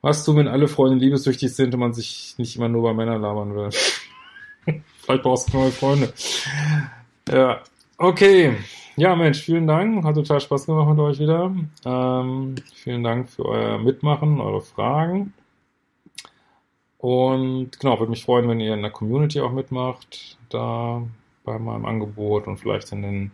Was 0.00 0.24
du, 0.24 0.34
wenn 0.36 0.48
alle 0.48 0.66
Freunde 0.68 0.96
liebessüchtig 0.96 1.54
sind 1.54 1.74
und 1.74 1.80
man 1.80 1.94
sich 1.94 2.34
nicht 2.38 2.56
immer 2.56 2.68
nur 2.68 2.82
bei 2.82 2.94
Männern 2.94 3.22
labern 3.22 3.54
will? 3.54 3.70
Vielleicht 4.96 5.22
brauchst 5.22 5.52
du 5.52 5.58
neue 5.58 5.70
Freunde. 5.70 6.12
Ja, 7.30 7.60
okay. 7.98 8.56
Ja, 8.96 9.14
Mensch, 9.14 9.42
vielen 9.42 9.66
Dank. 9.66 10.04
Hat 10.04 10.14
total 10.14 10.40
Spaß 10.40 10.66
gemacht 10.66 10.88
mit 10.88 10.98
euch 10.98 11.18
wieder. 11.18 11.54
Ähm, 11.84 12.54
vielen 12.74 13.02
Dank 13.02 13.28
für 13.28 13.44
euer 13.44 13.78
Mitmachen, 13.78 14.40
eure 14.40 14.62
Fragen. 14.62 15.34
Und 16.98 17.78
genau, 17.78 17.98
würde 17.98 18.10
mich 18.10 18.24
freuen, 18.24 18.48
wenn 18.48 18.60
ihr 18.60 18.72
in 18.72 18.82
der 18.82 18.90
Community 18.90 19.40
auch 19.40 19.52
mitmacht, 19.52 20.38
da 20.48 21.02
bei 21.44 21.58
meinem 21.58 21.84
Angebot 21.84 22.46
und 22.46 22.58
vielleicht 22.58 22.92
in 22.92 23.02
den 23.02 23.30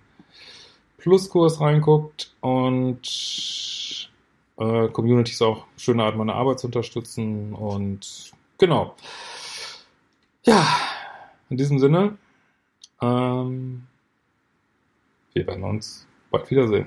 Pluskurs 1.01 1.61
reinguckt 1.61 2.33
und 2.41 3.01
äh, 4.59 4.89
Community 4.89 5.33
ist 5.33 5.43
auch 5.43 5.57
eine 5.57 5.79
schöne 5.79 6.05
Art, 6.05 6.17
meine 6.17 6.35
Arbeit 6.35 6.61
zu 6.61 6.67
unterstützen 6.67 7.55
und 7.55 8.33
genau. 8.59 8.95
Ja, 10.45 10.67
in 11.49 11.57
diesem 11.57 11.79
Sinne, 11.79 12.17
ähm, 13.01 13.87
wir 15.33 15.47
werden 15.47 15.65
uns 15.65 16.07
bald 16.31 16.51
wiedersehen. 16.51 16.87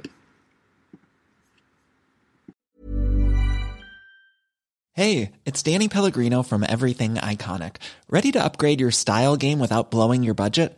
Hey, 4.95 5.31
it's 5.43 5.63
Danny 5.63 5.87
Pellegrino 5.87 6.43
from 6.43 6.61
Everything 6.61 7.15
Iconic. 7.15 7.77
Ready 8.11 8.31
to 8.31 8.39
upgrade 8.39 8.79
your 8.79 8.91
style 8.91 9.37
game 9.37 9.59
without 9.59 9.89
blowing 9.89 10.21
your 10.21 10.35
budget? 10.35 10.77